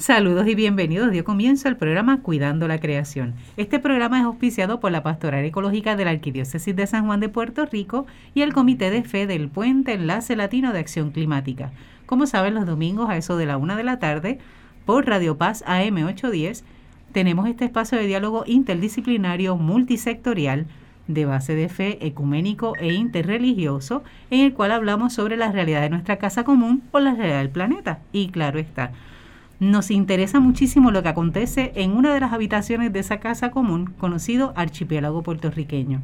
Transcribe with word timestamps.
Saludos 0.00 0.46
y 0.46 0.54
bienvenidos. 0.54 1.10
Dio 1.10 1.24
comienzo 1.24 1.66
el 1.66 1.76
programa 1.76 2.22
Cuidando 2.22 2.68
la 2.68 2.78
Creación. 2.78 3.34
Este 3.56 3.80
programa 3.80 4.20
es 4.20 4.26
auspiciado 4.26 4.78
por 4.78 4.92
la 4.92 5.02
Pastoral 5.02 5.44
Ecológica 5.44 5.96
de 5.96 6.04
la 6.04 6.12
Arquidiócesis 6.12 6.76
de 6.76 6.86
San 6.86 7.06
Juan 7.06 7.18
de 7.18 7.28
Puerto 7.28 7.66
Rico 7.66 8.06
y 8.32 8.42
el 8.42 8.52
Comité 8.52 8.90
de 8.90 9.02
Fe 9.02 9.26
del 9.26 9.48
Puente 9.48 9.94
Enlace 9.94 10.36
Latino 10.36 10.72
de 10.72 10.78
Acción 10.78 11.10
Climática. 11.10 11.72
Como 12.06 12.28
saben, 12.28 12.54
los 12.54 12.64
domingos 12.64 13.10
a 13.10 13.16
eso 13.16 13.36
de 13.36 13.46
la 13.46 13.56
una 13.56 13.74
de 13.74 13.82
la 13.82 13.98
tarde, 13.98 14.38
por 14.86 15.04
Radio 15.04 15.36
Paz 15.36 15.64
AM 15.66 15.96
810, 15.96 16.64
tenemos 17.10 17.48
este 17.48 17.64
espacio 17.64 17.98
de 17.98 18.06
diálogo 18.06 18.44
interdisciplinario 18.46 19.56
multisectorial 19.56 20.68
de 21.08 21.24
base 21.24 21.56
de 21.56 21.68
fe 21.68 22.06
ecuménico 22.06 22.74
e 22.78 22.92
interreligioso, 22.92 24.04
en 24.30 24.40
el 24.40 24.54
cual 24.54 24.70
hablamos 24.70 25.12
sobre 25.14 25.36
la 25.36 25.50
realidad 25.50 25.80
de 25.80 25.90
nuestra 25.90 26.18
casa 26.18 26.44
común 26.44 26.84
o 26.92 27.00
la 27.00 27.14
realidad 27.14 27.38
del 27.38 27.50
planeta. 27.50 27.98
Y 28.12 28.28
claro 28.28 28.60
está, 28.60 28.92
nos 29.60 29.90
interesa 29.90 30.38
muchísimo 30.40 30.90
lo 30.90 31.02
que 31.02 31.08
acontece 31.08 31.72
en 31.74 31.92
una 31.92 32.14
de 32.14 32.20
las 32.20 32.32
habitaciones 32.32 32.92
de 32.92 33.00
esa 33.00 33.18
casa 33.18 33.50
común, 33.50 33.92
conocido 33.98 34.52
Archipiélago 34.56 35.22
Puertorriqueño. 35.22 36.00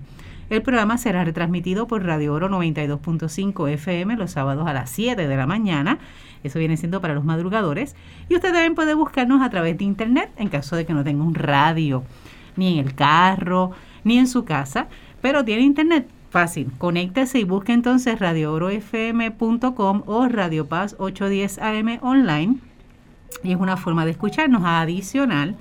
El 0.50 0.62
programa 0.62 0.98
será 0.98 1.24
retransmitido 1.24 1.86
por 1.86 2.04
Radio 2.04 2.34
Oro 2.34 2.48
92.5 2.48 3.70
FM 3.70 4.16
los 4.16 4.32
sábados 4.32 4.66
a 4.66 4.72
las 4.72 4.90
7 4.90 5.26
de 5.26 5.36
la 5.36 5.46
mañana. 5.46 5.98
Eso 6.42 6.58
viene 6.58 6.76
siendo 6.76 7.00
para 7.00 7.14
los 7.14 7.24
madrugadores. 7.24 7.96
Y 8.28 8.34
usted 8.34 8.52
también 8.52 8.74
puede 8.74 8.94
buscarnos 8.94 9.40
a 9.40 9.48
través 9.48 9.78
de 9.78 9.84
internet 9.84 10.30
en 10.36 10.48
caso 10.48 10.76
de 10.76 10.84
que 10.84 10.92
no 10.92 11.02
tenga 11.02 11.24
un 11.24 11.34
radio, 11.34 12.04
ni 12.56 12.78
en 12.78 12.84
el 12.84 12.94
carro, 12.94 13.70
ni 14.02 14.18
en 14.18 14.26
su 14.26 14.44
casa, 14.44 14.88
pero 15.22 15.44
tiene 15.44 15.62
internet. 15.62 16.08
Fácil, 16.28 16.72
conéctese 16.78 17.38
y 17.38 17.44
busque 17.44 17.72
entonces 17.72 18.18
radioorofm.com 18.18 20.02
o 20.06 20.28
Radio 20.28 20.66
Paz 20.66 20.96
810 20.98 21.58
AM 21.58 21.98
online 22.02 22.73
es 23.42 23.56
una 23.56 23.76
forma 23.76 24.04
de 24.04 24.12
escucharnos 24.12 24.62
adicional. 24.64 25.56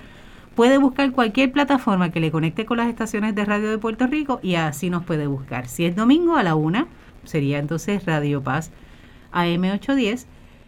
Puede 0.56 0.78
buscar 0.78 1.12
cualquier 1.12 1.52
plataforma 1.52 2.12
que 2.12 2.20
le 2.20 2.32
conecte 2.32 2.66
con 2.66 2.78
las 2.78 2.88
estaciones 2.88 3.34
de 3.34 3.44
radio 3.44 3.70
de 3.72 3.78
Puerto 3.78 4.06
Rico 4.06 4.40
y 4.44 4.56
así 4.56 4.90
nos 4.90 5.04
puede 5.04 5.28
buscar. 5.28 5.68
Si 5.68 5.86
es 5.86 5.96
domingo 5.96 6.36
a 6.36 6.44
la 6.44 6.56
una, 6.56 6.88
sería 7.24 7.60
entonces 7.60 8.06
Radio 8.06 8.42
Paz 8.44 8.72
AM810. 9.34 10.26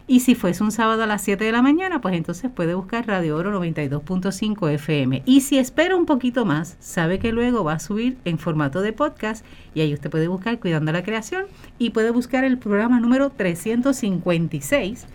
Y 0.08 0.20
si 0.20 0.36
fuese 0.36 0.64
un 0.64 0.72
sábado 0.72 1.02
a 1.02 1.08
las 1.08 1.24
7 1.24 1.44
de 1.44 1.52
la 1.52 1.64
mañana, 1.64 2.00
pues 2.00 2.14
entonces 2.16 2.52
puede 2.52 2.76
buscar 2.76 3.08
Radio 3.08 3.38
Oro 3.38 3.60
92.5 3.60 4.72
FM. 4.72 5.24
Y 5.26 5.42
si 5.42 5.58
espera 5.58 5.96
un 5.96 6.06
poquito 6.06 6.46
más, 6.46 6.78
sabe 6.80 7.18
que 7.18 7.32
luego 7.32 7.64
va 7.64 7.74
a 7.74 7.80
subir 7.80 8.18
en 8.24 8.38
formato 8.38 8.82
de 8.82 8.94
podcast 8.94 9.44
y 9.74 9.82
ahí 9.82 9.96
usted 9.96 10.12
puede 10.12 10.28
buscar 10.28 10.60
Cuidando 10.60 10.92
la 10.92 11.02
Creación 11.02 11.46
y 11.80 11.90
puede 11.90 12.12
buscar 12.12 12.44
el 12.44 12.60
programa 12.60 13.00
número 13.00 13.32
356 13.32 15.08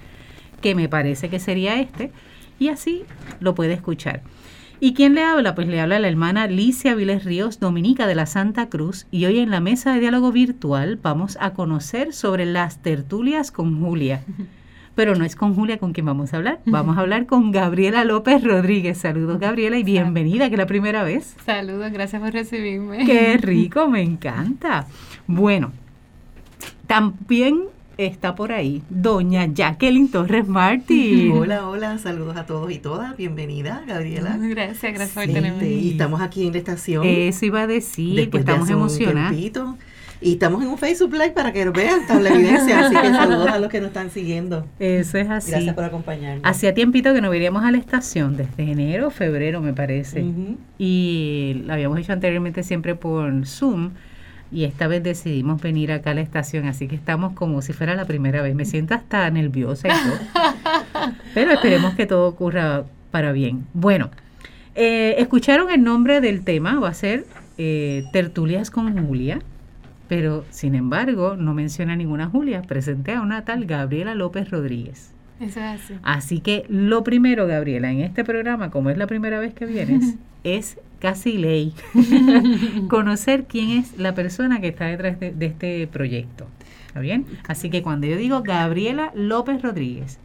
que 0.61 0.75
me 0.75 0.89
parece 0.89 1.29
que 1.29 1.39
sería 1.39 1.81
este, 1.81 2.13
y 2.59 2.69
así 2.69 3.03
lo 3.41 3.55
puede 3.55 3.75
escuchar. 3.75 4.23
¿Y 4.83 4.95
quién 4.95 5.15
le 5.15 5.23
habla? 5.23 5.55
Pues 5.55 5.69
le 5.69 5.79
habla 5.79 5.99
la 5.99 6.09
hermana 6.09 6.47
Licia 6.47 6.95
Viles 6.95 7.25
Ríos, 7.25 7.61
dominica 7.61 8.07
de 8.07 8.15
la 8.15 8.25
Santa 8.25 8.71
Cruz, 8.71 9.07
y 9.11 9.27
hoy 9.27 9.39
en 9.39 9.51
la 9.51 9.61
mesa 9.61 9.93
de 9.93 10.01
diálogo 10.01 10.33
virtual 10.33 10.99
vamos 11.03 11.37
a 11.39 11.53
conocer 11.53 12.15
sobre 12.15 12.47
las 12.47 12.81
tertulias 12.81 13.53
con 13.53 13.79
Julia. 13.79 14.23
Pero 14.95 15.15
no 15.15 15.25
es 15.25 15.37
con 15.37 15.55
Julia 15.55 15.79
con 15.79 15.93
quien 15.93 16.07
vamos 16.07 16.33
a 16.33 16.39
hablar, 16.39 16.61
vamos 16.65 16.97
a 16.97 17.01
hablar 17.01 17.27
con 17.27 17.53
Gabriela 17.53 18.05
López 18.05 18.43
Rodríguez. 18.43 18.99
Saludos 18.99 19.39
Gabriela 19.39 19.79
y 19.79 19.83
bienvenida, 19.83 20.49
que 20.49 20.55
es 20.55 20.59
la 20.59 20.67
primera 20.67 21.05
vez. 21.05 21.37
Saludos, 21.45 21.93
gracias 21.93 22.21
por 22.21 22.33
recibirme. 22.33 23.05
Qué 23.05 23.37
rico, 23.41 23.89
me 23.89 24.03
encanta. 24.03 24.87
Bueno, 25.27 25.73
también 26.87 27.65
está 28.07 28.35
por 28.35 28.53
ahí 28.53 28.83
doña 28.89 29.47
Jacqueline 29.47 30.11
Torres 30.11 30.49
Martín. 30.49 31.33
Hola, 31.37 31.69
hola, 31.69 31.99
saludos 31.99 32.37
a 32.37 32.47
todos 32.47 32.71
y 32.71 32.79
todas. 32.79 33.17
Bienvenida, 33.17 33.85
Gabriela. 33.87 34.39
Gracias, 34.41 34.93
gracias 34.95 35.11
por 35.11 35.33
tenerme. 35.33 35.69
Y 35.69 35.91
estamos 35.91 36.21
aquí 36.21 36.47
en 36.47 36.53
la 36.53 36.59
estación. 36.59 37.05
Eso 37.05 37.45
iba 37.47 37.63
a 37.63 37.67
decir, 37.67 38.31
que 38.31 38.39
estamos 38.39 38.71
emocionados. 38.71 39.37
Y 40.23 40.33
estamos 40.33 40.63
en 40.63 40.69
un 40.69 40.77
Facebook 40.77 41.13
Live 41.13 41.31
para 41.31 41.51
que 41.51 41.65
lo 41.65 41.73
vean, 41.73 42.01
está 42.01 42.21
la 42.21 42.29
evidencia. 42.31 42.87
Así 42.87 42.95
que 42.95 43.09
saludos 43.09 43.49
a 43.49 43.59
los 43.59 43.71
que 43.71 43.81
nos 43.81 43.89
están 43.89 44.11
siguiendo. 44.11 44.67
Eso 44.79 45.17
es 45.17 45.31
así. 45.31 45.51
Gracias 45.51 45.75
por 45.75 45.85
acompañarnos. 45.85 46.43
Hacía 46.45 46.75
tiempito 46.75 47.15
que 47.15 47.23
no 47.23 47.33
iríamos 47.35 47.65
a 47.65 47.71
la 47.71 47.79
estación, 47.79 48.37
desde 48.37 48.71
enero, 48.71 49.11
febrero, 49.11 49.61
me 49.61 49.73
parece. 49.73 50.25
Y 50.79 51.63
lo 51.65 51.73
habíamos 51.73 51.99
hecho 51.99 52.13
anteriormente 52.13 52.63
siempre 52.63 52.95
por 52.95 53.47
Zoom 53.47 53.93
y 54.53 54.65
esta 54.65 54.89
vez 54.89 55.03
decidimos 55.03 55.63
venir 55.63 55.93
acá 55.93 56.11
a 56.11 56.15
la 56.15 56.21
estación, 56.23 56.67
así 56.67 56.89
que 56.89 56.97
estamos 56.97 57.35
como 57.35 57.63
si 57.63 57.73
fuera 57.73 57.95
la 57.95 58.05
primera 58.05 58.43
vez. 58.43 58.55
Me 58.55 58.65
siento 58.65 58.95
hasta 58.95 59.31
nerviosa 59.31 59.89
y 59.89 59.91
todo. 59.91 61.13
Pero 61.35 61.53
esperemos 61.53 61.95
que 61.95 62.07
todo 62.07 62.27
ocurra 62.29 62.85
para 63.11 63.33
bien. 63.33 63.67
Bueno, 63.75 64.11
eh, 64.75 65.17
escucharon 65.19 65.71
el 65.71 65.83
nombre 65.83 66.21
del 66.21 66.43
tema, 66.43 66.81
va 66.81 66.89
a 66.89 66.95
ser 66.95 67.27
eh, 67.59 68.05
Tertulias 68.13 68.71
con 68.71 69.07
Julia, 69.07 69.41
pero 70.09 70.45
sin 70.51 70.75
embargo 70.75 71.37
no 71.37 71.55
menciona 71.55 71.95
ninguna 71.95 72.27
Julia. 72.27 72.63
Presenté 72.63 73.15
a 73.15 73.21
una 73.21 73.45
tal 73.45 73.67
Gabriela 73.67 74.15
López 74.15 74.51
Rodríguez. 74.51 75.13
Eso 75.39 75.61
es 75.61 75.81
así. 75.81 75.95
Así 76.03 76.41
que 76.41 76.65
lo 76.69 77.05
primero, 77.05 77.47
Gabriela, 77.47 77.93
en 77.93 78.01
este 78.01 78.25
programa, 78.25 78.71
como 78.71 78.91
es 78.91 78.99
la 78.99 79.07
primera 79.07 79.39
vez 79.39 79.55
que 79.55 79.67
vienes, 79.67 80.17
es 80.45 80.79
casi 81.01 81.39
ley 81.39 81.75
conocer 82.89 83.47
quién 83.47 83.71
es 83.71 83.99
la 83.99 84.15
persona 84.15 84.61
que 84.61 84.69
está 84.69 84.87
detrás 84.87 85.19
de, 85.19 85.35
este 85.41 85.87
proyecto. 85.89 86.47
¿Está 86.87 87.01
bien? 87.01 87.27
Así 87.49 87.71
que 87.71 87.83
cuando 87.83 88.07
yo 88.07 88.17
digo 88.17 88.43
Gabriela 88.43 89.11
López 89.15 89.63
Rodríguez, 89.63 90.19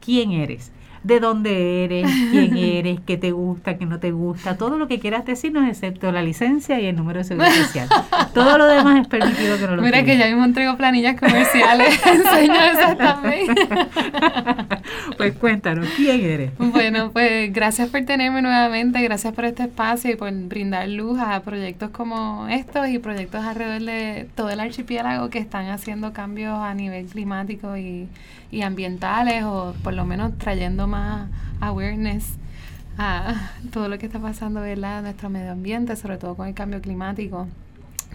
¿quién 0.00 0.32
eres? 0.32 0.72
De 1.02 1.20
dónde 1.20 1.84
eres, 1.84 2.10
quién 2.30 2.56
eres, 2.58 3.00
qué 3.06 3.16
te 3.16 3.32
gusta, 3.32 3.76
qué 3.76 3.86
no 3.86 3.98
te 3.98 4.12
gusta, 4.12 4.56
todo 4.56 4.78
lo 4.78 4.88
que 4.88 4.98
quieras 5.00 5.24
decirnos 5.24 5.68
excepto 5.68 6.12
la 6.12 6.22
licencia 6.22 6.80
y 6.80 6.86
el 6.86 6.96
número 6.96 7.18
de 7.18 7.24
seguridad 7.24 7.52
social. 7.52 7.88
Todo 8.32 8.58
lo 8.58 8.66
demás 8.66 9.00
es 9.00 9.08
permitido 9.08 9.58
que 9.58 9.66
no 9.66 9.76
lo 9.76 9.82
Mira 9.82 10.04
que 10.04 10.16
ya 10.16 10.26
mismo 10.26 10.44
entrego 10.44 10.76
planillas 10.76 11.18
comerciales, 11.18 12.00
enseño 12.06 12.54
exactamente. 12.72 13.68
pues 15.16 15.34
cuéntanos, 15.34 15.88
¿quién 15.96 16.20
eres? 16.20 16.50
Bueno, 16.58 17.10
pues 17.12 17.52
gracias 17.52 17.88
por 17.88 18.04
tenerme 18.04 18.42
nuevamente, 18.42 19.02
gracias 19.02 19.34
por 19.34 19.44
este 19.44 19.64
espacio 19.64 20.12
y 20.12 20.16
por 20.16 20.32
brindar 20.32 20.88
luz 20.88 21.18
a 21.18 21.40
proyectos 21.40 21.90
como 21.90 22.46
estos 22.48 22.88
y 22.88 22.98
proyectos 22.98 23.44
alrededor 23.44 23.82
de 23.82 24.28
todo 24.34 24.50
el 24.50 24.60
archipiélago 24.60 25.30
que 25.30 25.38
están 25.38 25.68
haciendo 25.68 26.12
cambios 26.12 26.58
a 26.58 26.74
nivel 26.74 27.06
climático 27.06 27.76
y 27.76 28.08
y 28.52 28.62
ambientales 28.62 29.42
o 29.44 29.74
por 29.82 29.94
lo 29.94 30.04
menos 30.04 30.38
trayendo 30.38 30.86
más 30.86 31.28
awareness 31.60 32.36
a 32.98 33.50
todo 33.72 33.88
lo 33.88 33.98
que 33.98 34.06
está 34.06 34.20
pasando 34.20 34.60
¿verdad? 34.60 34.98
en 34.98 35.04
nuestro 35.04 35.30
medio 35.30 35.50
ambiente, 35.50 35.96
sobre 35.96 36.18
todo 36.18 36.36
con 36.36 36.46
el 36.46 36.54
cambio 36.54 36.80
climático. 36.80 37.48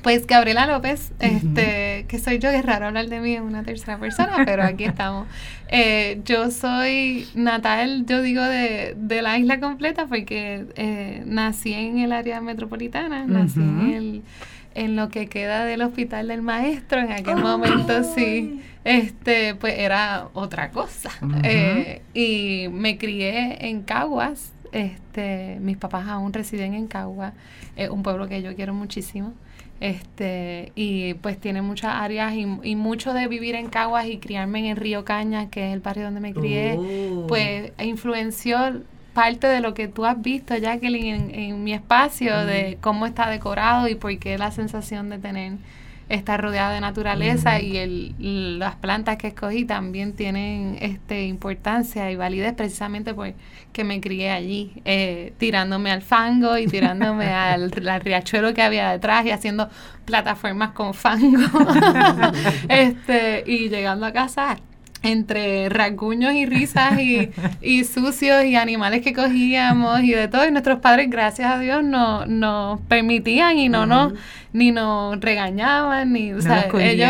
Pues 0.04 0.28
Gabriela 0.28 0.68
López, 0.68 1.12
este, 1.20 2.06
que 2.08 2.20
soy 2.20 2.38
yo, 2.38 2.50
es 2.50 2.64
raro 2.64 2.86
hablar 2.86 3.10
de 3.10 3.20
mí 3.20 3.34
en 3.34 3.44
una 3.44 3.64
tercera 3.64 3.98
persona, 3.98 4.44
pero 4.46 4.64
aquí 4.64 4.84
estamos. 4.86 5.28
Eh, 5.70 6.22
yo 6.24 6.52
soy 6.52 7.28
natal, 7.34 8.06
yo 8.06 8.22
digo, 8.22 8.44
de, 8.44 8.96
de 8.96 9.22
la 9.24 9.40
isla 9.40 9.60
completa 9.60 10.06
porque 10.06 10.68
eh, 10.76 11.24
nací 11.26 11.74
en 11.74 11.98
el 11.98 12.12
área 12.12 12.40
metropolitana, 12.42 13.26
nací 13.26 13.60
en, 13.60 13.92
el, 13.92 14.22
en 14.76 14.96
lo 14.96 15.10
que 15.10 15.28
queda 15.28 15.66
del 15.66 15.82
hospital 15.82 16.28
del 16.28 16.44
maestro, 16.44 17.00
en 17.00 17.12
aquel 17.12 17.38
momento 17.38 18.04
sí 18.04 18.62
este, 18.88 19.54
pues 19.56 19.78
era 19.78 20.30
otra 20.34 20.72
cosa. 20.72 21.12
Eh, 21.44 22.02
y 22.14 22.70
me 22.72 22.98
crié 22.98 23.68
en 23.68 23.82
Caguas. 23.82 24.54
Este, 24.72 25.58
mis 25.60 25.78
papás 25.78 26.08
aún 26.08 26.32
residen 26.32 26.74
en 26.74 26.88
Caguas, 26.88 27.34
es 27.76 27.90
un 27.90 28.04
pueblo 28.04 28.28
que 28.28 28.42
yo 28.42 28.56
quiero 28.56 28.74
muchísimo. 28.74 29.34
Este, 29.80 30.72
y 30.76 31.16
pues 31.16 31.38
tiene 31.38 31.62
muchas 31.62 31.96
áreas 31.96 32.34
y, 32.34 32.48
y, 32.64 32.76
mucho 32.76 33.14
de 33.14 33.28
vivir 33.28 33.56
en 33.56 33.68
Caguas 33.68 34.08
y 34.08 34.18
criarme 34.18 34.60
en 34.60 34.66
el 34.66 34.78
Río 34.78 35.06
Cañas, 35.06 35.50
que 35.50 35.68
es 35.68 35.74
el 35.74 35.82
barrio 35.82 36.06
donde 36.06 36.20
me 36.20 36.34
crié, 36.34 36.76
oh. 36.78 37.28
pues 37.28 37.74
influenció 37.80 38.58
parte 39.14 39.48
de 39.48 39.60
lo 39.60 39.74
que 39.74 39.88
tú 39.88 40.06
has 40.06 40.20
visto, 40.22 40.56
Jacqueline, 40.56 41.30
en, 41.30 41.40
en 41.40 41.64
mi 41.64 41.74
espacio, 41.74 42.46
de 42.46 42.78
cómo 42.82 43.06
está 43.06 43.30
decorado 43.30 43.88
y 43.88 43.96
por 43.96 44.18
qué 44.18 44.38
la 44.38 44.52
sensación 44.52 45.10
de 45.10 45.20
tener 45.20 45.54
está 46.10 46.38
rodeada 46.38 46.74
de 46.74 46.82
naturaleza 46.82 47.60
y 47.60 47.78
el, 47.78 48.60
las 48.60 48.76
plantas 48.76 49.18
que 49.18 49.28
escogí 49.28 49.66
también 49.66 50.14
tienen 50.14 50.78
este 50.80 51.26
importancia 51.26 52.10
y 52.12 52.16
validez 52.16 52.54
precisamente 52.54 53.14
porque 53.14 53.84
me 53.84 54.00
crié 54.00 54.32
allí, 54.32 54.82
eh, 54.86 55.34
tirándome 55.38 55.92
al 55.92 56.02
fango 56.02 56.58
y 56.58 56.68
tirándome 56.68 57.26
al, 57.34 57.72
riachuelo 57.72 58.54
que 58.54 58.62
había 58.62 58.92
detrás 58.92 59.26
y 59.26 59.32
haciendo 59.32 59.70
plataformas 60.06 60.72
con 60.72 60.94
fango. 60.94 61.44
este, 62.70 63.44
y 63.46 63.70
llegando 63.70 64.06
a 64.06 64.14
casa 64.14 64.58
entre 65.04 65.70
rasguños 65.70 66.34
y 66.34 66.46
risas 66.46 67.00
y, 67.00 67.30
y, 67.62 67.84
sucios 67.84 68.44
y 68.46 68.56
animales 68.56 69.02
que 69.02 69.14
cogíamos 69.14 70.02
y 70.02 70.12
de 70.12 70.28
todo. 70.28 70.46
Y 70.48 70.52
nuestros 70.52 70.80
padres, 70.80 71.10
gracias 71.10 71.52
a 71.52 71.60
Dios, 71.60 71.84
nos, 71.84 72.28
nos 72.28 72.82
permitían 72.82 73.58
y 73.60 73.70
no 73.70 73.86
nos 73.86 74.14
ni 74.54 74.72
nos 74.72 75.20
regañaban, 75.20 76.14
ni, 76.14 76.34
o 76.34 76.42
sea, 76.42 76.70
ellos 76.80 77.10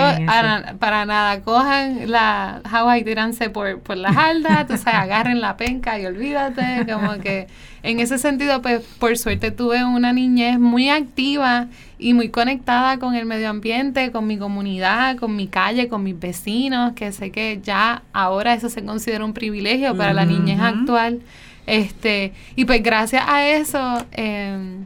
para, 0.80 1.06
nada 1.06 1.42
cojan 1.42 2.10
la 2.10 2.62
tíranse 3.04 3.50
por, 3.50 3.80
por 3.80 3.98
la 3.98 4.14
jarda, 4.14 4.66
tú 4.68 4.78
sabes, 4.78 5.00
agarren 5.02 5.40
la 5.40 5.58
penca 5.58 6.00
y 6.00 6.06
olvídate, 6.06 6.86
como 6.92 7.20
que 7.20 7.48
en 7.84 8.00
ese 8.00 8.18
sentido, 8.18 8.62
pues 8.62 8.82
por 9.00 9.18
suerte 9.18 9.52
tuve 9.52 9.84
una 9.86 10.12
niñez 10.12 10.60
muy 10.60 10.90
activa 10.90 11.68
y 12.00 12.14
muy 12.14 12.30
conectada 12.30 13.00
con 13.00 13.16
el 13.16 13.26
medio 13.26 13.50
ambiente, 13.50 14.12
con 14.12 14.28
mi 14.28 14.38
comunidad, 14.38 15.18
con 15.18 15.36
mi 15.36 15.48
calle, 15.48 15.88
con 15.88 16.04
mis 16.04 16.20
vecinos, 16.20 16.94
que 16.94 17.12
sé 17.12 17.32
que 17.32 17.62
ya 17.64 18.04
ahora 18.14 18.54
eso 18.54 18.70
se 18.70 18.84
considera 18.84 19.24
un 19.24 19.34
privilegio 19.34 19.96
para 19.96 20.14
la 20.14 20.26
niñez 20.26 20.60
actual. 20.60 21.22
Este, 21.66 22.34
y 22.56 22.66
pues 22.66 22.82
gracias 22.84 23.24
a 23.28 23.48
eso, 23.48 24.06
em, 24.12 24.86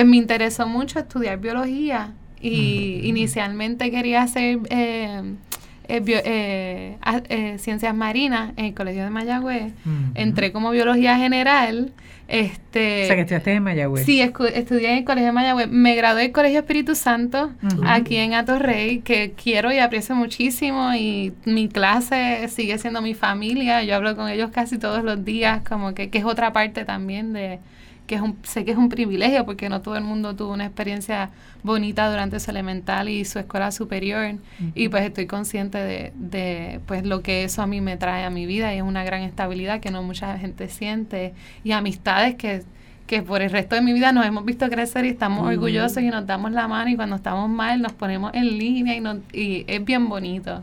pues 0.00 0.08
me 0.08 0.16
interesó 0.16 0.66
mucho 0.66 0.98
estudiar 0.98 1.38
biología 1.40 2.14
y 2.40 3.02
inicialmente 3.04 3.90
quería 3.90 4.22
hacer 4.22 4.58
em, 4.70 5.36
eh, 5.88 6.02
eh, 6.24 6.96
eh, 7.28 7.58
ciencias 7.58 7.94
marinas 7.94 8.54
en 8.56 8.64
el 8.64 8.74
Colegio 8.74 9.04
de 9.04 9.10
Mayagüez. 9.10 9.74
Entré 10.14 10.52
como 10.52 10.70
biología 10.70 11.18
general. 11.18 11.92
Este, 12.28 13.04
o 13.04 13.06
sea, 13.08 13.16
que 13.16 13.20
estudiaste 13.22 13.52
en 13.52 13.62
Mayagüez. 13.62 14.06
Sí, 14.06 14.22
estudié 14.22 14.92
en 14.92 14.98
el 14.98 15.04
Colegio 15.04 15.26
de 15.26 15.32
Mayagüez. 15.32 15.68
Me 15.68 15.94
gradué 15.96 16.22
del 16.22 16.32
Colegio 16.32 16.60
Espíritu 16.60 16.94
Santo, 16.94 17.50
aquí 17.84 18.16
en 18.16 18.32
Atorrey, 18.32 19.00
que 19.00 19.32
quiero 19.32 19.70
y 19.70 19.80
aprecio 19.80 20.14
muchísimo. 20.14 20.94
Y 20.94 21.34
mi 21.44 21.68
clase 21.68 22.48
sigue 22.48 22.78
siendo 22.78 23.02
mi 23.02 23.12
familia. 23.12 23.82
Yo 23.82 23.96
hablo 23.96 24.16
con 24.16 24.30
ellos 24.30 24.48
casi 24.50 24.78
todos 24.78 25.04
los 25.04 25.26
días, 25.26 25.60
como 25.68 25.92
que, 25.92 26.08
que 26.08 26.16
es 26.16 26.24
otra 26.24 26.54
parte 26.54 26.86
también 26.86 27.34
de, 27.34 27.58
que 28.10 28.16
es 28.16 28.22
un, 28.22 28.36
sé 28.42 28.64
que 28.64 28.72
es 28.72 28.76
un 28.76 28.88
privilegio 28.88 29.46
porque 29.46 29.68
no 29.68 29.82
todo 29.82 29.94
el 29.94 30.02
mundo 30.02 30.34
tuvo 30.34 30.52
una 30.52 30.66
experiencia 30.66 31.30
bonita 31.62 32.10
durante 32.10 32.40
su 32.40 32.50
elemental 32.50 33.08
y 33.08 33.24
su 33.24 33.38
escuela 33.38 33.70
superior. 33.70 34.34
Y 34.74 34.88
pues 34.88 35.04
estoy 35.04 35.28
consciente 35.28 35.78
de, 35.78 36.12
de, 36.16 36.80
pues 36.86 37.06
lo 37.06 37.22
que 37.22 37.44
eso 37.44 37.62
a 37.62 37.68
mí 37.68 37.80
me 37.80 37.96
trae 37.96 38.24
a 38.24 38.30
mi 38.30 38.46
vida 38.46 38.74
y 38.74 38.78
es 38.78 38.82
una 38.82 39.04
gran 39.04 39.22
estabilidad 39.22 39.78
que 39.78 39.92
no 39.92 40.02
mucha 40.02 40.36
gente 40.38 40.68
siente 40.68 41.34
y 41.62 41.70
amistades 41.70 42.34
que 42.34 42.64
que 43.06 43.22
por 43.22 43.42
el 43.42 43.50
resto 43.50 43.74
de 43.74 43.82
mi 43.82 43.92
vida 43.92 44.12
nos 44.12 44.24
hemos 44.24 44.44
visto 44.44 44.68
crecer 44.68 45.04
y 45.04 45.08
estamos 45.08 45.44
orgullosos 45.44 46.00
y 46.00 46.10
nos 46.10 46.26
damos 46.26 46.52
la 46.52 46.68
mano 46.68 46.90
y 46.90 46.96
cuando 46.96 47.16
estamos 47.16 47.50
mal 47.50 47.82
nos 47.82 47.92
ponemos 47.92 48.32
en 48.34 48.56
línea 48.56 48.96
y, 48.96 49.40
y 49.40 49.64
es 49.66 49.84
bien 49.84 50.08
bonito. 50.08 50.62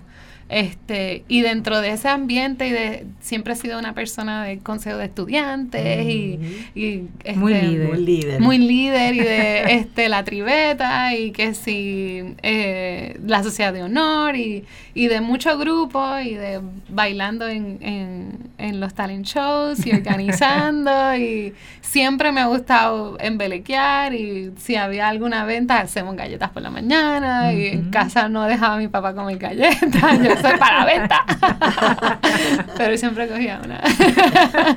Este, 0.50 1.26
y 1.28 1.42
dentro 1.42 1.82
de 1.82 1.90
ese 1.92 2.08
ambiente 2.08 2.68
y 2.68 2.72
de 2.72 3.06
siempre 3.20 3.54
he 3.54 3.56
sido 3.58 3.78
una 3.78 3.94
persona 3.94 4.46
del 4.46 4.60
consejo 4.60 4.98
de 4.98 5.06
estudiantes 5.06 6.08
y, 6.08 6.40
este, 6.74 7.38
muy 7.38 7.54
líder. 7.54 8.40
muy 8.40 8.58
líder 8.58 9.16
y 9.16 9.20
de 9.20 9.64
este 9.74 10.08
la 10.08 10.24
tribeta 10.24 11.14
y 11.16 11.32
que 11.32 11.54
si 11.54 12.24
eh, 12.44 13.20
la 13.26 13.44
sociedad 13.44 13.74
de 13.74 13.84
honor 13.84 14.38
y, 14.38 14.64
y 14.94 15.08
de 15.08 15.20
muchos 15.20 15.60
grupos 15.60 16.24
y 16.24 16.36
de 16.36 16.62
bailando 16.88 17.48
en, 17.50 17.80
en, 17.82 18.50
en 18.58 18.80
los 18.80 18.94
talent 18.94 19.26
shows 19.26 19.86
y 19.86 19.92
organizando 19.94 21.16
y 21.18 21.54
siempre 21.82 22.32
me 22.32 22.42
ha 22.42 22.48
gustado 22.48 23.18
embelequear 23.20 24.14
y 24.14 24.52
si 24.58 24.76
había 24.76 25.08
alguna 25.08 25.46
venta 25.46 25.80
hacemos 25.80 26.16
galletas 26.16 26.50
por 26.50 26.62
la 26.64 26.70
mañana 26.70 27.54
y 27.54 27.68
en 27.68 27.92
casa 27.92 28.30
no 28.30 28.44
dejaba 28.44 28.76
a 28.76 28.78
mi 28.78 28.88
papá 28.88 29.14
comer 29.14 29.38
galletas 29.38 30.42
soy 30.42 30.58
para 30.58 30.86
venta. 30.86 31.26
pero 32.78 32.98
siempre 32.98 33.28
cogía 33.28 33.60
una. 33.64 33.80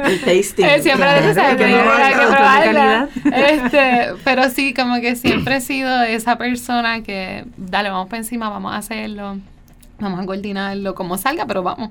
El 0.05 0.21
tasting. 0.21 0.65
Eh, 0.65 0.83
siempre 0.83 1.07
claro, 1.33 1.57
que, 1.57 1.65
que, 1.65 3.31
que 3.31 3.55
Este, 3.55 4.15
pero 4.25 4.49
sí, 4.51 4.75
como 4.75 5.01
que 5.01 5.17
siempre 5.17 5.57
he 5.57 5.61
sido 5.61 6.03
esa 6.03 6.37
persona 6.37 7.03
que, 7.03 7.45
dale, 7.57 7.91
vamos 7.91 8.09
para 8.09 8.19
encima, 8.19 8.49
vamos 8.49 8.73
a 8.73 8.77
hacerlo, 8.77 9.39
vamos 9.99 10.21
a 10.21 10.27
coordinarlo 10.27 10.95
como 10.95 11.19
salga, 11.19 11.47
pero 11.47 11.63
vamos. 11.63 11.91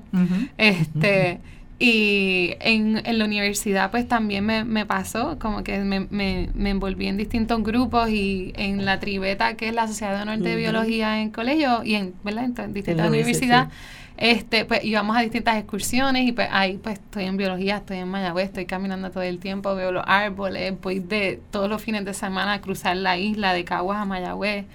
Este. 0.56 1.40
Y 1.82 2.56
en, 2.60 3.00
en, 3.06 3.18
la 3.18 3.24
universidad 3.24 3.90
pues 3.90 4.06
también 4.06 4.44
me, 4.44 4.64
me 4.64 4.84
pasó, 4.84 5.38
como 5.38 5.64
que 5.64 5.78
me, 5.78 6.00
me, 6.10 6.50
me, 6.52 6.70
envolví 6.70 7.06
en 7.06 7.16
distintos 7.16 7.62
grupos 7.62 8.10
y 8.10 8.52
en 8.56 8.84
la 8.84 9.00
tribeta, 9.00 9.54
que 9.56 9.68
es 9.68 9.74
la 9.74 9.88
Sociedad 9.88 10.14
de 10.14 10.20
Honor 10.20 10.40
de 10.40 10.56
Biología 10.56 11.22
en 11.22 11.30
colegio 11.30 11.82
y 11.82 11.94
en, 11.94 12.12
¿verdad? 12.22 12.50
en 12.58 12.74
distintas 12.74 13.08
universidades, 13.08 13.72
este, 14.18 14.66
pues 14.66 14.84
íbamos 14.84 15.16
a 15.16 15.22
distintas 15.22 15.56
excursiones 15.56 16.28
y 16.28 16.32
pues 16.32 16.48
ahí 16.52 16.76
pues 16.76 16.98
estoy 16.98 17.24
en 17.24 17.38
biología, 17.38 17.78
estoy 17.78 17.96
en 17.96 18.08
Mayagüez, 18.08 18.48
estoy 18.48 18.66
caminando 18.66 19.10
todo 19.10 19.22
el 19.22 19.38
tiempo, 19.38 19.74
veo 19.74 19.90
los 19.90 20.04
árboles, 20.06 20.78
voy 20.82 21.00
de 21.00 21.40
todos 21.50 21.70
los 21.70 21.80
fines 21.80 22.04
de 22.04 22.12
semana 22.12 22.52
a 22.52 22.60
cruzar 22.60 22.94
la 22.98 23.16
isla 23.16 23.54
de 23.54 23.64
Caguas 23.64 23.96
a 23.96 24.04
Mayagüez. 24.04 24.66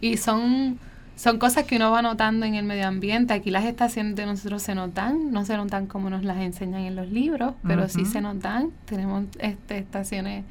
Y 0.00 0.16
son 0.16 0.80
son 1.18 1.38
cosas 1.38 1.64
que 1.64 1.74
uno 1.76 1.90
va 1.90 2.00
notando 2.00 2.46
en 2.46 2.54
el 2.54 2.64
medio 2.64 2.86
ambiente. 2.86 3.34
Aquí 3.34 3.50
las 3.50 3.64
estaciones 3.64 4.14
de 4.14 4.24
nosotros 4.24 4.62
se 4.62 4.76
notan, 4.76 5.32
no 5.32 5.44
se 5.44 5.56
notan 5.56 5.88
como 5.88 6.10
nos 6.10 6.22
las 6.22 6.38
enseñan 6.38 6.82
en 6.82 6.94
los 6.94 7.10
libros, 7.10 7.54
pero 7.66 7.88
sí 7.88 8.04
se 8.04 8.20
notan. 8.20 8.70
Tenemos 8.84 9.24
este, 9.40 9.78
estaciones 9.78 10.44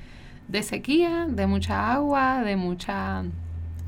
de 0.50 0.64
sequía, 0.64 1.26
de 1.30 1.48
mucha 1.48 1.94
agua, 1.94 2.42
de 2.44 2.58
mucha 2.58 3.24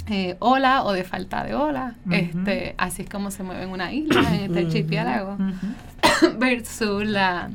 eh, 0.07 0.37
ola 0.39 0.85
o 0.85 0.93
de 0.93 1.03
falta 1.03 1.43
de 1.43 1.53
ola. 1.53 1.95
este, 2.09 2.75
así 2.77 3.01
es 3.01 3.09
como 3.09 3.29
se 3.29 3.43
mueve 3.43 3.63
en 3.63 3.71
una 3.71 3.91
isla, 3.91 4.33
en 4.33 4.43
este 4.45 4.65
archipiélago, 4.65 5.37
versus 6.39 7.05
la 7.05 7.49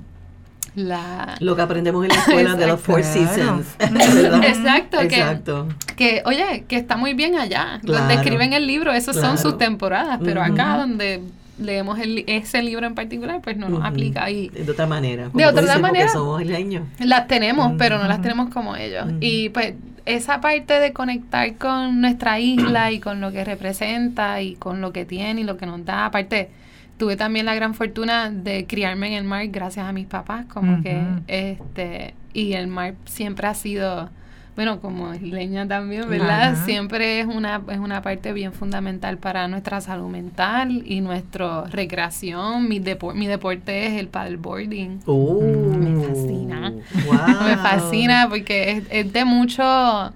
la... 0.75 1.37
Lo 1.41 1.57
que 1.57 1.63
aprendemos 1.63 2.05
en 2.05 2.11
la 2.11 2.15
escuela 2.21 2.55
de 2.55 2.67
los 2.67 2.81
Four 2.81 3.03
Seasons. 3.05 3.67
Exacto, 3.79 5.01
Exacto. 5.01 5.69
Que, 5.97 6.23
oye, 6.27 6.65
que 6.69 6.77
está 6.77 6.97
muy 6.97 7.15
bien 7.15 7.37
allá. 7.37 7.81
donde 7.83 8.15
escriben 8.15 8.53
el 8.53 8.67
libro, 8.67 8.93
esas 8.93 9.17
son 9.17 9.39
sus 9.39 9.59
temporadas, 9.59 10.21
pero 10.23 10.43
acá 10.43 10.77
donde 10.79 11.23
leemos 11.59 11.99
el, 12.01 12.25
ese 12.27 12.63
libro 12.63 12.87
en 12.87 12.95
particular, 12.95 13.41
pues 13.41 13.57
no 13.57 13.69
nos 13.69 13.85
aplica. 13.85 14.29
Y 14.31 14.49
de 14.49 14.71
otra 14.71 14.87
manera. 14.87 15.31
De 15.33 15.47
otra 15.47 15.79
manera. 15.79 16.09
somos 16.09 16.43
isleños. 16.43 16.85
Las 16.99 17.29
tenemos, 17.29 17.73
pero 17.79 17.99
no 17.99 18.09
las 18.09 18.21
tenemos 18.23 18.51
como 18.51 18.77
ellos. 18.77 19.07
Y 19.21 19.51
pues 19.51 19.75
esa 20.07 20.41
parte 20.41 20.81
de 20.81 20.93
conectar 20.93 21.55
con 21.57 22.01
nuestra 22.01 22.39
isla 22.39 22.93
y 22.93 23.01
con 23.01 23.21
lo 23.21 23.33
que 23.33 23.45
representa 23.45 24.43
y 24.43 24.55
con 24.57 24.81
lo 24.81 24.93
que 24.93 25.05
tiene 25.05 25.43
y 25.43 25.45
lo 25.45 25.57
que 25.57 25.67
nos 25.67 25.85
da, 25.85 26.07
aparte 26.07 26.51
tuve 26.97 27.17
también 27.17 27.47
la 27.47 27.55
gran 27.55 27.75
fortuna 27.75 28.31
de 28.31 28.67
criarme 28.67 29.09
en 29.09 29.13
el 29.15 29.25
mar 29.25 29.47
gracias 29.49 29.87
a 29.87 29.93
mis 29.93 30.07
papás, 30.07 30.47
como 30.47 30.83
que 30.83 31.03
este 31.27 32.15
y 32.33 32.55
el 32.55 32.67
mar 32.67 32.95
siempre 33.07 33.47
ha 33.47 33.55
sido 33.55 34.11
bueno, 34.57 34.81
como 34.81 35.13
leña 35.15 35.67
también, 35.67 36.09
¿verdad? 36.09 36.57
Siempre 36.65 37.19
es 37.19 37.27
una, 37.27 37.61
es 37.69 37.79
una 37.79 38.03
parte 38.03 38.33
bien 38.33 38.53
fundamental 38.53 39.19
para 39.19 39.49
nuestra 39.49 39.81
salud 39.81 40.09
mental 40.09 40.85
y 40.87 41.01
nuestra 41.01 41.65
recreación. 41.65 42.69
Mi, 42.69 42.81
mi 43.15 43.27
deporte 43.27 43.87
es 43.87 43.95
el 43.95 44.07
paddleboarding. 44.07 45.01
Uh, 45.07 45.77
me 45.77 46.07
fascina. 46.07 46.71
me 46.71 47.57
fascina 47.57 48.29
porque 48.29 48.85
es 48.91 49.13
de 49.13 49.25
mucho 49.25 50.13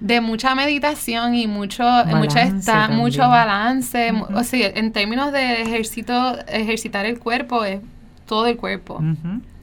de 0.00 0.20
mucha 0.20 0.54
meditación 0.54 1.34
y 1.34 1.46
mucho 1.46 1.82
balance 1.84 2.72
mucho 2.90 3.28
balance. 3.28 4.12
O 4.34 4.44
sea 4.44 4.68
en 4.74 4.92
términos 4.92 5.32
de 5.32 5.62
ejercito 5.62 6.38
ejercitar 6.46 7.06
el 7.06 7.18
cuerpo 7.18 7.64
es 7.64 7.80
todo 8.26 8.46
el 8.46 8.56
cuerpo. 8.56 9.02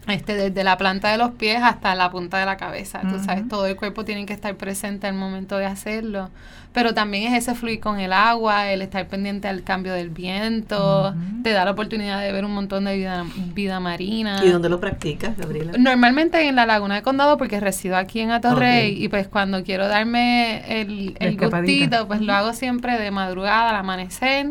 Este 0.07 0.35
desde 0.35 0.63
la 0.63 0.77
planta 0.77 1.11
de 1.11 1.17
los 1.17 1.31
pies 1.31 1.59
hasta 1.63 1.95
la 1.95 2.11
punta 2.11 2.37
de 2.37 2.45
la 2.45 2.57
cabeza. 2.57 3.01
Tú 3.01 3.23
sabes 3.23 3.47
todo 3.47 3.65
el 3.65 3.75
cuerpo 3.75 4.05
tiene 4.05 4.25
que 4.25 4.33
estar 4.33 4.55
presente 4.55 5.07
al 5.07 5.15
momento 5.15 5.57
de 5.57 5.65
hacerlo 5.65 6.29
pero 6.75 6.93
también 6.93 7.31
es 7.31 7.43
ese 7.43 7.55
fluir 7.55 7.79
con 7.79 8.01
el 8.01 8.11
agua, 8.11 8.69
el 8.69 8.81
estar 8.81 9.07
pendiente 9.07 9.47
al 9.47 9.63
cambio 9.63 9.93
del 9.93 10.09
viento, 10.09 11.15
te 11.41 11.51
da 11.51 11.63
la 11.63 11.71
oportunidad 11.71 12.19
de 12.19 12.33
ver 12.33 12.43
un 12.43 12.53
montón 12.53 12.83
de 12.83 12.97
vida, 12.97 13.23
vida 13.53 13.79
marina. 13.79 14.41
¿Y 14.43 14.49
dónde 14.49 14.67
lo 14.67 14.81
practicas, 14.81 15.37
Gabriela? 15.37 15.71
Normalmente 15.77 16.45
en 16.45 16.57
la 16.57 16.65
Laguna 16.65 16.95
de 16.95 17.01
Condado 17.01 17.37
porque 17.37 17.61
resido 17.61 17.95
aquí 17.95 18.19
en 18.19 18.31
Atorrey 18.31 19.01
y 19.01 19.07
pues 19.07 19.29
cuando 19.29 19.63
quiero 19.63 19.87
darme 19.87 20.81
el, 20.81 21.15
el 21.21 21.37
gustito, 21.37 22.07
pues 22.07 22.19
lo 22.19 22.33
hago 22.33 22.51
siempre 22.51 22.99
de 22.99 23.09
madrugada 23.09 23.69
al 23.69 23.77
amanecer, 23.77 24.47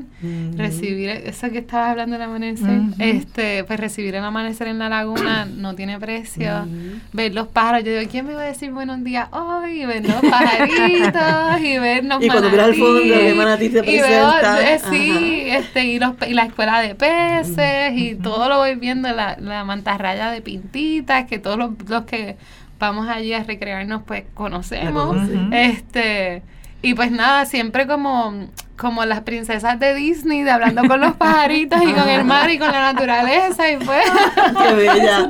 recibir, 0.57 1.11
eso 1.11 1.51
que 1.51 1.59
estabas 1.59 1.91
hablando 1.91 2.15
del 2.15 2.23
amanecer, 2.23 2.81
este 3.01 3.65
pues 3.65 3.79
recibir 3.79 4.15
el 4.15 4.25
amanecer 4.25 4.69
en 4.69 4.79
la 4.79 4.89
laguna 4.89 5.45
no 5.57 5.75
tiene 5.75 6.01
precio, 6.01 6.67
ver 7.13 7.35
los 7.35 7.49
pájaros, 7.49 7.85
yo 7.85 7.99
digo, 7.99 8.11
¿quién 8.11 8.27
me 8.27 8.33
va 8.33 8.41
a 8.41 8.47
decir 8.47 8.73
buenos 8.73 9.05
días 9.05 9.29
hoy? 9.31 9.85
Ver 9.85 10.09
los 10.09 10.23
pajaritos 10.23 11.61
y 11.61 11.79
ver 11.79 12.14
y 12.21 12.29
cuando 12.29 12.51
miras 12.51 12.67
al 12.67 12.75
fondo, 12.75 13.01
de 13.01 13.35
manatí 13.35 13.69
te 13.69 13.83
presenta. 13.83 14.75
Eh, 14.75 14.81
sí, 14.91 15.45
este, 15.49 15.85
y, 15.85 15.99
los, 15.99 16.15
y 16.27 16.35
la 16.35 16.45
escuela 16.45 16.81
de 16.81 16.95
peces, 16.95 17.93
y 17.95 18.15
todo 18.17 18.49
lo 18.49 18.59
voy 18.59 18.75
viendo, 18.77 19.11
la, 19.13 19.37
la 19.41 19.65
mantarraya 19.65 20.31
de 20.31 20.43
pintitas, 20.43 21.27
que 21.27 21.39
todos 21.39 21.57
los, 21.59 21.71
los 21.89 22.05
que 22.05 22.37
vamos 22.79 23.09
allí 23.09 23.33
a 23.33 23.43
recrearnos, 23.43 24.03
pues 24.05 24.25
conocemos. 24.35 25.17
Este, 25.53 26.43
y 26.83 26.95
pues 26.95 27.11
nada, 27.11 27.47
siempre 27.47 27.87
como 27.87 28.49
como 28.77 29.05
las 29.05 29.21
princesas 29.21 29.79
de 29.79 29.95
Disney, 29.95 30.43
de 30.43 30.51
hablando 30.51 30.83
con 30.89 31.01
los 31.01 31.15
pajaritos 31.15 31.81
y 31.83 31.93
con 31.93 32.09
el 32.09 32.25
mar 32.25 32.51
y 32.51 32.59
con 32.59 32.73
la 32.73 32.93
naturaleza 32.93 33.71
y 33.71 33.77
pues... 33.77 34.05
¡Qué 34.63 34.75
bella! 34.75 35.29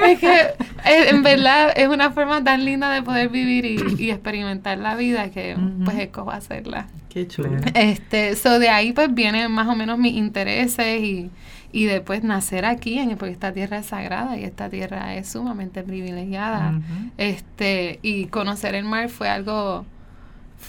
es 0.06 0.18
que 0.18 0.54
Eh, 0.84 1.10
en 1.10 1.22
verdad 1.22 1.72
es 1.76 1.88
una 1.88 2.10
forma 2.10 2.42
tan 2.42 2.64
linda 2.64 2.90
de 2.90 3.02
poder 3.02 3.28
vivir 3.28 3.64
y, 3.64 3.78
y 3.98 4.10
experimentar 4.10 4.78
la 4.78 4.96
vida 4.96 5.30
que 5.30 5.56
pues 5.84 5.96
escojo 5.98 6.32
hacerla. 6.32 6.88
Qué 7.08 7.28
chulo. 7.28 7.58
Este, 7.74 8.34
so 8.36 8.58
de 8.58 8.68
ahí 8.68 8.92
pues 8.92 9.14
vienen 9.14 9.52
más 9.52 9.68
o 9.68 9.76
menos 9.76 9.98
mis 9.98 10.14
intereses 10.14 11.00
y, 11.00 11.30
y 11.70 11.84
después 11.84 12.24
nacer 12.24 12.64
aquí, 12.64 12.98
en, 12.98 13.16
porque 13.16 13.32
esta 13.32 13.52
tierra 13.52 13.78
es 13.78 13.86
sagrada 13.86 14.36
y 14.36 14.44
esta 14.44 14.68
tierra 14.68 15.14
es 15.14 15.28
sumamente 15.28 15.82
privilegiada. 15.82 16.80
Este, 17.16 18.00
y 18.02 18.26
conocer 18.26 18.74
el 18.74 18.84
mar 18.84 19.08
fue 19.08 19.28
algo 19.28 19.86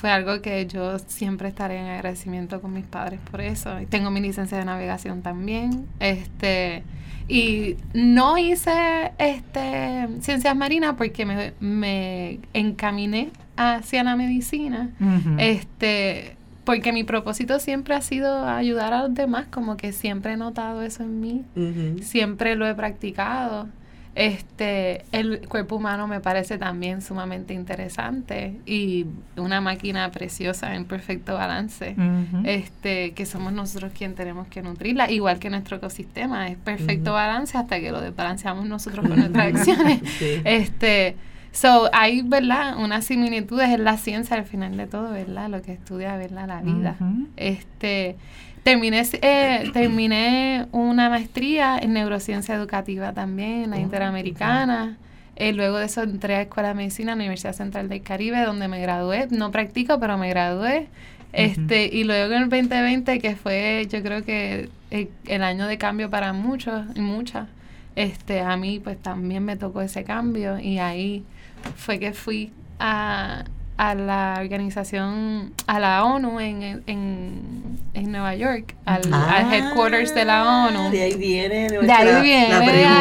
fue 0.04 0.12
algo 0.12 0.42
que 0.42 0.68
yo 0.68 1.00
siempre 1.00 1.48
estaré 1.48 1.78
en 1.78 1.86
agradecimiento 1.86 2.60
con 2.60 2.74
mis 2.74 2.84
padres 2.84 3.22
por 3.32 3.40
eso. 3.40 3.80
Y 3.80 3.86
tengo 3.86 4.12
mi 4.12 4.20
licencia 4.20 4.58
de 4.58 4.66
navegación 4.66 5.22
también. 5.22 5.86
Este, 6.02 6.84
y 7.30 7.78
no 7.94 8.38
hice 8.38 9.14
este 9.18 10.10
ciencias 10.20 10.58
marinas 10.58 10.96
porque 10.98 11.26
me, 11.26 11.54
me 11.62 12.40
encaminé 12.52 13.30
hacia 13.56 14.04
la 14.04 14.18
medicina. 14.18 14.90
Este, 15.38 16.36
porque 16.66 16.92
mi 16.92 17.06
propósito 17.06 17.62
siempre 17.62 17.96
ha 17.96 18.02
sido 18.02 18.46
ayudar 18.46 18.92
a 18.92 19.04
los 19.04 19.14
demás, 19.14 19.46
como 19.52 19.78
que 19.78 19.94
siempre 19.94 20.34
he 20.34 20.38
notado 20.38 20.82
eso 20.82 21.04
en 21.04 21.22
mí, 21.22 21.46
siempre 22.02 22.58
lo 22.58 22.68
he 22.68 22.76
practicado. 22.76 23.70
Este, 24.16 25.06
el 25.12 25.48
cuerpo 25.48 25.78
humano 25.78 26.08
me 26.08 26.20
parece 26.20 26.60
también 26.60 27.02
sumamente 27.02 27.54
interesante 27.54 28.60
y 28.66 29.08
una 29.38 29.60
máquina 29.60 30.12
preciosa 30.12 30.76
en 30.76 30.86
perfecto 30.86 31.34
balance. 31.34 31.96
Este, 32.44 33.14
que 33.14 33.26
somos 33.26 33.54
nosotros 33.54 33.92
quien 33.98 34.14
tenemos 34.14 34.48
que 34.48 34.62
nutrirla, 34.62 35.10
igual 35.10 35.40
que 35.40 35.50
nuestro 35.50 35.78
ecosistema, 35.78 36.48
es 36.48 36.58
perfecto 36.58 37.14
balance 37.14 37.58
hasta 37.58 37.80
que 37.80 37.92
lo 37.92 38.02
desbalanceamos 38.02 38.66
nosotros 38.66 39.08
con 39.08 39.18
nuestras 39.18 39.48
acciones. 39.56 40.02
Sí. 40.20 40.42
Este, 40.44 41.16
so, 41.54 41.90
hay, 41.94 42.22
¿verdad? 42.24 42.78
Unas 42.78 43.06
similitudes 43.06 43.70
en 43.70 43.84
la 43.86 43.98
ciencia 43.98 44.36
al 44.36 44.46
final 44.46 44.76
de 44.76 44.88
todo, 44.88 45.12
¿verdad? 45.12 45.50
Lo 45.50 45.62
que 45.62 45.72
estudia, 45.72 46.18
¿verdad? 46.18 46.48
La 46.48 46.62
vida. 46.62 46.98
Este, 47.38 48.18
terminé, 48.64 49.04
eh, 49.22 49.70
terminé 49.72 50.68
una 50.72 51.10
maestría 51.10 51.78
en 51.78 51.94
neurociencia 51.94 52.56
educativa 52.56 53.14
también, 53.14 53.64
en 53.64 53.70
la 53.70 53.78
Oh, 53.78 53.80
Interamericana. 53.80 54.98
Eh, 55.36 55.54
luego 55.54 55.78
de 55.78 55.86
eso 55.86 56.04
entré 56.04 56.36
a 56.36 56.42
Escuela 56.42 56.70
de 56.70 56.76
Medicina 56.76 57.14
en 57.14 57.20
la 57.20 57.24
Universidad 57.24 57.54
Central 57.54 57.88
del 57.88 58.02
Caribe, 58.02 58.42
donde 58.42 58.68
me 58.68 58.82
gradué. 58.82 59.28
No 59.32 59.52
practico, 59.52 60.00
pero 60.00 60.18
me 60.18 60.30
gradué. 60.30 60.88
Este, 61.34 61.90
y 61.92 62.04
luego 62.04 62.34
en 62.34 62.44
el 62.44 62.50
2020, 62.50 63.20
que 63.20 63.36
fue 63.36 63.88
yo 63.90 64.04
creo 64.04 64.24
que 64.24 64.70
el, 64.92 65.10
el 65.26 65.44
año 65.44 65.66
de 65.66 65.80
cambio 65.80 66.12
para 66.12 66.32
muchos 66.32 66.86
y 66.96 67.02
muchas, 67.02 67.48
este, 67.96 68.42
a 68.42 68.56
mí 68.56 68.80
pues 68.80 68.98
también 69.02 69.44
me 69.44 69.56
tocó 69.56 69.82
ese 69.82 70.04
cambio 70.04 70.60
y 70.60 70.78
ahí 70.78 71.24
fue 71.76 72.00
que 72.00 72.14
fui 72.14 72.52
a, 72.80 73.46
a 73.78 73.96
la 73.96 74.38
organización, 74.40 75.54
a 75.68 75.80
la 75.80 76.06
ONU 76.06 76.40
en, 76.40 76.84
en, 76.88 77.80
en 77.94 78.12
Nueva 78.12 78.36
York, 78.36 78.76
al, 78.86 79.02
al 79.14 79.54
headquarters 79.54 80.16
de 80.16 80.26
la 80.26 80.66
ONU. 80.68 80.88
Ah, 80.88 80.90
De 80.90 81.04
ahí 81.04 81.14
viene 81.16 81.70
De 81.70 81.92
ahí 81.92 82.22
viene, 82.24 82.50
la 82.50 82.64
pregunta 82.66 83.00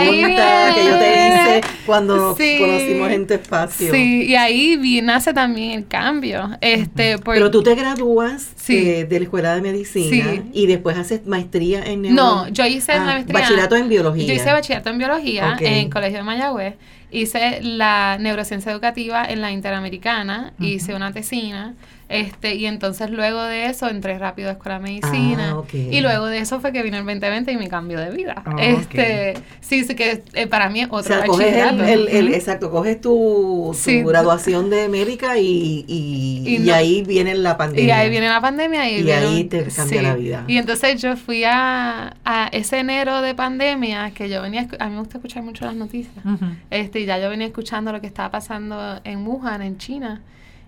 ahí 0.68 0.74
que 0.74 0.84
yo 0.84 0.98
te 0.98 1.08
viene. 1.10 1.58
hice 1.58 1.60
cuando 1.86 2.36
Sí. 2.36 2.56
conocimos 2.60 3.10
en 3.10 3.26
tu 3.26 3.34
espacio. 3.34 3.90
Sí, 3.92 4.24
y 4.26 4.34
ahí 4.36 4.76
vi, 4.76 5.00
nace 5.00 5.32
también 5.32 5.70
el 5.72 5.86
cambio. 5.88 6.50
Este, 6.60 7.16
Pero 7.18 7.50
tú 7.50 7.62
te 7.62 7.74
gradúas 7.74 8.48
Sí. 8.56 8.76
eh, 8.88 9.04
de 9.06 9.18
la 9.18 9.24
escuela 9.24 9.54
de 9.54 9.62
medicina 9.62 10.30
Sí. 10.32 10.42
y 10.52 10.66
después 10.66 10.96
haces 10.98 11.26
maestría 11.26 11.82
en 11.84 12.02
neuro- 12.02 12.14
No, 12.16 12.48
yo 12.48 12.66
hice 12.66 12.92
Ah, 12.92 13.00
maestría. 13.04 13.40
Bachillerato 13.40 13.76
en 13.76 13.88
biología. 13.88 14.26
Yo 14.26 14.34
hice 14.34 14.52
bachillerato 14.52 14.90
en 14.90 14.98
biología 14.98 15.56
en 15.58 15.72
el 15.72 15.90
Colegio 15.90 16.18
de 16.18 16.24
Mayagüez. 16.24 16.74
Hice 17.10 17.60
la 17.62 18.16
neurociencia 18.18 18.72
educativa 18.72 19.24
en 19.24 19.40
la 19.42 19.50
Interamericana. 19.52 20.52
Hice 20.60 20.94
una 20.94 21.12
tesina. 21.12 21.74
Este, 22.12 22.54
y 22.56 22.66
entonces 22.66 23.10
luego 23.10 23.42
de 23.42 23.66
eso 23.66 23.88
entré 23.88 24.18
rápido 24.18 24.50
a 24.50 24.52
escuela 24.52 24.78
de 24.78 24.84
medicina. 24.84 25.50
Ah, 25.52 25.58
ok. 25.58 25.72
Y 25.72 26.00
luego 26.02 26.26
de 26.26 26.38
eso 26.38 26.60
fue 26.60 26.70
que 26.72 26.82
vino 26.82 26.98
el 26.98 27.04
2020 27.06 27.50
y 27.52 27.56
mi 27.56 27.68
cambio 27.68 27.98
de 27.98 28.10
vida. 28.10 28.42
Ah, 28.44 28.54
este, 28.60 29.34
sí, 29.62 29.84
sí 29.84 29.94
que 29.94 30.22
eh, 30.34 30.46
para 30.46 30.68
mí 30.68 30.80
es 30.82 30.88
O 30.90 30.96
otro 30.96 31.14
sea, 31.16 31.24
coges 31.26 31.54
el, 31.88 32.34
exacto, 32.34 32.70
coges 32.70 33.00
tu, 33.00 33.68
tu 33.72 33.74
Sí. 33.74 34.02
graduación 34.02 34.68
de 34.68 34.88
médica 34.90 35.38
y, 35.38 35.84
y, 35.88 36.42
Y 36.46 36.56
y 36.56 36.58
no- 36.58 36.74
ahí 36.74 37.02
viene 37.02 37.34
la 37.34 37.56
pandemia. 37.56 37.84
Y 37.86 37.90
ahí 37.90 38.10
viene 38.10 38.28
la 38.28 38.40
pandemia 38.40 38.90
y, 38.90 39.00
Y 39.00 39.02
vieron- 39.04 39.32
ahí 39.34 39.44
te 39.44 39.64
cambia 39.64 40.02
la 40.02 40.14
vida. 40.14 40.44
Y 40.48 40.58
entonces 40.58 41.00
yo 41.00 41.16
fui 41.16 41.44
a, 41.44 42.14
a 42.24 42.48
ese 42.52 42.78
enero 42.80 43.22
de 43.22 43.34
pandemia 43.34 44.10
que 44.10 44.28
yo 44.28 44.42
venía, 44.42 44.68
a 44.78 44.86
mí 44.88 44.92
me 44.94 44.98
gusta 45.00 45.16
escuchar 45.18 45.42
mucho 45.42 45.64
las 45.64 45.74
noticias. 45.74 46.14
Este, 46.70 47.00
y 47.00 47.06
ya 47.06 47.18
yo 47.18 47.30
venía 47.30 47.46
escuchando 47.46 47.90
lo 47.92 48.00
que 48.00 48.06
estaba 48.06 48.30
pasando 48.30 49.00
en 49.04 49.26
Wuhan, 49.26 49.62
en 49.62 49.78
China. 49.78 50.20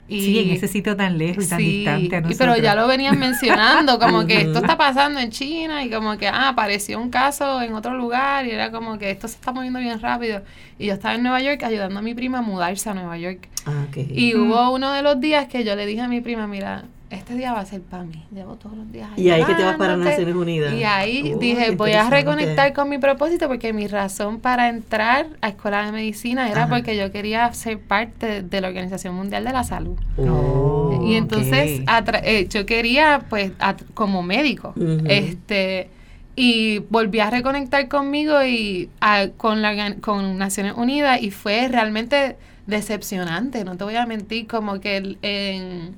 Y, 0.07 0.21
Sí, 0.21 0.39
en 0.39 0.51
ese 0.51 0.69
sitio 0.69 0.95
tan 0.97 1.17
lejos 1.17 1.47
y 1.47 1.49
tan 1.49 1.59
Sí, 1.59 1.65
distante 1.79 2.17
a 2.17 2.21
nosotros. 2.21 2.39
pero 2.39 2.63
ya 2.63 2.75
lo 2.75 2.87
venían 2.87 3.19
mencionando, 3.19 3.99
como 3.99 4.27
que 4.27 4.43
esto 4.43 4.59
está 4.59 4.77
pasando 4.77 5.19
en 5.19 5.31
China 5.31 5.83
y 5.83 5.89
como 5.91 6.19
que, 6.19 6.29
ah, 6.29 6.49
apareció 6.51 7.01
un 7.01 7.09
caso 7.09 7.63
en 7.63 7.73
otro 7.75 7.95
lugar 7.97 8.45
y 8.47 8.51
era 8.51 8.71
como 8.71 8.99
que 8.99 9.11
esto 9.11 9.29
se 9.29 9.37
está 9.37 9.53
moviendo 9.53 9.79
bien 9.81 9.99
rápido. 10.01 10.43
Y 10.79 10.87
yo 10.87 10.95
estaba 10.95 11.15
en 11.15 11.23
Nueva 11.23 11.41
York 11.41 11.63
ayudando 11.63 11.99
a 11.99 12.03
mi 12.03 12.15
prima 12.15 12.39
a 12.39 12.43
mudarse 12.43 12.91
a 12.91 12.95
Nueva 12.95 13.17
York. 13.17 13.49
Ah, 13.65 13.85
ok. 13.89 13.97
Y 14.11 14.35
hubo 14.35 14.71
uno 14.73 14.93
de 14.93 15.01
los 15.03 15.21
días 15.21 15.47
que 15.49 15.65
yo 15.65 15.75
le 15.75 15.87
dije 15.87 16.03
a 16.03 16.09
mi 16.09 16.21
prima, 16.21 16.47
mira, 16.47 16.85
este 17.15 17.35
día 17.35 17.53
va 17.53 17.61
a 17.61 17.67
ser 17.67 17.81
para 17.83 18.05
mí. 18.05 18.25
Llevo 18.33 18.57
todos 18.57 18.77
los 18.77 18.91
días 18.93 19.09
Y 19.17 19.31
ahí 19.31 19.43
que 19.45 19.55
te 19.55 19.63
vas 19.65 19.77
para 19.77 19.93
ayudándote". 19.95 20.11
Naciones 20.23 20.35
Unidas. 20.35 20.75
Y 20.75 20.85
ahí 20.85 21.35
dije, 21.41 21.71
voy 21.73 21.93
a 21.93 22.09
reconectar 22.11 22.73
con 22.73 22.89
mi 22.89 22.99
propósito 22.99 23.49
porque 23.49 23.73
mi 23.73 23.87
razón 23.87 24.41
para 24.41 24.69
entrar 24.69 25.27
a 25.41 25.49
escuela 25.49 25.85
de 25.87 25.93
medicina 25.93 26.51
era 26.51 26.65
Ajá. 26.65 26.75
porque 26.75 26.97
yo 26.97 27.11
quería 27.13 27.53
ser 27.53 27.79
parte 27.81 28.43
de 28.43 28.61
la 28.61 28.69
Organización 28.69 29.15
Mundial 29.15 29.45
de 29.45 29.53
la 29.53 29.65
Salud. 29.65 29.99
Oh, 30.19 31.03
Y 31.07 31.15
entonces 31.17 31.83
eh, 32.23 32.47
yo 32.51 32.67
quería, 32.67 33.23
pues, 33.29 33.53
como 33.95 34.23
médico, 34.23 34.75
este, 35.07 35.89
y 36.37 36.79
volví 36.91 37.21
a 37.21 37.31
reconectar 37.31 37.89
conmigo 37.89 38.43
y 38.45 38.89
a- 39.01 39.29
con, 39.37 39.63
la, 39.63 39.95
con 40.01 40.37
Naciones 40.39 40.75
Unidas 40.77 41.23
y 41.23 41.31
fue 41.31 41.69
realmente 41.69 42.37
decepcionante, 42.67 43.63
no 43.65 43.77
te 43.77 43.85
voy 43.85 43.97
a 43.97 44.07
mentir, 44.07 44.47
como 44.47 44.81
que 44.81 45.17
en, 45.23 45.95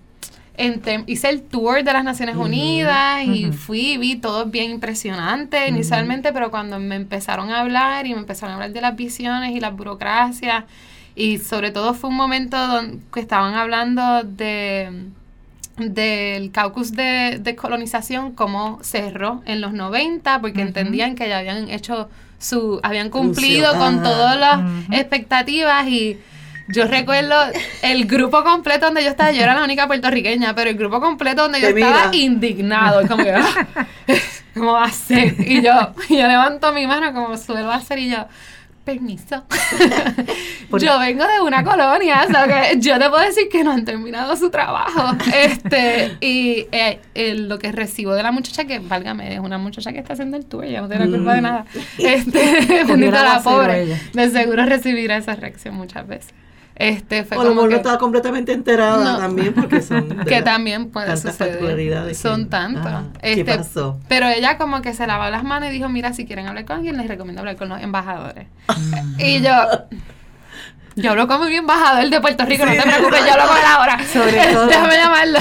en 0.59 1.05
hice 1.07 1.29
el 1.29 1.43
tour 1.43 1.83
de 1.83 1.93
las 1.93 2.05
Naciones. 2.05 2.37
Unidas 2.37 3.25
y 3.25 3.47
Ujú. 3.47 3.57
fui, 3.57 3.97
vi 3.99 4.17
todo 4.17 4.47
bien 4.47 4.71
impresionante 4.71 5.69
inicialmente, 5.69 6.33
pero 6.33 6.51
cuando 6.51 6.79
me 6.79 6.97
empezaron 6.97 7.51
a 7.51 7.61
hablar 7.61 8.07
y 8.07 8.15
me 8.15 8.21
empezaron 8.21 8.53
a 8.53 8.55
hablar 8.55 8.73
de 8.73 8.81
las 8.81 8.97
visiones 8.97 9.55
y 9.55 9.61
las 9.61 9.77
burocracias, 9.77 10.65
y 11.15 11.39
sobre 11.39 11.71
todo 11.71 11.95
fue 11.95 12.11
un 12.11 12.17
momento 12.17 12.57
donde, 12.67 12.99
que 13.13 13.21
estaban 13.21 13.55
hablando 13.55 14.23
de 14.23 15.11
del 15.77 16.53
caucus 16.53 16.93
de, 16.93 17.39
de 17.39 17.55
colonización 17.55 18.33
cómo 18.33 18.79
cerró 18.83 19.43
en 19.45 19.61
los 19.61 19.75
90 19.75 20.41
porque 20.41 20.63
entendían 20.63 21.15
que 21.15 21.29
ya 21.29 21.39
habían 21.39 21.69
hecho 21.69 22.09
su 22.39 22.81
habían 22.83 23.11
cumplido 23.11 23.77
con 23.77 24.03
todas 24.03 24.39
las 24.39 24.61
expectativas 24.91 25.87
y 25.87 26.19
yo 26.69 26.87
recuerdo 26.87 27.35
el 27.83 28.07
grupo 28.07 28.43
completo 28.45 28.87
donde 28.87 29.03
yo 29.05 29.11
estaba, 29.11 29.33
yo 29.33 29.43
era 29.43 29.55
la 29.55 29.65
única 29.65 29.87
puertorriqueña, 29.87 30.55
pero 30.55 30.71
el 30.71 30.77
grupo 30.77 31.01
completo 31.01 31.43
donde 31.43 31.61
yo 31.61 31.69
estaba 31.69 32.15
indignado, 32.15 33.07
como 33.07 33.23
que, 33.25 33.33
"Ah, 33.33 33.87
¿cómo 34.55 34.73
va 34.73 34.85
a 34.85 34.91
ser? 34.91 35.35
Y 35.41 35.63
yo, 35.63 35.73
yo 36.09 36.27
levanto 36.27 36.73
mi 36.73 36.87
mano 36.87 37.13
como 37.13 37.37
suelo 37.37 37.71
hacer 37.71 37.99
y 37.99 38.11
yo, 38.11 38.27
permiso. 38.85 39.43
Yo 40.79 40.99
vengo 41.01 41.25
de 41.27 41.41
una 41.41 41.65
colonia, 41.65 42.25
o 42.29 42.31
sea 42.31 42.47
que 42.47 42.79
yo 42.79 42.99
te 43.01 43.09
puedo 43.09 43.23
decir 43.25 43.49
que 43.51 43.65
no 43.65 43.73
han 43.73 43.85
terminado 43.85 44.37
su 44.37 44.49
trabajo. 44.51 45.17
Este, 45.35 46.17
y 46.21 46.67
eh, 46.73 47.01
eh, 47.15 47.35
lo 47.35 47.59
que 47.59 47.73
recibo 47.73 48.15
de 48.15 48.23
la 48.23 48.31
muchacha, 48.31 48.65
que 48.65 48.79
válgame, 48.79 49.35
es 49.35 49.41
una 49.41 49.59
muchacha 49.59 49.93
que 49.93 49.99
está 49.99 50.13
haciendo 50.13 50.37
el 50.37 50.47
tour, 50.47 50.65
ella 50.65 50.83
no 50.83 50.89
tiene 50.89 51.07
la 51.07 51.17
culpa 51.17 51.35
de 51.35 51.41
Mm. 51.41 51.45
nada. 51.45 51.65
Este, 51.99 52.85
bendita 52.87 53.23
la 53.25 53.43
pobre. 53.43 53.87
De 54.13 54.31
seguro 54.31 54.65
recibirá 54.67 55.17
esa 55.17 55.35
reacción 55.35 55.75
muchas 55.75 56.07
veces. 56.07 56.33
Este, 56.79 57.25
fue 57.25 57.39
O 57.39 57.43
lo 57.43 57.49
como 57.51 57.63
no 57.63 57.69
que, 57.71 57.77
estaba 57.77 57.99
completamente 57.99 58.53
enterada 58.53 59.13
No. 59.13 59.19
también 59.19 59.55
porque 59.55 59.81
son... 59.81 60.09
que 60.27 60.43
también 60.43 60.91
puede 60.91 61.07
tantas 61.07 61.23
suceder. 61.37 62.15
Son 62.15 62.45
que- 62.45 62.51
tantos. 62.51 62.87
Ajá. 62.87 63.05
Este, 63.23 63.45
¿Qué 63.45 63.57
pasó? 63.57 63.99
Pero 64.09 64.29
ella 64.29 64.59
como 64.59 64.83
que 64.83 64.93
se 64.93 65.07
lavó 65.07 65.31
las 65.31 65.43
manos 65.43 65.71
y 65.71 65.73
dijo, 65.73 65.89
mira, 65.89 66.13
si 66.13 66.27
quieren 66.27 66.47
hablar 66.47 66.67
con 66.67 66.77
alguien, 66.77 66.99
les 66.99 67.09
recomiendo 67.09 67.41
hablar 67.41 67.57
con 67.57 67.69
los 67.71 67.81
embajadores. 67.81 68.47
Y 69.19 69.41
yo, 69.41 69.51
yo 70.97 71.11
hablo 71.11 71.29
con 71.29 71.47
mi 71.49 71.55
embajador 71.57 72.09
de 72.11 72.21
Puerto 72.21 72.45
Rico, 72.47 72.65
no 72.67 72.73
te 72.73 72.81
preocupes, 72.83 73.21
yo 73.25 73.33
hablo 73.33 73.47
con 73.49 73.57
él 73.59 73.63
ahora. 73.69 73.99
Sobre 74.13 74.47
todo. 74.53 74.67
Déjame 74.67 74.97
llamarlo. 74.97 75.39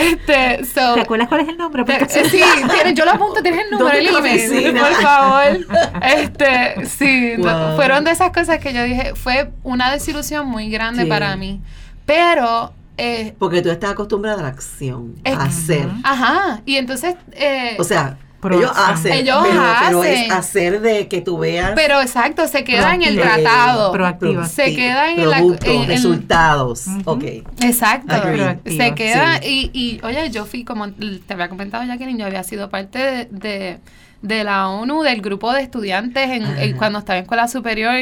Este, 0.00 0.64
so, 0.64 0.94
¿Te 0.94 1.00
acuerdas 1.02 1.28
cuál 1.28 1.42
es 1.42 1.48
el 1.48 1.56
nombre? 1.58 1.84
te- 1.84 1.98
Porque- 1.98 2.24
sí, 2.24 2.40
tienes, 2.72 2.94
yo 2.94 3.04
lo 3.04 3.12
apunto, 3.12 3.42
tienes 3.42 3.64
el 3.64 3.70
número, 3.70 4.12
¿Dónde 4.12 4.44
el 4.44 4.66
email, 4.66 4.78
por 4.78 4.92
favor. 5.02 5.58
Este, 6.02 6.86
sí, 6.86 7.34
Wow. 7.38 7.76
fueron 7.76 8.04
de 8.04 8.12
esas 8.12 8.32
cosas 8.32 8.58
que 8.58 8.72
yo 8.72 8.82
dije, 8.84 9.14
fue 9.14 9.50
una 9.62 9.90
desilusión 9.92 10.46
muy 10.46 10.70
grande 10.70 11.02
Sí. 11.04 11.08
para 11.08 11.36
mí. 11.36 11.60
Pero, 12.06 12.72
eh, 12.96 13.34
Porque 13.38 13.60
tú 13.62 13.70
estás 13.70 13.90
acostumbrada 13.90 14.40
a 14.40 14.42
la 14.42 14.48
acción, 14.48 15.16
a 15.24 15.42
hacer. 15.44 15.86
ajá, 16.02 16.62
y 16.64 16.76
entonces, 16.76 17.14
eh, 17.32 17.76
O 17.78 17.84
sea, 17.84 18.16
ellos 18.42 18.70
hacen, 18.76 19.12
ellos 19.12 19.38
pero, 19.42 19.60
hacen. 19.62 19.86
pero 19.88 20.02
es 20.04 20.30
hacer 20.30 20.80
de 20.80 21.08
que 21.08 21.20
tú 21.20 21.38
veas 21.38 21.72
Pero 21.74 22.00
exacto, 22.00 22.46
se 22.46 22.62
queda 22.62 22.94
en 22.94 23.02
el 23.02 23.16
tratado. 23.20 23.90
Proactiva. 23.92 24.46
Se 24.46 24.74
queda 24.76 25.10
en 25.10 25.28
la- 25.28 25.38
productos, 25.38 25.68
en- 25.68 25.86
resultados. 25.88 26.86
Ujú. 26.86 27.00
Ok. 27.10 27.24
Exacto. 27.62 28.14
Agreed. 28.14 28.36
Proactiva, 28.36 28.84
Se 28.84 28.94
queda 28.94 29.38
sí. 29.42 29.70
y, 29.72 29.78
y, 29.78 30.00
oye, 30.04 30.30
yo 30.30 30.44
fui, 30.46 30.64
como 30.64 30.88
te 30.90 31.32
había 31.34 31.48
comentado 31.48 31.84
Jacqueline, 31.84 32.18
yo 32.18 32.26
había 32.26 32.44
sido 32.44 32.70
parte 32.70 32.98
de, 32.98 33.24
de, 33.30 33.78
de 34.22 34.44
la 34.44 34.68
ONU, 34.68 35.02
del 35.02 35.20
grupo 35.20 35.52
de 35.52 35.62
estudiantes 35.62 36.30
en, 36.30 36.44
en- 36.58 36.76
cuando 36.76 37.00
estaba 37.00 37.18
en 37.18 37.24
escuela 37.24 37.48
superior, 37.48 37.94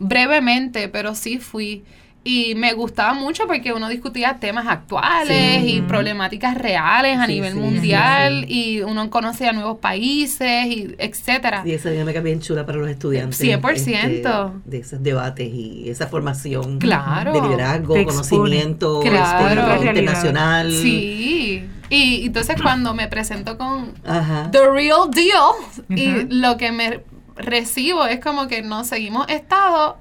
brevemente, 0.00 0.88
pero 0.88 1.14
sí 1.14 1.38
fui. 1.38 1.84
Y 2.26 2.54
me 2.54 2.72
gustaba 2.72 3.12
mucho 3.12 3.46
porque 3.46 3.74
uno 3.74 3.86
discutía 3.90 4.38
temas 4.40 4.66
actuales 4.66 5.62
Sí. 5.62 5.76
y 5.76 5.80
problemáticas 5.82 6.56
reales 6.56 7.18
a 7.18 7.26
Sí, 7.26 7.34
nivel 7.34 7.52
sí, 7.52 7.58
mundial 7.58 8.44
sí, 8.48 8.76
y 8.78 8.80
uno 8.80 9.10
conocía 9.10 9.52
nuevos 9.52 9.76
países 9.78 10.66
y 10.66 10.94
etcétera. 10.98 11.62
Y 11.66 11.72
esa 11.72 11.90
dinámica 11.90 12.20
bien 12.20 12.40
chula 12.40 12.64
para 12.64 12.78
los 12.78 12.88
estudiantes. 12.88 13.38
100%. 13.38 14.52
este, 14.62 14.70
de 14.70 14.78
esos 14.78 15.02
debates 15.02 15.52
y 15.52 15.90
esa 15.90 16.06
formación 16.06 16.78
Claro. 16.78 17.34
de 17.34 17.42
liderazgo, 17.42 17.92
Te 17.94 18.04
conocimiento 18.06 19.00
Claro. 19.00 19.48
este, 19.50 19.54
Realidad. 19.62 19.84
internacional. 19.90 20.72
Sí. 20.72 21.68
Y 21.90 22.24
entonces 22.26 22.56
cuando 22.62 22.94
me 22.94 23.06
presento 23.08 23.58
con 23.58 23.92
Ajá. 24.06 24.50
the 24.50 24.60
real 24.70 25.10
deal 25.10 25.52
y 25.90 26.24
lo 26.34 26.56
que 26.56 26.72
me 26.72 27.02
recibo 27.36 28.06
es 28.06 28.20
como 28.20 28.48
que 28.48 28.62
no 28.62 28.84
seguimos 28.84 29.28
estado 29.28 29.98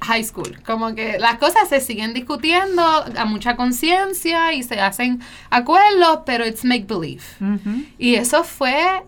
high 0.00 0.24
school, 0.24 0.58
como 0.64 0.94
que 0.94 1.18
las 1.18 1.38
cosas 1.38 1.68
se 1.68 1.80
siguen 1.80 2.14
discutiendo 2.14 2.82
a 2.82 3.24
mucha 3.24 3.56
conciencia 3.56 4.52
y 4.52 4.62
se 4.62 4.80
hacen 4.80 5.20
acuerdos, 5.50 6.20
pero 6.24 6.46
it's 6.46 6.64
make 6.64 6.86
believe. 6.86 7.22
Y 7.98 8.14
eso 8.14 8.44
fue, 8.44 9.02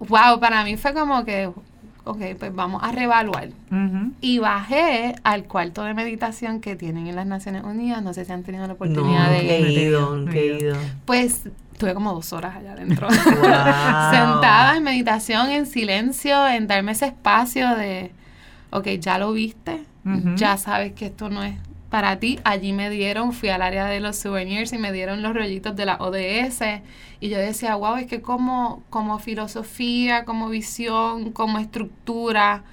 wow, 0.00 0.40
para 0.40 0.64
mí 0.64 0.76
fue 0.76 0.94
como 0.94 1.24
que, 1.24 1.50
ok, 2.04 2.20
pues 2.38 2.54
vamos 2.54 2.82
a 2.82 2.92
reevaluar. 2.92 3.50
Y 4.20 4.38
bajé 4.38 5.14
al 5.22 5.44
cuarto 5.44 5.82
de 5.84 5.94
meditación 5.94 6.60
que 6.60 6.76
tienen 6.76 7.06
en 7.06 7.16
las 7.16 7.26
Naciones 7.26 7.64
Unidas, 7.64 8.02
no 8.02 8.12
sé 8.12 8.24
si 8.24 8.32
han 8.32 8.42
tenido 8.42 8.66
la 8.66 8.74
oportunidad 8.74 9.30
de 9.30 9.58
he 9.58 9.82
ido, 9.84 10.16
No 10.16 10.32
he 10.32 10.72
pues 11.04 11.44
tuve 11.78 11.94
como 11.94 12.12
dos 12.14 12.32
horas 12.32 12.56
allá 12.56 12.72
adentro. 12.72 13.08
Wow. 13.42 14.12
Sentada 14.12 14.76
en 14.76 14.84
meditación, 14.84 15.50
en 15.50 15.66
silencio, 15.66 16.46
en 16.46 16.66
darme 16.66 16.92
ese 16.92 17.06
espacio 17.06 17.74
de, 17.74 18.12
ok, 18.70 18.86
ya 19.00 19.18
lo 19.18 19.32
viste, 19.32 19.84
Ya 20.36 20.56
sabes 20.56 20.92
que 20.92 21.06
esto 21.06 21.30
no 21.30 21.42
es 21.42 21.54
para 21.90 22.18
ti. 22.18 22.40
Allí 22.44 22.72
me 22.72 22.90
dieron, 22.90 23.32
fui 23.32 23.50
al 23.50 23.62
área 23.62 23.86
de 23.86 24.00
los 24.00 24.16
souvenirs 24.16 24.72
y 24.72 24.78
me 24.78 24.92
dieron 24.92 25.22
los 25.22 25.34
rollitos 25.34 25.76
de 25.76 25.84
la 25.86 25.96
ODS. 25.96 26.82
Y 27.20 27.28
yo 27.28 27.38
decía, 27.38 27.76
wow, 27.76 27.96
es 27.96 28.06
que 28.06 28.20
como, 28.22 28.82
como 28.90 29.18
filosofía, 29.18 30.24
como 30.24 30.48
visión, 30.48 31.32
como 31.32 31.58
estructura, 31.58 32.64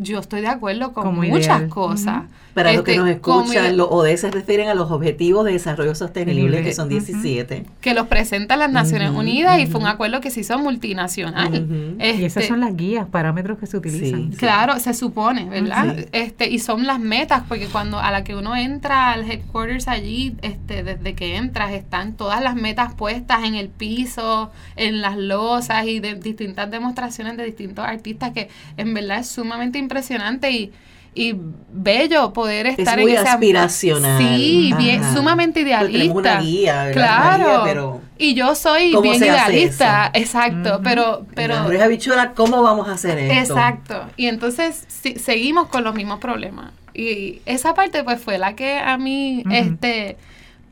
yo 0.00 0.18
estoy 0.18 0.40
de 0.40 0.48
acuerdo 0.48 0.92
con 0.92 1.04
Como 1.04 1.22
muchas 1.22 1.46
ideal. 1.58 1.68
cosas. 1.68 2.22
Para 2.54 2.72
los 2.72 2.82
que 2.82 2.90
Este, 2.92 3.00
nos 3.02 3.10
escuchan, 3.10 3.76
los 3.76 3.86
ODS 3.90 4.20
se 4.22 4.30
refieren 4.32 4.68
a 4.68 4.74
los 4.74 4.90
Objetivos 4.90 5.44
de 5.44 5.52
Desarrollo 5.52 5.94
Sostenible, 5.94 6.64
que 6.64 6.72
son 6.74 6.86
Ujú. 6.86 6.94
17. 6.98 7.64
que 7.80 7.94
los 7.94 8.08
presenta 8.08 8.56
las 8.56 8.72
Naciones 8.72 9.10
Unidas 9.12 9.60
y 9.60 9.66
fue 9.66 9.80
un 9.80 9.86
acuerdo 9.86 10.20
que 10.20 10.30
se 10.32 10.40
hizo 10.40 10.58
multinacional. 10.58 11.54
Y 12.00 12.02
esas 12.24 12.38
Este, 12.38 12.48
son 12.48 12.58
las 12.60 12.76
guías, 12.76 13.06
parámetros 13.06 13.58
que 13.58 13.66
se 13.66 13.76
utilizan. 13.76 14.32
Sí. 14.32 14.36
Claro, 14.36 14.78
se 14.80 14.94
supone, 14.94 15.44
¿verdad? 15.48 15.94
Sí. 15.96 16.04
Este, 16.10 16.48
y 16.50 16.58
son 16.58 16.86
las 16.88 16.98
metas, 16.98 17.44
porque 17.48 17.66
cuando 17.66 18.00
a 18.00 18.10
la 18.10 18.24
que 18.24 18.34
uno 18.34 18.56
entra 18.56 19.12
al 19.12 19.30
headquarters 19.30 19.86
allí, 19.86 20.34
este, 20.42 20.82
desde 20.82 21.14
que 21.14 21.36
entras, 21.36 21.70
están 21.72 22.14
todas 22.14 22.42
las 22.42 22.56
metas 22.56 22.94
puestas 22.94 23.44
en 23.44 23.54
el 23.54 23.68
piso, 23.68 24.50
en 24.74 25.00
las 25.02 25.16
losas 25.16 25.86
y 25.86 26.00
de 26.00 26.16
distintas 26.16 26.68
demostraciones 26.70 27.36
de 27.36 27.44
distintos 27.44 27.84
artistas 27.84 28.32
que 28.32 28.48
en 28.76 28.92
verdad 28.92 29.20
es 29.20 29.28
sumamente 29.28 29.78
impresionante 29.90 30.50
y, 30.50 30.72
y 31.14 31.34
bello 31.72 32.32
poder 32.32 32.66
estar 32.68 32.98
muy 33.00 33.12
en 33.12 33.18
ese 33.18 33.28
aspiracional. 33.28 34.18
Sí, 34.22 34.72
bien, 34.78 35.02
Ajá. 35.02 35.14
sumamente 35.16 35.62
Pues 35.64 35.78
tenemos 35.78 35.92
idealista. 35.94 36.18
una 36.18 36.40
guía, 36.40 36.84
¿verdad? 36.84 36.92
Claro. 36.92 37.44
Una 37.44 37.54
guía, 37.54 37.60
pero 37.64 38.00
y 38.16 38.34
yo 38.34 38.54
soy 38.54 38.90
¿Cómo 38.92 39.02
bien 39.02 39.18
se 39.18 39.30
hace 39.30 39.52
idealista, 39.52 40.10
eso? 40.14 40.22
exacto, 40.22 40.74
Ujú. 40.74 40.82
pero 40.84 41.26
pero 41.34 41.54
Habichuela, 41.56 42.32
¿cómo 42.32 42.62
vamos 42.62 42.88
a 42.88 42.92
hacer 42.92 43.18
esto? 43.18 43.54
Exacto. 43.54 44.04
Y 44.16 44.26
entonces 44.26 44.84
si- 44.88 45.16
seguimos 45.18 45.66
con 45.68 45.82
los 45.84 45.94
mismos 45.94 46.20
problemas. 46.20 46.72
Y 46.94 47.40
esa 47.46 47.74
parte 47.74 48.04
pues 48.04 48.20
fue 48.20 48.36
la 48.38 48.54
que 48.54 48.78
a 48.78 48.96
mí 48.98 49.42
este 49.50 50.16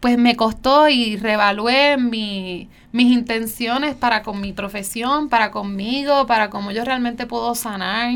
pues 0.00 0.16
me 0.16 0.37
costó 0.37 0.88
y 0.88 1.16
reevalué 1.16 1.96
mi, 1.96 2.68
mis 2.92 3.12
intenciones 3.12 3.96
para 3.96 4.22
con 4.22 4.40
mi 4.40 4.52
profesión, 4.52 5.28
para 5.28 5.50
conmigo, 5.50 6.26
para 6.28 6.50
cómo 6.50 6.70
yo 6.70 6.85
realmente 6.85 7.26
puedo 7.26 7.54
sanar. 7.57 8.12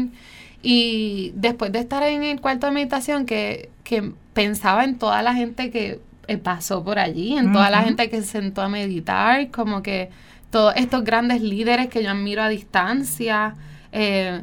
Y 0.62 1.33
después 1.35 1.72
de 1.72 1.81
estar 1.81 2.03
en 2.05 2.22
el 2.22 2.40
cuarto 2.40 2.66
de 2.66 2.72
meditación, 2.72 3.27
que, 3.27 3.70
que 3.85 4.12
pensaba 4.33 4.85
en 4.85 4.98
toda 4.98 5.20
la 5.22 5.35
gente 5.35 5.70
que 5.70 6.01
eh, 6.29 6.38
pasó 6.38 6.85
por 6.85 6.98
allí, 6.98 7.37
en 7.37 7.53
toda 7.53 7.68
la 7.68 7.83
gente 7.83 8.09
que 8.09 8.22
se 8.22 8.29
sentó 8.29 8.62
a 8.62 8.68
meditar, 8.68 9.51
como 9.51 9.83
que 9.83 10.11
todos 10.51 10.75
estos 10.77 11.03
grandes 11.03 11.42
líderes 11.42 11.88
que 11.88 12.03
yo 12.03 12.11
admiro 12.11 12.42
a 12.42 12.48
distancia, 12.48 13.57
eh, 13.90 14.42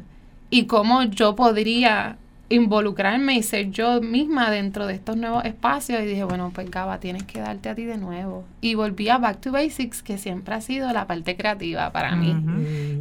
y 0.50 0.66
cómo 0.66 1.04
yo 1.04 1.36
podría 1.36 2.18
involucrarme 2.50 3.36
y 3.36 3.44
ser 3.44 3.72
yo 3.72 4.02
misma 4.02 4.52
dentro 4.52 4.88
de 4.88 4.96
estos 4.96 5.18
nuevos 5.18 5.46
espacios. 5.46 6.02
Y 6.02 6.06
dije, 6.06 6.24
bueno, 6.24 6.52
pues 6.54 6.70
Gaba, 6.70 7.00
tienes 7.00 7.24
que 7.24 7.40
darte 7.40 7.70
a 7.70 7.76
ti 7.76 7.86
de 7.86 7.98
nuevo. 7.98 8.44
Y 8.62 8.76
volví 8.76 9.10
a 9.10 9.18
Back 9.18 9.42
to 9.42 9.52
Basics, 9.52 10.02
que 10.04 10.18
siempre 10.18 10.56
ha 10.56 10.62
sido 10.62 10.92
la 10.92 11.08
parte 11.08 11.36
creativa 11.36 11.92
para 11.92 12.16
mí 12.16 12.36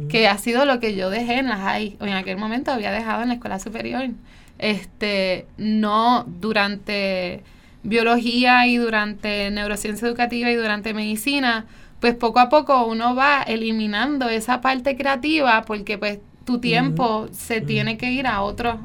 que 0.09 0.27
ha 0.27 0.37
sido 0.37 0.65
lo 0.65 0.79
que 0.79 0.95
yo 0.95 1.09
dejé 1.09 1.35
en 1.35 1.47
la 1.47 1.57
high, 1.57 1.95
o 2.01 2.05
en 2.05 2.13
aquel 2.13 2.37
momento 2.37 2.71
había 2.71 2.91
dejado 2.91 3.21
en 3.21 3.29
la 3.29 3.35
escuela 3.35 3.59
superior. 3.59 4.09
Este, 4.57 5.45
no 5.57 6.25
durante 6.27 7.43
biología 7.83 8.67
y 8.67 8.75
durante 8.75 9.49
neurociencia 9.51 10.05
educativa 10.05 10.51
y 10.51 10.55
durante 10.55 10.93
medicina, 10.93 11.65
pues 12.01 12.15
poco 12.15 12.39
a 12.39 12.49
poco 12.49 12.85
uno 12.85 13.15
va 13.15 13.43
eliminando 13.43 14.27
esa 14.27 14.59
parte 14.59 14.97
creativa 14.97 15.63
porque 15.63 15.97
pues 15.97 16.19
tu 16.43 16.59
tiempo 16.59 17.29
se 17.31 17.61
tiene 17.61 17.97
que 17.97 18.11
ir 18.11 18.27
a 18.27 18.41
otros 18.41 18.77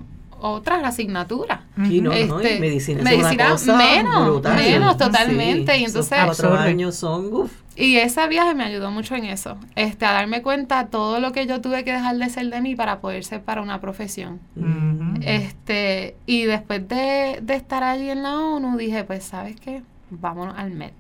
otras 0.47 0.85
asignaturas. 0.85 1.61
Y 1.91 2.01
no, 2.01 2.13
Este, 2.13 2.27
no, 2.27 2.41
y 2.43 2.61
medicina, 2.61 2.99
es 2.99 3.05
medicina 3.05 3.31
una 3.47 3.51
cosa 3.51 3.77
menos, 3.77 4.27
brutal. 4.27 4.57
menos 4.57 4.97
totalmente, 4.99 5.75
Sí, 5.75 5.81
y 5.81 5.85
entonces- 5.85 6.19
cuatro 6.25 6.55
años 6.57 6.95
son, 6.95 7.33
uf, 7.33 7.53
Y 7.77 7.97
ese 7.97 8.29
viaje 8.29 8.55
me 8.55 8.63
ayudó 8.65 8.91
mucho 8.93 9.15
en 9.17 9.25
eso, 9.25 9.57
este, 9.75 10.07
a 10.07 10.13
darme 10.13 10.43
cuenta 10.43 10.87
todo 10.89 11.19
lo 11.19 11.33
que 11.33 11.47
yo 11.47 11.61
tuve 11.61 11.83
que 11.83 11.93
dejar 11.93 12.17
de 12.19 12.29
ser 12.31 12.49
de 12.51 12.61
mí 12.61 12.77
para 12.77 13.01
poder 13.01 13.25
ser 13.25 13.43
para 13.43 13.63
una 13.63 13.81
profesión. 13.81 14.39
Este, 15.23 16.17
y 16.27 16.43
después 16.45 16.87
de, 16.89 17.39
de 17.43 17.55
estar 17.55 17.83
allí 17.83 18.11
en 18.11 18.23
la 18.23 18.39
ONU, 18.39 18.77
dije, 18.77 19.05
pues, 19.05 19.25
¿sabes 19.25 19.57
qué? 19.61 19.83
Vámonos 20.11 20.55
al 20.57 20.71
MET. 20.71 20.95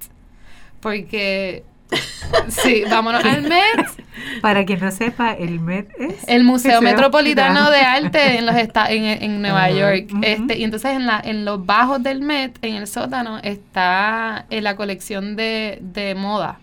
Porque, 0.80 1.64
sí, 2.48 2.84
vámonos 2.90 3.24
al 3.24 3.42
MET, 3.42 3.86
Para 4.40 4.64
quien 4.64 4.80
no 4.80 4.90
sepa, 4.90 5.32
el 5.32 5.60
MED 5.60 5.86
es 5.98 6.26
el 6.28 6.44
Museo 6.44 6.72
Museo 6.76 6.82
Metropolitano 6.82 7.70
de- 7.70 7.80
Arte 7.80 8.38
en 8.38 8.46
los 8.46 8.56
esta- 8.56 8.90
en, 8.90 9.04
en 9.04 9.42
Nueva. 9.42 9.70
York. 9.70 10.08
Este, 10.22 10.58
y 10.58 10.64
entonces 10.64 10.92
en 10.92 11.06
la, 11.06 11.20
en 11.24 11.44
los 11.44 11.64
bajos 11.64 12.02
del 12.02 12.20
Met, 12.20 12.58
en 12.62 12.74
el 12.76 12.86
sótano, 12.86 13.38
está 13.42 14.46
en 14.50 14.64
la 14.64 14.76
colección 14.76 15.36
de, 15.36 15.78
de 15.80 16.14
moda. 16.14 16.58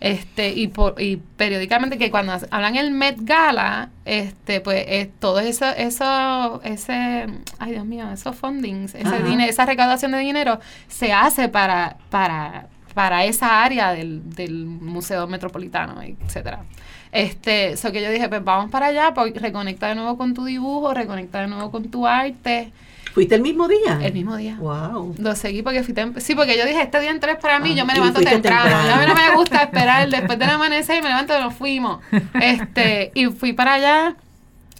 Este, 0.00 0.50
y 0.50 0.68
por, 0.68 1.00
y 1.02 1.16
periódicamente 1.16 1.98
que 1.98 2.08
cuando 2.12 2.32
hablan 2.52 2.76
el 2.76 2.92
Met 2.92 3.16
Gala, 3.22 3.88
este, 4.04 4.60
pues 4.60 4.84
es 4.88 5.08
todo 5.18 5.40
eso, 5.40 5.66
eso, 5.76 6.60
ese, 6.62 7.26
ay 7.58 7.72
Dios 7.72 7.84
mío, 7.84 8.08
esos 8.12 8.36
fundings, 8.36 8.94
ese 8.94 9.22
dinero, 9.24 9.50
esa 9.50 9.66
recaudación 9.66 10.12
de 10.12 10.18
dinero 10.18 10.60
se 10.86 11.12
hace 11.12 11.48
para, 11.48 11.96
para, 12.10 12.66
para 12.94 13.24
esa 13.24 13.62
área 13.62 13.92
del, 13.92 14.34
del 14.34 14.66
Museo 14.66 15.26
Metropolitano, 15.26 16.00
etcétera. 16.02 16.64
Este, 17.12 17.76
so 17.76 17.90
que 17.92 18.02
yo 18.02 18.10
dije, 18.10 18.28
pues 18.28 18.44
vamos 18.44 18.70
para 18.70 18.86
allá, 18.86 19.14
pues 19.14 19.32
reconecta 19.34 19.88
de 19.88 19.94
nuevo 19.94 20.18
con 20.18 20.34
tu 20.34 20.44
dibujo, 20.44 20.92
reconecta 20.92 21.40
de 21.40 21.46
nuevo 21.48 21.70
con 21.70 21.84
tu 21.90 22.06
arte, 22.06 22.70
¿Fuiste 23.14 23.34
el 23.34 23.40
mismo 23.40 23.66
día? 23.66 23.98
el 24.02 24.12
mismo 24.12 24.36
día. 24.36 24.56
Wow. 24.60 25.14
Lo 25.18 25.34
seguí 25.34 25.62
porque 25.62 25.82
fui 25.82 25.92
tem- 25.94 26.20
Sí, 26.20 26.34
porque 26.36 26.56
yo 26.56 26.64
dije, 26.66 26.82
este 26.82 27.00
día 27.00 27.10
entero 27.10 27.32
es 27.32 27.38
para 27.38 27.58
mí, 27.58 27.70
Ah, 27.72 27.76
yo 27.76 27.86
me 27.86 27.94
y 27.94 27.96
levanto 27.96 28.20
temprano. 28.20 28.62
temprano. 28.64 28.88
Y 28.88 28.92
a 28.92 28.96
mí 28.98 29.06
no 29.06 29.14
me 29.14 29.34
gusta 29.34 29.62
esperar 29.62 30.08
después 30.08 30.38
del 30.38 30.50
amanecer, 30.50 31.02
me 31.02 31.08
levanto 31.08 31.36
y 31.36 31.40
nos 31.42 31.54
fuimos. 31.54 32.00
Este, 32.40 33.10
y 33.14 33.26
fui 33.26 33.54
para 33.54 33.74
allá 33.74 34.14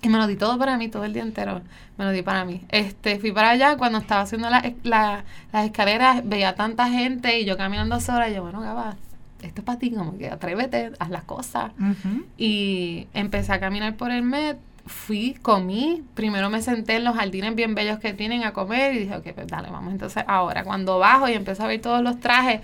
y 0.03 0.09
me 0.09 0.19
lo 0.19 0.27
di 0.29 0.37
todo 0.37 0.57
para 0.59 0.77
mí, 0.77 0.89
todo 0.89 1.05
el 1.05 1.15
día 1.15 1.23
entero. 1.23 1.63
Me 1.99 2.05
lo 2.05 2.13
di 2.13 2.23
para 2.23 2.45
mí. 2.45 2.63
Este, 2.71 3.19
fui 3.19 3.33
para 3.33 3.51
allá 3.51 3.77
cuando 3.77 3.99
estaba 3.99 4.23
haciendo 4.23 4.49
la, 4.49 4.73
la- 4.85 5.25
las 5.53 5.67
escaleras, 5.67 6.23
veía 6.25 6.55
tanta 6.55 6.89
gente 6.89 7.41
y 7.41 7.45
yo 7.45 7.57
caminando 7.57 8.01
sola 8.01 8.31
y 8.31 8.35
yo, 8.35 8.43
bueno, 8.43 8.61
Gaba, 8.61 8.97
esto 9.43 9.61
es 9.61 9.65
para 9.65 9.79
ti, 9.79 9.91
como 9.91 10.17
que 10.17 10.31
atrévete, 10.31 10.93
haz 10.99 11.11
las 11.11 11.25
cosas. 11.25 11.73
Ujú. 11.79 12.25
Y 12.37 13.09
empecé 13.15 13.53
a 13.53 13.61
caminar 13.61 13.97
por 13.97 14.11
el 14.13 14.23
Met, 14.23 14.59
fui, 14.87 15.35
comí, 15.43 16.03
primero 16.15 16.49
me 16.51 16.63
senté 16.63 16.97
en 16.97 17.05
los 17.05 17.15
jardines 17.17 17.55
bien 17.55 17.75
bellos 17.75 17.99
que 17.99 18.15
tienen 18.15 18.45
a 18.45 18.53
comer 18.53 18.95
y 18.95 19.01
dije, 19.01 19.17
ok, 19.17 19.33
pues 19.35 19.47
dale, 19.49 19.69
vamos 19.71 19.93
entonces 19.93 20.23
ahora. 20.27 20.65
Cuando 20.65 20.99
bajo 20.99 21.29
y 21.29 21.33
empiezo 21.35 21.65
a 21.65 21.67
ver 21.67 21.81
todos 21.81 22.01
los 22.03 22.21
trajes, 22.21 22.61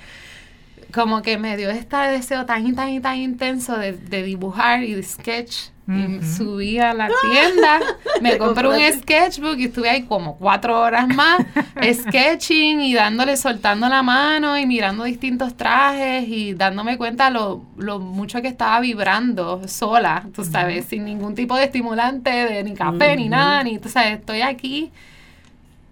como 0.93 1.23
que 1.23 1.39
me 1.39 1.57
dio 1.57 1.71
este 1.71 1.97
deseo 1.97 2.47
tan 2.47 2.67
y 2.67 2.73
tan 2.73 2.89
y 2.91 3.01
tan 3.01 3.17
intenso 3.19 3.77
de, 3.77 3.93
de 3.93 4.23
dibujar 4.23 4.85
y 4.85 4.95
de 4.95 5.03
sketch. 5.03 5.71
Y 5.87 6.23
subí 6.25 6.79
a 6.79 6.95
la 6.95 7.09
tienda, 7.09 7.79
me 8.23 8.39
compré 8.39 8.69
un 8.69 9.01
sketchbook 9.01 9.59
y 9.59 9.65
estuve 9.65 9.91
ahí 9.91 10.05
como 10.05 10.37
cuatro 10.37 10.81
horas 10.81 11.07
más 11.09 11.45
sketching 11.93 12.81
y 12.81 12.95
dándole, 12.95 13.37
soltando 13.37 13.87
la 13.91 14.03
mano 14.03 14.57
y 14.57 14.65
mirando 14.67 15.05
distintos 15.05 15.55
trajes 15.55 16.27
y 16.27 16.55
dándome 16.55 16.97
cuenta 16.97 17.29
lo, 17.29 17.67
lo 17.77 17.99
mucho 17.99 18.41
que 18.41 18.49
estaba 18.49 18.81
vibrando 18.81 19.69
sola, 19.69 20.25
tú 20.35 20.43
sabes, 20.43 20.87
sin 20.87 21.05
ningún 21.05 21.35
tipo 21.35 21.55
de 21.55 21.65
estimulante, 21.65 22.31
de 22.31 22.65
ni 22.65 22.73
café, 22.73 23.15
ni 23.17 23.29
nada, 23.29 23.63
ni, 23.63 23.79
tú 23.79 23.91
sabes, 23.91 24.21
estoy 24.21 24.41
aquí 24.41 24.91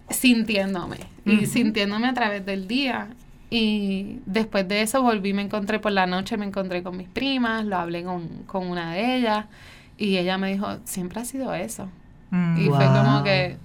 sintiéndome 0.09 0.97
y 1.23 1.45
sintiéndome 1.45 2.07
a 2.07 2.13
través 2.15 2.43
del 2.45 2.67
día. 2.67 3.09
Y 3.51 4.17
después 4.25 4.67
de 4.67 4.81
eso 4.81 5.03
volví, 5.03 5.33
me 5.33 5.43
encontré 5.43 5.77
por 5.77 5.91
la 5.91 6.07
noche, 6.07 6.37
me 6.37 6.45
encontré 6.47 6.81
con 6.81 6.97
mis 6.97 7.07
primas, 7.07 7.63
lo 7.63 7.77
hablé 7.77 8.03
con, 8.03 8.27
con 8.47 8.67
una 8.67 8.93
de 8.93 9.17
ellas 9.17 9.45
y 9.97 10.17
ella 10.17 10.37
me 10.37 10.51
dijo, 10.51 10.77
siempre 10.85 11.21
ha 11.21 11.25
sido 11.25 11.53
eso. 11.53 11.87
Mm. 12.31 12.57
Y 12.59 12.65
fue 12.69 12.85
como 12.85 13.23
que... 13.23 13.57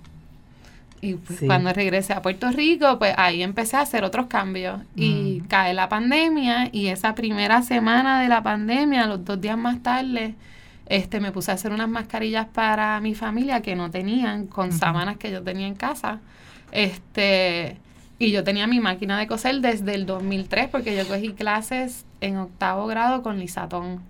Y 1.00 1.14
pues 1.14 1.38
Sí. 1.38 1.46
cuando 1.46 1.72
regresé 1.72 2.12
a 2.12 2.22
Puerto 2.22 2.50
Rico, 2.50 2.98
pues 2.98 3.14
ahí 3.16 3.42
empecé 3.44 3.76
a 3.76 3.82
hacer 3.82 4.02
otros 4.02 4.26
cambios. 4.26 4.80
Y 4.96 5.42
Mm. 5.44 5.46
cae 5.48 5.72
la 5.74 5.88
pandemia 5.88 6.68
y 6.72 6.88
esa 6.88 7.14
primera 7.14 7.62
semana 7.62 8.20
de 8.20 8.28
la 8.28 8.42
pandemia, 8.42 9.06
los 9.06 9.24
dos 9.24 9.40
días 9.40 9.56
más 9.56 9.80
tarde, 9.82 10.34
este, 10.86 11.20
me 11.20 11.30
puse 11.30 11.50
a 11.50 11.54
hacer 11.54 11.70
unas 11.72 11.88
mascarillas 11.88 12.46
para 12.46 12.98
mi 13.00 13.14
familia 13.14 13.62
que 13.62 13.76
no 13.76 13.90
tenían, 13.90 14.46
con 14.46 14.72
sábanas 14.72 15.18
que 15.18 15.30
yo 15.30 15.42
tenía 15.42 15.66
en 15.68 15.74
casa. 15.76 16.18
Este, 16.72 17.76
y 18.18 18.32
yo 18.32 18.42
tenía 18.42 18.66
mi 18.66 18.80
máquina 18.80 19.18
de 19.18 19.26
coser 19.28 19.60
desde 19.60 19.94
el 19.94 20.04
2003 20.06 20.68
porque 20.68 20.96
yo 20.96 21.06
cogí 21.06 21.32
clases 21.32 22.04
en 22.20 22.38
octavo 22.38 22.86
grado 22.86 23.22
con 23.22 23.38
Lisatón. 23.38 24.00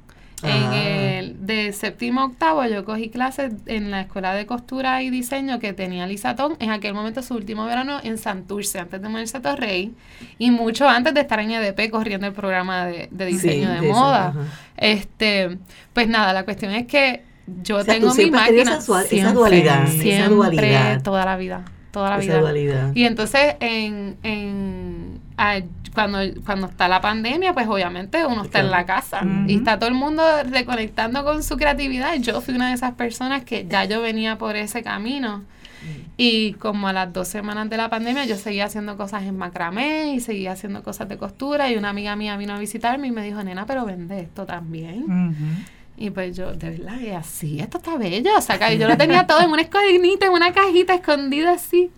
En 0.43 0.73
el 0.73 1.47
de 1.47 1.73
séptimo 1.73 2.21
a 2.21 2.25
octavo 2.27 2.65
yo 2.67 2.85
cogí 2.85 3.09
clases 3.09 3.53
en 3.67 3.91
la 3.91 4.03
escuela 4.03 4.35
de 4.35 4.47
costura 4.47 5.03
y 5.03 5.11
diseño 5.11 5.59
que 5.59 5.73
tenía 5.73 6.07
Lisatón 6.07 6.57
en 6.61 6.71
aquel 6.71 6.95
momento 6.95 7.23
su 7.23 7.35
último 7.35 7.65
verano 7.67 7.99
en 8.05 8.19
Santurce 8.19 8.79
antes 8.79 9.01
de 9.03 9.09
moverse 9.09 9.37
a 9.39 9.43
Torrey 9.43 9.93
y 10.39 10.51
mucho 10.51 10.89
antes 10.89 11.15
de 11.15 11.21
estar 11.21 11.41
en 11.41 11.51
EDP 11.51 11.91
corriendo 11.91 12.27
el 12.27 12.33
programa 12.35 12.87
de, 12.87 13.09
de 13.11 13.27
diseño 13.27 13.75
Sí, 13.79 13.87
de, 13.87 13.93
moda. 13.93 14.35
Este, 14.77 15.59
pues 15.93 16.09
nada, 16.09 16.33
la 16.33 16.45
cuestión 16.45 16.73
es 16.73 16.87
que 16.87 17.23
yo 17.63 17.77
O 17.79 17.83
sea, 17.83 17.95
tú 17.95 18.01
tengo 18.01 18.15
mi 18.15 18.31
máquina 18.31 18.63
esa 18.77 18.79
dual- 18.87 19.01
esa 19.05 19.09
siempre, 19.11 19.33
dualidad, 19.35 19.83
esa 19.85 19.93
siempre, 20.03 20.35
dualidad. 20.35 21.03
toda 21.03 21.25
la 21.25 21.37
vida, 21.37 21.65
toda 21.91 22.11
la 22.11 22.17
Esa 22.19 22.25
vida. 22.27 22.41
dualidad. 22.41 22.91
Y 22.95 23.05
entonces, 23.05 23.57
en, 23.61 24.17
en, 24.23 25.21
cuando, 25.99 26.21
cuando 26.47 26.69
está 26.69 26.87
la 26.87 27.01
pandemia, 27.01 27.53
pues 27.55 27.67
obviamente 27.67 28.25
uno 28.25 28.45
está 28.45 28.61
en 28.61 28.71
la 28.71 28.87
casa 28.87 29.23
y 29.49 29.57
está 29.57 29.81
todo 29.81 29.89
el 29.89 29.97
mundo 29.97 30.23
reconectando 30.45 31.25
con 31.25 31.43
su 31.43 31.57
creatividad. 31.57 32.15
Yo 32.21 32.41
fui 32.41 32.55
una 32.55 32.69
de 32.69 32.75
esas 32.75 32.93
personas 32.93 33.43
que 33.43 33.67
ya 33.69 33.85
yo 33.85 34.01
venía 34.01 34.39
por 34.39 34.55
ese 34.55 34.85
camino. 34.85 35.43
Y 36.17 36.53
como 36.55 36.87
a 36.87 36.93
las 36.93 37.13
dos 37.13 37.27
semanas 37.27 37.69
de 37.69 37.77
la 37.77 37.91
pandemia, 37.91 38.27
yo 38.27 38.37
seguía 38.37 38.67
haciendo 38.67 38.97
cosas 38.97 39.25
en 39.25 39.37
macramé 39.37 40.15
y 40.15 40.21
seguía 40.21 40.53
haciendo 40.53 40.85
cosas 40.85 41.09
de 41.09 41.17
costura. 41.17 41.69
Y 41.69 41.77
una 41.77 41.89
amiga 41.89 42.15
mía 42.15 42.37
vino 42.37 42.55
a 42.55 42.61
visitarme 42.61 43.09
y 43.09 43.11
me 43.11 43.25
dijo, 43.25 43.43
nena, 43.43 43.67
pero 43.67 43.85
vende 43.85 44.21
esto 44.21 44.47
también. 44.47 45.05
Y 45.97 46.11
pues 46.11 46.37
yo, 46.37 46.53
de 46.53 46.79
verdad, 46.79 47.01
y 47.01 47.11
así, 47.11 47.59
esto 47.59 47.79
está 47.79 47.97
bello. 47.97 48.31
O 48.37 48.41
sea, 48.41 48.57
que 48.57 48.79
yo 48.79 48.87
lo 48.87 48.97
tenía 48.97 49.27
todo 49.27 49.41
en 49.41 49.51
una 49.51 49.63
escondidita, 49.63 50.27
en 50.27 50.33
una 50.33 50.53
cajita 50.53 50.95
escondida 50.95 51.55
así, 51.55 51.91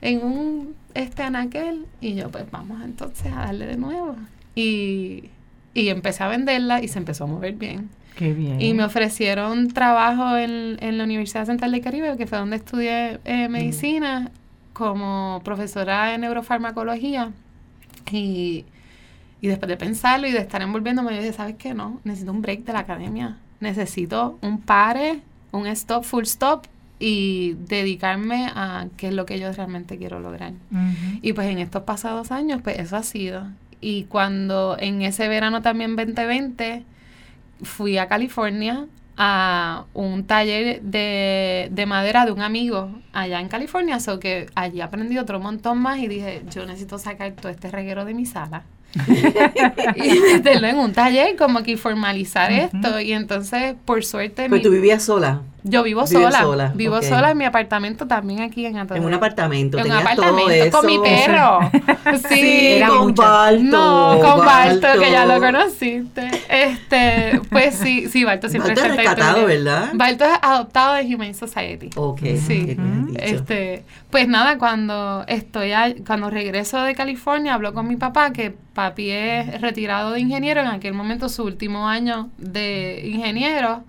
en 0.00 0.24
un 0.24 0.74
este 0.94 1.22
anaquel. 1.22 1.86
Y 2.00 2.14
yo, 2.14 2.30
pues 2.30 2.50
vamos 2.50 2.82
entonces 2.84 3.32
a 3.32 3.46
darle 3.46 3.66
de 3.66 3.76
nuevo. 3.76 4.16
Y, 4.54 5.30
y 5.74 5.88
empecé 5.88 6.24
a 6.24 6.28
venderla 6.28 6.82
y 6.82 6.88
se 6.88 6.98
empezó 6.98 7.24
a 7.24 7.26
mover 7.26 7.54
bien. 7.54 7.90
Qué 8.16 8.32
bien. 8.32 8.60
Y 8.60 8.74
me 8.74 8.84
ofrecieron 8.84 9.68
trabajo 9.68 10.36
en, 10.36 10.76
en 10.80 10.98
la 10.98 11.04
Universidad 11.04 11.46
Central 11.46 11.72
del 11.72 11.80
Caribe, 11.80 12.16
que 12.16 12.26
fue 12.26 12.38
donde 12.38 12.56
estudié 12.56 13.20
eh, 13.24 13.48
medicina, 13.48 14.30
como 14.72 15.40
profesora 15.44 16.06
de 16.06 16.18
neurofarmacología. 16.18 17.32
Y, 18.10 18.64
y 19.40 19.48
después 19.48 19.68
de 19.68 19.76
pensarlo 19.76 20.26
y 20.26 20.32
de 20.32 20.38
estar 20.38 20.60
envolviéndome, 20.60 21.14
yo 21.14 21.20
dije, 21.20 21.32
¿sabes 21.32 21.56
qué? 21.56 21.74
No, 21.74 22.00
necesito 22.04 22.32
un 22.32 22.42
break 22.42 22.64
de 22.64 22.72
la 22.72 22.80
academia. 22.80 23.38
Necesito 23.60 24.38
un 24.42 24.60
pare, 24.60 25.20
un 25.52 25.66
stop, 25.66 26.04
full 26.04 26.24
stop 26.24 26.66
y 27.00 27.56
dedicarme 27.66 28.46
a 28.54 28.86
qué 28.98 29.08
es 29.08 29.14
lo 29.14 29.24
que 29.26 29.40
yo 29.40 29.50
realmente 29.52 29.96
quiero 29.96 30.20
lograr. 30.20 30.52
Y 31.22 31.32
pues 31.32 31.48
en 31.48 31.58
estos 31.58 31.82
pasados 31.84 32.30
años, 32.30 32.60
pues 32.62 32.78
eso 32.78 32.96
ha 32.96 33.02
sido. 33.02 33.46
Y 33.80 34.04
cuando 34.04 34.76
en 34.78 35.00
ese 35.02 35.26
verano 35.26 35.62
también 35.62 35.96
2020 35.96 36.84
fui 37.62 37.96
a 37.98 38.06
California 38.06 38.84
a 39.16 39.84
un 39.92 40.24
taller 40.24 40.80
de, 40.82 41.68
de 41.72 41.86
madera 41.86 42.24
de 42.26 42.32
un 42.32 42.40
amigo 42.42 42.90
allá 43.12 43.40
en 43.40 43.48
California, 43.48 43.98
so 44.00 44.18
que 44.20 44.46
allí 44.54 44.80
aprendí 44.80 45.18
otro 45.18 45.40
montón 45.40 45.78
más 45.78 45.98
y 45.98 46.06
dije, 46.08 46.42
yo 46.50 46.64
necesito 46.66 46.98
sacar 46.98 47.32
todo 47.32 47.50
este 47.50 47.70
reguero 47.70 48.04
de 48.04 48.14
mi 48.14 48.24
sala 48.26 48.62
y 49.96 50.20
meterlo 50.32 50.66
en 50.66 50.78
un 50.78 50.92
taller, 50.92 51.36
como 51.36 51.62
que 51.62 51.76
formalizar 51.76 52.50
esto. 52.52 53.00
Y 53.00 53.12
entonces, 53.12 53.74
por 53.84 54.04
suerte, 54.04 54.44
Pero 54.44 54.56
mi- 54.56 54.62
tú 54.62 54.70
vivías 54.70 55.02
sola, 55.02 55.42
yo 55.62 55.82
vivo 55.82 56.06
sola, 56.06 56.40
sola, 56.40 56.72
vivo 56.74 57.00
sola 57.02 57.30
en 57.30 57.38
mi 57.38 57.44
apartamento 57.44 58.06
también 58.06 58.40
aquí 58.42 58.66
en 58.66 58.78
Atorrey. 58.78 59.00
en 59.02 59.06
un 59.08 59.14
apartamento, 59.14 59.78
En 59.78 59.84
un 59.84 59.90
todo 59.90 59.98
apartamento 60.00 60.50
eso. 60.50 60.78
con 60.78 60.86
mi 60.86 60.98
perro. 60.98 61.58
Sí, 62.28 62.80
con. 62.88 63.14
Balto. 63.14 63.62
no, 63.62 64.18
con 64.20 64.44
Balto, 64.44 64.86
que 64.98 65.10
ya 65.10 65.26
lo 65.26 65.38
conociste. 65.40 66.30
Este, 66.48 67.40
pues 67.50 67.74
sí, 67.74 68.08
sí, 68.08 68.24
Balto 68.24 68.48
siempre 68.48 68.74
Balto 68.74 68.90
es 68.90 68.96
rescatado. 68.96 69.46
¿verdad? 69.46 69.90
Balto 69.94 70.24
es 70.24 70.30
adoptado 70.42 70.94
de 70.94 71.14
Humane 71.14 71.34
Society. 71.34 71.90
Ok, 71.96 72.20
Sí. 72.46 72.76
Este, 73.18 73.84
pues 74.10 74.28
nada, 74.28 74.58
cuando 74.58 75.24
estoy 75.26 75.72
a- 75.72 75.94
cuando 76.06 76.30
regreso 76.30 76.82
de 76.82 76.94
California, 76.94 77.54
hablo 77.54 77.72
con 77.74 77.86
mi 77.86 77.96
papá, 77.96 78.32
que 78.32 78.54
papi 78.74 79.10
es 79.10 79.60
retirado 79.60 80.12
de 80.12 80.20
ingeniero, 80.20 80.60
en 80.60 80.68
aquel 80.68 80.94
momento 80.94 81.28
su 81.28 81.44
último 81.44 81.88
año 81.88 82.28
de 82.38 83.02
ingeniero, 83.04 83.84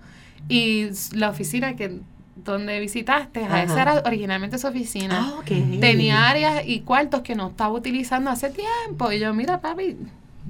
y 0.48 0.88
la 1.14 1.30
oficina 1.30 1.76
que 1.76 2.00
donde 2.36 2.80
visitaste, 2.80 3.44
a 3.44 3.62
esa 3.62 3.74
Ajá. 3.74 3.82
era 3.82 4.02
originalmente 4.04 4.58
su 4.58 4.66
oficina. 4.66 5.32
Ah. 5.38 5.42
Tenía 5.80 6.28
áreas 6.28 6.62
y 6.66 6.80
cuartos 6.80 7.20
que 7.20 7.34
no 7.34 7.48
estaba 7.48 7.72
utilizando 7.72 8.30
hace 8.30 8.50
tiempo. 8.50 9.12
Y 9.12 9.18
yo, 9.20 9.32
mira, 9.34 9.60
papi, 9.60 9.96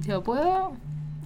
yo 0.07 0.23
puedo. 0.23 0.73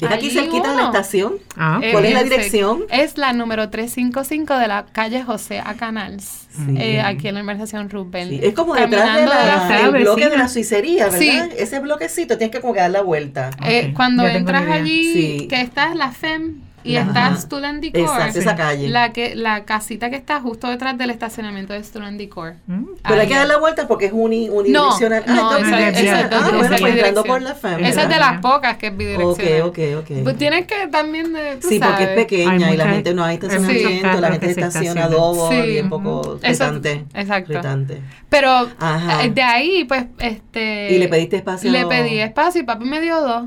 ¿Es 0.02 0.12
aquí 0.12 0.30
cerquita 0.30 0.70
de 0.72 0.76
la 0.76 0.82
uno". 0.90 0.92
estación? 0.92 1.34
Ah, 1.56 1.80
Eh, 1.82 1.92
¿Cuál 1.92 2.06
es 2.06 2.14
la 2.14 2.24
dirección? 2.24 2.82
Es 2.92 3.18
la 3.18 3.34
número 3.34 3.70
355 3.70 4.56
de 4.58 4.68
la 4.68 4.86
calle 4.92 5.24
José 5.24 5.60
A. 5.60 5.74
Canals, 5.76 6.48
Sí. 6.52 6.76
eh, 6.78 7.02
aquí 7.02 7.28
en 7.30 7.36
la 7.36 7.42
urbanización 7.42 7.90
Rubén. 7.90 8.30
Sí, 8.30 8.40
es 8.44 8.54
como 8.54 8.76
detrás 8.76 8.92
de 8.92 9.26
Caminando 9.26 9.92
la, 9.92 10.00
bloque 10.00 10.30
de 10.30 10.38
la 10.38 10.48
suicería, 10.50 11.06
¿verdad? 11.06 11.18
Sí. 11.20 11.32
Ese 11.58 11.80
bloquecito 11.80 12.38
tienes 12.38 12.52
que 12.56 12.62
como 12.62 12.74
que 12.74 12.82
dar 12.82 12.92
la 12.92 13.02
vuelta. 13.02 13.50
Eh, 13.66 13.92
cuando 13.96 14.28
entras 14.28 14.68
allí, 14.70 15.14
Sí. 15.14 15.48
que 15.48 15.62
está 15.62 15.96
la 15.96 16.12
FEM 16.12 16.62
y 16.88 16.98
Ajá. 16.98 17.08
está 17.08 17.36
Student 17.38 17.82
Decor, 17.82 18.02
Exacto, 18.02 18.40
esa 18.40 18.56
calle. 18.56 18.88
la, 18.90 19.12
que, 19.14 19.36
la 19.36 19.66
casita 19.66 20.10
que 20.10 20.16
está 20.16 20.40
justo 20.42 20.68
detrás 20.68 20.98
del 20.98 21.10
estacionamiento 21.10 21.74
de 21.74 21.84
Student 21.84 22.18
Decor. 22.18 22.56
Mm. 22.68 22.84
Pero 23.08 23.22
hay 23.22 23.28
que 23.28 23.36
dar 23.36 23.48
la 23.48 23.58
vuelta 23.58 23.88
porque 23.88 24.06
es 24.06 24.12
uni, 24.14 24.50
unidireccional. 24.50 25.24
No, 25.28 25.36
no, 25.36 25.50
ah, 25.52 25.58
entonces- 25.60 25.74
esa- 25.78 25.90
esa 25.90 26.20
es 26.22 26.26
ah, 26.32 26.50
bueno, 26.54 26.76
pues 26.80 26.92
entrando 26.94 27.24
por 27.24 27.42
la 27.42 27.54
FEM. 27.56 27.86
Esa 27.86 28.04
es 28.04 28.10
de 28.10 28.18
las 28.18 28.40
pocas 28.42 28.78
que 28.78 28.88
es 28.88 28.92
Ok, 28.94 28.98
bidireccional. 28.98 29.62
ok, 29.64 29.80
ok. 30.00 30.24
Pues 30.24 30.38
tienes 30.38 30.66
que 30.68 30.88
también 30.88 31.34
de, 31.34 31.58
tú 31.58 31.68
Sí, 31.68 31.80
porque 31.80 32.04
es 32.04 32.10
sabes. 32.10 32.16
pequeña 32.26 32.68
Hay 32.68 32.74
y 32.74 32.78
la 32.78 32.88
gente 32.90 33.14
no 33.14 33.24
hay 33.24 33.36
estacionamiento, 33.36 34.08
la 34.08 34.14
carros 34.22 34.30
gente 34.40 34.50
estaciona 34.52 35.08
doble 35.08 35.64
Sí. 35.66 35.72
y 35.72 35.80
un 35.80 35.90
poco 35.90 36.40
retante. 36.42 37.06
exacto. 37.14 37.54
retante. 37.54 38.02
Pero 38.30 38.70
Ajá. 38.80 39.24
eh, 39.24 39.30
de 39.30 39.42
ahí, 39.42 39.86
pues, 39.86 40.06
este... 40.20 40.94
¿Y 40.94 40.98
le 41.00 41.08
pediste 41.08 41.38
espacio? 41.38 41.72
Le 41.72 41.86
pedí 41.86 42.20
espacio 42.20 42.62
y 42.62 42.64
papi 42.66 42.86
me 42.86 43.00
dio 43.02 43.22
dos. 43.22 43.46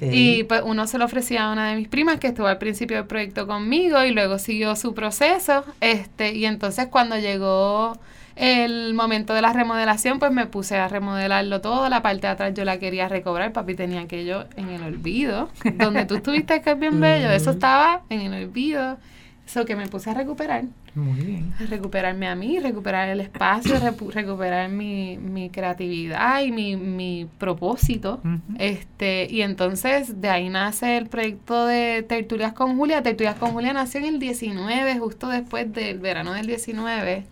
Y 0.00 0.44
pues 0.44 0.62
uno 0.64 0.86
se 0.86 0.98
lo 0.98 1.04
ofrecía 1.04 1.44
a 1.44 1.52
una 1.52 1.70
de 1.70 1.76
mis 1.76 1.88
primas 1.88 2.18
que 2.18 2.28
estuvo 2.28 2.46
al 2.46 2.58
principio 2.58 2.96
del 2.96 3.06
proyecto 3.06 3.46
conmigo 3.46 4.04
y 4.04 4.10
luego 4.12 4.38
siguió 4.38 4.74
su 4.76 4.94
proceso. 4.94 5.64
Este, 5.80 6.34
y 6.34 6.46
entonces 6.46 6.88
cuando 6.88 7.16
llegó 7.16 7.98
el 8.36 8.94
momento 8.94 9.34
de 9.34 9.42
la 9.42 9.52
remodelación, 9.52 10.18
pues 10.18 10.30
me 10.30 10.46
puse 10.46 10.76
a 10.76 10.88
remodelarlo 10.88 11.60
todo. 11.60 11.88
La 11.88 12.02
parte 12.02 12.22
de 12.22 12.28
atrás 12.28 12.54
yo 12.54 12.64
la 12.64 12.78
quería 12.78 13.08
recobrar. 13.08 13.52
Papi 13.52 13.74
tenía 13.74 14.00
aquello 14.00 14.46
en 14.56 14.70
el 14.70 14.82
olvido. 14.82 15.48
Donde 15.74 16.06
tú 16.06 16.16
estuviste, 16.16 16.60
que 16.62 16.70
es 16.70 16.78
bien 16.78 17.00
bello, 17.00 17.30
eso 17.30 17.50
estaba 17.52 18.02
en 18.10 18.20
el 18.20 18.44
olvido. 18.44 18.96
Eso 19.46 19.64
que 19.64 19.76
me 19.76 19.88
puse 19.88 20.10
a 20.10 20.14
recuperar 20.14 20.64
Muy 20.98 21.20
bien. 21.20 21.54
recuperarme 21.68 22.26
a 22.26 22.34
mí, 22.34 22.58
recuperar 22.58 23.08
el 23.08 23.20
espacio, 23.20 23.76
recuperar 24.12 24.68
mi, 24.68 25.16
mi 25.18 25.50
creatividad 25.50 26.42
y 26.42 26.52
mi, 26.52 26.76
mi 26.76 27.28
propósito. 27.38 28.20
Este, 28.58 29.26
y 29.30 29.42
entonces 29.42 30.20
de 30.20 30.28
ahí 30.28 30.48
nace 30.48 30.96
el 30.96 31.06
proyecto 31.06 31.66
de 31.66 32.02
Tertulias 32.02 32.52
con 32.52 32.76
Julia. 32.76 33.02
Tertulias 33.02 33.36
con 33.36 33.52
Julia 33.52 33.72
nació 33.72 34.00
en 34.00 34.06
el 34.06 34.18
19, 34.18 34.98
justo 34.98 35.28
después 35.28 35.72
del 35.72 35.98
verano 36.00 36.32
del 36.32 36.46
19. 36.46 37.24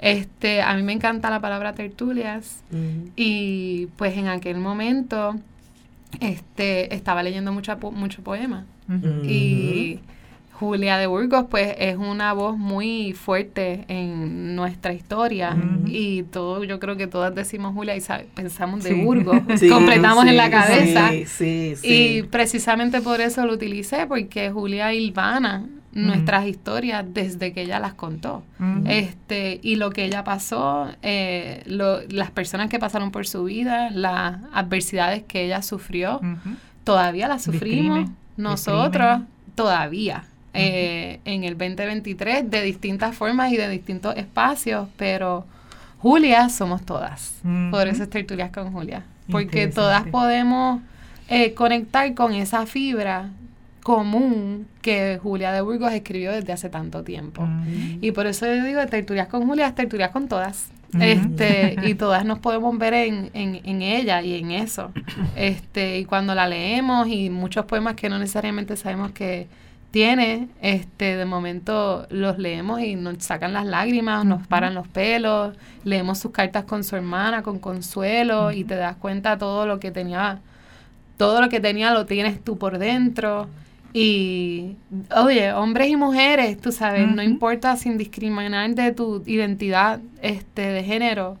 Este, 0.00 0.62
a 0.62 0.74
mí 0.74 0.82
me 0.82 0.92
encanta 0.92 1.28
la 1.28 1.40
palabra 1.40 1.74
tertulias 1.74 2.62
y 3.16 3.86
pues 3.96 4.16
en 4.16 4.28
aquel 4.28 4.58
momento 4.58 5.34
este, 6.20 6.94
estaba 6.94 7.22
leyendo 7.22 7.52
mucho, 7.52 7.76
mucho 7.92 8.22
poema. 8.22 8.64
Y 9.24 10.00
Julia 10.58 10.98
de 10.98 11.06
Burgos, 11.06 11.46
pues, 11.48 11.74
es 11.78 11.96
una 11.96 12.32
voz 12.32 12.58
muy 12.58 13.12
fuerte 13.12 13.84
en 13.88 14.56
nuestra 14.56 14.92
historia. 14.92 15.56
Y 15.86 16.24
todo, 16.24 16.64
yo 16.64 16.80
creo 16.80 16.96
que 16.96 17.06
todas 17.06 17.34
decimos 17.34 17.74
Julia 17.74 17.96
y 17.96 18.02
pensamos 18.34 18.82
de 18.82 18.94
Burgos. 18.94 19.40
completamos 19.70 20.26
en 20.26 20.36
la 20.36 20.50
cabeza. 20.50 21.10
y 21.82 22.22
precisamente 22.24 23.00
por 23.00 23.20
eso 23.20 23.46
lo 23.46 23.54
utilicé, 23.54 24.06
porque 24.06 24.50
Julia 24.50 24.92
Ilvana 24.92 25.66
nuestras 25.92 26.46
historias 26.46 27.04
desde 27.08 27.52
que 27.52 27.62
ella 27.62 27.80
las 27.80 27.94
contó. 27.94 28.42
este 28.86 29.60
Y 29.62 29.76
lo 29.76 29.90
que 29.90 30.04
ella 30.04 30.24
pasó, 30.24 30.88
eh, 31.02 31.62
las 31.66 32.30
personas 32.30 32.68
que 32.68 32.78
pasaron 32.78 33.10
por 33.10 33.26
su 33.26 33.44
vida, 33.44 33.90
las 33.90 34.38
adversidades 34.52 35.24
que 35.24 35.44
ella 35.44 35.62
sufrió, 35.62 36.20
todavía 36.84 37.28
las 37.28 37.42
sufrimos 37.42 38.10
nosotros, 38.36 39.22
todavía. 39.54 40.24
Eh, 40.58 41.20
en 41.24 41.44
el 41.44 41.56
2023 41.56 42.50
de 42.50 42.62
distintas 42.62 43.14
formas 43.16 43.52
y 43.52 43.56
de 43.56 43.68
distintos 43.68 44.16
espacios, 44.16 44.88
pero 44.96 45.46
Julia 45.98 46.48
somos 46.48 46.84
todas. 46.84 47.34
Por 47.70 47.86
eso 47.86 48.02
es 48.02 48.10
tertulias 48.10 48.50
con 48.50 48.72
Julia. 48.72 49.04
Porque 49.30 49.68
todas 49.68 50.04
podemos 50.06 50.80
eh, 51.28 51.54
conectar 51.54 52.14
con 52.14 52.32
esa 52.32 52.66
fibra 52.66 53.30
común 53.82 54.66
que 54.82 55.18
Julia 55.22 55.52
de 55.52 55.60
Burgos 55.60 55.92
escribió 55.92 56.32
desde 56.32 56.52
hace 56.52 56.68
tanto 56.68 57.02
tiempo. 57.02 57.46
Y 58.00 58.12
por 58.12 58.26
eso 58.26 58.46
yo 58.46 58.64
digo, 58.64 58.84
tertulias 58.86 59.28
con 59.28 59.46
Julia, 59.46 59.74
tertulias 59.74 60.10
con 60.10 60.28
todas. 60.28 60.70
Este, 60.98 61.76
y 61.84 61.94
todas 61.94 62.24
nos 62.24 62.38
podemos 62.38 62.76
ver 62.78 62.94
en, 62.94 63.30
en, 63.34 63.60
en, 63.64 63.82
ella 63.82 64.22
y 64.22 64.38
en 64.38 64.50
eso. 64.50 64.92
Este, 65.36 65.98
y 65.98 66.04
cuando 66.04 66.34
la 66.34 66.48
leemos 66.48 67.08
y 67.08 67.30
muchos 67.30 67.64
poemas 67.66 67.94
que 67.94 68.08
no 68.08 68.18
necesariamente 68.18 68.76
sabemos 68.76 69.12
que 69.12 69.46
tiene, 69.90 70.48
este, 70.60 71.16
de 71.16 71.24
momento 71.24 72.06
los 72.10 72.38
leemos 72.38 72.80
y 72.80 72.94
nos 72.94 73.22
sacan 73.24 73.52
las 73.52 73.64
lágrimas, 73.64 74.24
nos 74.24 74.46
paran 74.46 74.74
los 74.74 74.86
pelos, 74.86 75.56
leemos 75.84 76.18
sus 76.18 76.30
cartas 76.30 76.64
con 76.64 76.84
su 76.84 76.96
hermana, 76.96 77.42
con 77.42 77.58
consuelo, 77.58 78.52
y 78.52 78.64
te 78.64 78.76
das 78.76 78.96
cuenta 78.96 79.38
todo 79.38 79.66
lo 79.66 79.80
que 79.80 79.90
tenía, 79.90 80.40
todo 81.16 81.40
lo 81.40 81.48
que 81.48 81.60
tenía 81.60 81.92
lo 81.92 82.04
tienes 82.06 82.42
tú 82.44 82.58
por 82.58 82.78
dentro. 82.78 83.48
Y, 83.94 84.76
oye, 85.16 85.52
hombres 85.52 85.88
y 85.88 85.96
mujeres, 85.96 86.60
tú 86.60 86.70
sabes, 86.70 87.08
no 87.08 87.22
importa 87.22 87.74
sin 87.76 87.96
discriminar 87.96 88.74
de 88.74 88.92
tu 88.92 89.22
identidad 89.26 90.00
este, 90.20 90.62
de 90.62 90.84
género, 90.84 91.38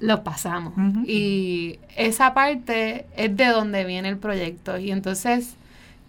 lo 0.00 0.24
pasamos. 0.24 0.72
Y 1.06 1.78
esa 1.96 2.32
parte 2.32 3.06
es 3.16 3.36
de 3.36 3.46
donde 3.48 3.84
viene 3.84 4.08
el 4.08 4.16
proyecto. 4.16 4.78
Y 4.78 4.90
entonces, 4.90 5.54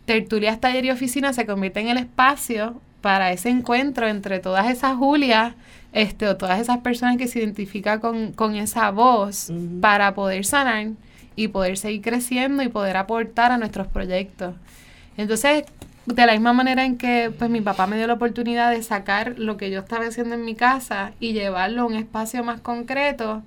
Tertulias, 0.06 0.60
Taller 0.60 0.86
y 0.86 0.92
Oficina 0.92 1.34
se 1.34 1.46
convierte 1.46 1.80
en 1.80 1.90
el 1.90 1.98
espacio 1.98 2.82
para 3.02 3.32
ese 3.32 3.50
encuentro 3.50 4.08
entre 4.08 4.40
todas 4.40 4.70
esas 4.70 4.96
Julias 4.96 5.54
este, 5.92 6.28
o 6.28 6.38
todas 6.38 6.60
esas 6.60 6.80
personas 6.80 7.18
que 7.18 7.28
se 7.28 7.40
identifican 7.40 8.00
con, 8.00 8.56
esa 8.56 8.92
voz 8.92 9.52
para 9.82 10.16
poder 10.16 10.46
sanar 10.46 10.88
y 11.36 11.50
poder 11.50 11.78
seguir 11.78 12.02
creciendo 12.02 12.64
y 12.64 12.70
poder 12.70 12.98
aportar 12.98 13.52
a 13.52 13.58
nuestros 13.58 13.88
proyectos. 13.88 14.56
Entonces, 15.18 15.66
de 16.06 16.26
la 16.26 16.34
misma 16.34 16.54
manera 16.54 16.86
en 16.86 16.98
que 16.98 17.32
pues 17.38 17.50
mi 17.50 17.62
papá 17.62 17.88
me 17.88 17.98
dio 17.98 18.08
la 18.08 18.14
oportunidad 18.14 18.72
de 18.72 18.82
sacar 18.84 19.36
lo 19.38 19.58
que 19.58 19.70
yo 19.70 19.80
estaba 19.80 20.06
haciendo 20.06 20.36
en 20.36 20.46
mi 20.46 20.56
casa 20.56 21.14
y 21.20 21.34
llevarlo 21.34 21.84
a 21.84 21.86
un 21.86 21.96
espacio 21.96 22.44
más 22.44 22.60
concreto, 22.60 23.44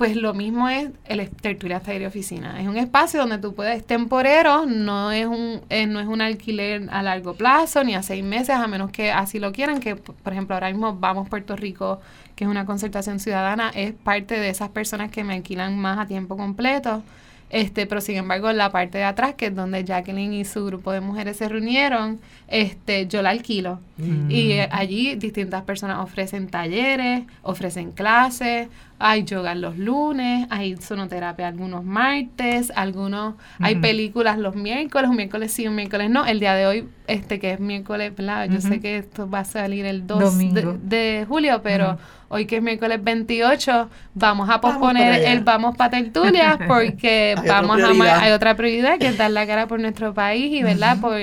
pues 0.00 0.16
lo 0.16 0.32
mismo 0.32 0.66
es 0.70 0.88
el 1.04 1.28
tertulia 1.28 1.78
taller 1.78 2.06
oficina. 2.06 2.58
Es 2.58 2.66
un 2.66 2.78
espacio 2.78 3.20
donde 3.20 3.36
tú 3.36 3.54
puedes 3.54 3.86
temporero, 3.86 4.64
no 4.64 5.12
es 5.12 5.26
un 5.26 5.60
eh, 5.68 5.86
no 5.86 6.00
es 6.00 6.06
un 6.06 6.22
alquiler 6.22 6.88
a 6.90 7.02
largo 7.02 7.34
plazo 7.34 7.84
ni 7.84 7.94
a 7.94 8.02
seis 8.02 8.24
meses, 8.24 8.56
a 8.56 8.66
menos 8.66 8.90
que 8.92 9.12
así 9.12 9.38
lo 9.38 9.52
quieran, 9.52 9.78
que 9.78 9.96
por 9.96 10.32
ejemplo 10.32 10.54
ahora 10.54 10.70
mismo 10.70 10.96
vamos 10.96 11.28
Puerto 11.28 11.54
Rico, 11.54 12.00
que 12.34 12.44
es 12.44 12.50
una 12.50 12.64
concertación 12.64 13.20
ciudadana, 13.20 13.72
es 13.74 13.92
parte 13.92 14.40
de 14.40 14.48
esas 14.48 14.70
personas 14.70 15.10
que 15.10 15.22
me 15.22 15.34
alquilan 15.34 15.78
más 15.78 15.98
a 15.98 16.06
tiempo 16.06 16.34
completo. 16.34 17.02
Este, 17.50 17.84
pero 17.86 18.00
sin 18.00 18.16
embargo, 18.16 18.48
en 18.48 18.56
la 18.56 18.70
parte 18.70 18.98
de 18.98 19.04
atrás, 19.04 19.34
que 19.34 19.46
es 19.46 19.54
donde 19.54 19.84
Jacqueline 19.84 20.32
y 20.32 20.44
su 20.44 20.64
grupo 20.64 20.92
de 20.92 21.00
mujeres 21.00 21.36
se 21.36 21.48
reunieron, 21.48 22.20
este, 22.46 23.08
yo 23.08 23.22
la 23.22 23.30
alquilo. 23.30 23.80
Mm. 23.96 24.30
Y 24.30 24.52
eh, 24.52 24.68
allí 24.70 25.16
distintas 25.16 25.62
personas 25.62 25.98
ofrecen 25.98 26.48
talleres, 26.48 27.24
ofrecen 27.42 27.90
clases, 27.90 28.68
hay 29.02 29.24
yoga 29.24 29.54
los 29.54 29.78
lunes, 29.78 30.46
hay 30.50 30.76
sonoterapia 30.76 31.48
algunos 31.48 31.82
martes, 31.84 32.70
algunos, 32.76 33.34
hay 33.58 33.76
películas 33.76 34.38
los 34.38 34.54
miércoles, 34.54 35.08
un 35.08 35.16
miércoles 35.16 35.52
sí, 35.52 35.66
un 35.66 35.74
miércoles 35.74 36.10
no. 36.10 36.26
El 36.26 36.38
día 36.38 36.54
de 36.54 36.66
hoy, 36.66 36.88
este 37.06 37.40
que 37.40 37.52
es 37.52 37.60
miércoles, 37.60 38.14
¿verdad? 38.14 38.50
Yo 38.50 38.60
sé 38.60 38.78
que 38.78 38.98
esto 38.98 39.28
va 39.28 39.40
a 39.40 39.44
salir 39.44 39.86
el 39.86 40.06
2 40.06 40.38
de, 40.82 41.24
julio, 41.26 41.62
pero 41.62 41.98
hoy 42.28 42.44
que 42.44 42.56
es 42.56 42.62
miércoles 42.62 43.02
28, 43.02 43.88
vamos 44.14 44.50
a 44.50 44.60
posponer 44.60 45.24
el 45.24 45.40
vamos 45.44 45.78
para 45.78 45.90
tertulia 45.90 46.58
porque 46.68 47.36
vamos 47.48 47.80
a 47.82 48.20
hay 48.20 48.32
otra 48.32 48.54
prioridad 48.54 48.98
que 48.98 49.08
es 49.08 49.16
dar 49.16 49.30
la 49.30 49.46
cara 49.46 49.66
por 49.66 49.80
nuestro 49.80 50.12
país 50.12 50.52
y, 50.52 50.62
¿verdad? 50.62 51.00
Por 51.00 51.18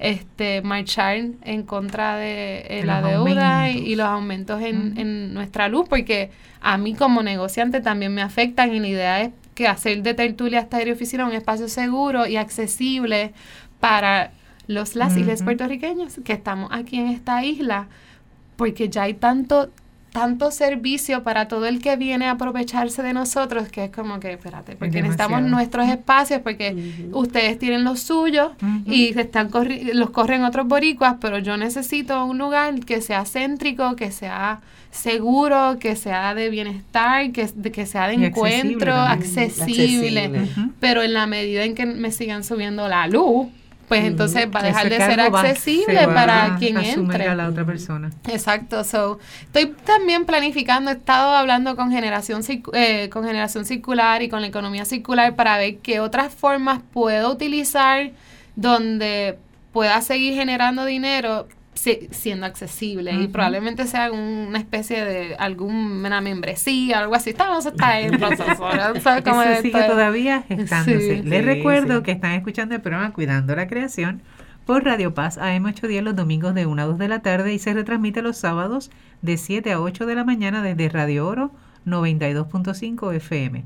este 0.00 0.62
marchar 0.62 1.18
en 1.42 1.62
contra 1.62 2.16
de 2.16 2.64
eh, 2.68 2.82
la 2.84 3.02
deuda 3.02 3.70
y, 3.70 3.94
los 3.94 4.06
aumentos 4.06 4.62
en, 4.62 4.98
en 4.98 5.34
nuestra 5.34 5.68
luz, 5.68 5.86
porque 5.88 6.30
a 6.60 6.78
mí 6.78 6.94
como 6.94 7.22
negociante 7.22 7.80
también 7.80 8.14
me 8.14 8.22
afectan 8.22 8.74
y 8.74 8.80
la 8.80 8.88
idea 8.88 9.20
es 9.22 9.30
que 9.54 9.68
hacer 9.68 10.02
de 10.02 10.14
tertulia 10.14 10.60
hasta 10.60 10.78
oficina 10.90 11.26
un 11.26 11.32
espacio 11.32 11.68
seguro 11.68 12.26
y 12.26 12.36
accesible 12.36 13.32
para 13.78 14.32
los 14.66 14.94
las 14.94 15.16
islas 15.16 15.42
puertorriqueños 15.42 16.20
que 16.24 16.32
estamos 16.32 16.70
aquí 16.72 16.98
en 16.98 17.08
esta 17.08 17.44
isla, 17.44 17.88
porque 18.56 18.88
ya 18.88 19.02
hay 19.02 19.14
tanto 19.14 19.70
tanto 20.12 20.50
servicio 20.50 21.22
para 21.22 21.48
todo 21.48 21.66
el 21.66 21.80
que 21.80 21.96
viene 21.96 22.26
a 22.26 22.32
aprovecharse 22.32 23.02
de 23.02 23.12
nosotros 23.12 23.68
que 23.68 23.84
es 23.84 23.90
como 23.90 24.20
que, 24.20 24.32
espérate, 24.32 24.76
porque 24.76 25.02
necesitamos 25.02 25.42
nuestros 25.42 25.88
espacios, 25.88 26.40
porque 26.40 26.94
ustedes 27.12 27.58
tienen 27.58 27.84
los 27.84 28.00
suyos 28.00 28.52
y 28.86 29.12
se 29.12 29.22
están 29.22 29.50
los 29.94 30.10
corren 30.10 30.44
otros 30.44 30.66
boricuas, 30.66 31.16
pero 31.20 31.38
yo 31.38 31.56
necesito 31.56 32.24
un 32.24 32.38
lugar 32.38 32.80
que 32.80 33.00
sea 33.00 33.24
céntrico, 33.24 33.96
que 33.96 34.10
sea 34.10 34.60
seguro, 34.90 35.78
que 35.78 35.94
sea 35.94 36.34
de 36.34 36.50
bienestar, 36.50 37.30
que, 37.30 37.48
que 37.70 37.86
sea 37.86 38.08
de 38.08 38.14
encuentro, 38.14 38.94
accesible, 38.94 40.48
pero 40.80 41.02
en 41.02 41.12
la 41.12 41.26
medida 41.26 41.64
en 41.64 41.74
que 41.74 41.86
me 41.86 42.10
sigan 42.10 42.42
subiendo 42.42 42.88
la 42.88 43.06
luz, 43.06 43.46
pues 43.90 44.04
entonces 44.04 44.46
va 44.54 44.60
a 44.60 44.62
dejar 44.62 44.88
de 44.88 44.98
ser 44.98 45.20
accesible 45.20 46.06
para 46.06 46.54
quien 46.60 46.78
entre. 46.78 47.26
a 47.26 47.34
la 47.34 47.48
otra 47.48 47.64
persona. 47.64 48.12
Exacto. 48.28 48.84
So, 48.84 49.18
estoy 49.42 49.74
también 49.84 50.26
planificando, 50.26 50.92
he 50.92 50.94
estado 50.94 51.34
hablando 51.34 51.74
con 51.74 51.90
generación 51.90 52.42
eh, 52.72 53.08
con 53.08 53.24
generación 53.24 53.64
circular 53.64 54.22
y 54.22 54.28
con 54.28 54.42
la 54.42 54.46
economía 54.46 54.84
circular 54.84 55.34
para 55.34 55.58
ver 55.58 55.78
qué 55.78 55.98
otras 55.98 56.32
formas 56.32 56.82
puedo 56.92 57.32
utilizar 57.32 58.12
donde 58.54 59.38
pueda 59.72 60.00
seguir 60.02 60.34
generando 60.34 60.84
dinero 60.84 61.48
siendo 62.10 62.46
accesible 62.46 63.12
y 63.12 63.28
probablemente 63.28 63.86
sea 63.86 64.12
una 64.12 64.58
especie 64.58 65.04
de 65.04 65.34
alguna 65.36 66.20
membresía 66.20 67.00
algo 67.00 67.14
así. 67.14 67.30
Estamos 67.30 67.64
está 67.64 68.00
en 68.00 68.10
proceso 68.18 68.70
Eso 68.94 69.62
sigue 69.62 69.82
todavía 69.84 70.42
gestándose. 70.42 71.22
les 71.22 71.44
recuerdo 71.44 72.02
que 72.02 72.12
están 72.12 72.32
escuchando 72.32 72.74
el 72.74 72.80
programa 72.80 73.12
Cuidando 73.12 73.56
la 73.56 73.66
Creación 73.66 74.22
por 74.66 74.84
Radio 74.84 75.14
Paz 75.14 75.38
AM810 75.38 76.02
los 76.02 76.16
domingos 76.16 76.54
de 76.54 76.66
1 76.66 76.82
a 76.82 76.84
2 76.84 76.98
de 76.98 77.08
la 77.08 77.20
tarde 77.20 77.54
y 77.54 77.58
se 77.58 77.72
retransmite 77.72 78.22
los 78.22 78.36
sábados 78.36 78.90
de 79.22 79.36
7 79.36 79.72
a 79.72 79.80
8 79.80 80.06
de 80.06 80.14
la 80.14 80.24
mañana 80.24 80.62
desde 80.62 80.88
Radio 80.88 81.26
Oro 81.26 81.50
92.5 81.86 83.14
FM 83.14 83.64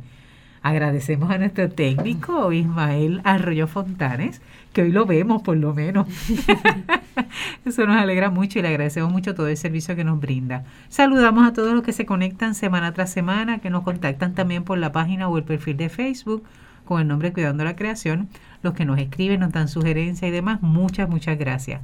Agradecemos 0.64 1.30
a 1.30 1.36
nuestro 1.36 1.70
técnico 1.70 2.50
Ismael 2.50 3.20
Arroyo 3.24 3.66
Fontanes, 3.66 4.40
que 4.72 4.80
hoy 4.80 4.92
lo 4.92 5.04
vemos 5.04 5.42
por 5.42 5.58
lo 5.58 5.74
menos. 5.74 6.08
Eso 7.64 7.86
nos 7.86 7.96
alegra 7.96 8.30
mucho 8.30 8.58
y 8.58 8.62
le 8.62 8.68
agradecemos 8.68 9.12
mucho 9.12 9.34
todo 9.34 9.48
el 9.48 9.56
servicio 9.56 9.96
que 9.96 10.04
nos 10.04 10.20
brinda. 10.20 10.64
Saludamos 10.88 11.46
a 11.46 11.52
todos 11.52 11.74
los 11.74 11.82
que 11.82 11.92
se 11.92 12.06
conectan 12.06 12.54
semana 12.54 12.92
tras 12.92 13.10
semana, 13.10 13.58
que 13.58 13.70
nos 13.70 13.82
contactan 13.82 14.34
también 14.34 14.64
por 14.64 14.78
la 14.78 14.92
página 14.92 15.28
o 15.28 15.38
el 15.38 15.44
perfil 15.44 15.76
de 15.76 15.88
Facebook 15.88 16.44
con 16.84 17.00
el 17.00 17.08
nombre 17.08 17.32
Cuidando 17.32 17.64
la 17.64 17.76
Creación, 17.76 18.28
los 18.62 18.74
que 18.74 18.84
nos 18.84 18.98
escriben, 18.98 19.40
nos 19.40 19.52
dan 19.52 19.68
sugerencias 19.68 20.28
y 20.28 20.32
demás. 20.32 20.60
Muchas, 20.62 21.08
muchas 21.08 21.38
gracias. 21.38 21.80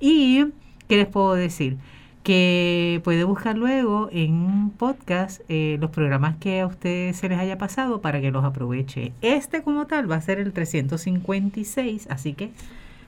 Y, 0.00 0.46
¿qué 0.86 0.96
les 0.96 1.06
puedo 1.06 1.34
decir? 1.34 1.78
que 2.24 3.02
puede 3.04 3.22
buscar 3.24 3.56
luego 3.56 4.08
en 4.10 4.70
podcast 4.70 5.42
eh, 5.50 5.76
los 5.78 5.90
programas 5.90 6.36
que 6.38 6.62
a 6.62 6.66
usted 6.66 7.12
se 7.12 7.28
les 7.28 7.38
haya 7.38 7.58
pasado 7.58 8.00
para 8.00 8.22
que 8.22 8.30
los 8.30 8.44
aproveche. 8.44 9.12
Este 9.20 9.62
como 9.62 9.86
tal 9.86 10.10
va 10.10 10.16
a 10.16 10.20
ser 10.22 10.38
el 10.38 10.54
356, 10.54 12.06
así 12.10 12.32
que 12.32 12.50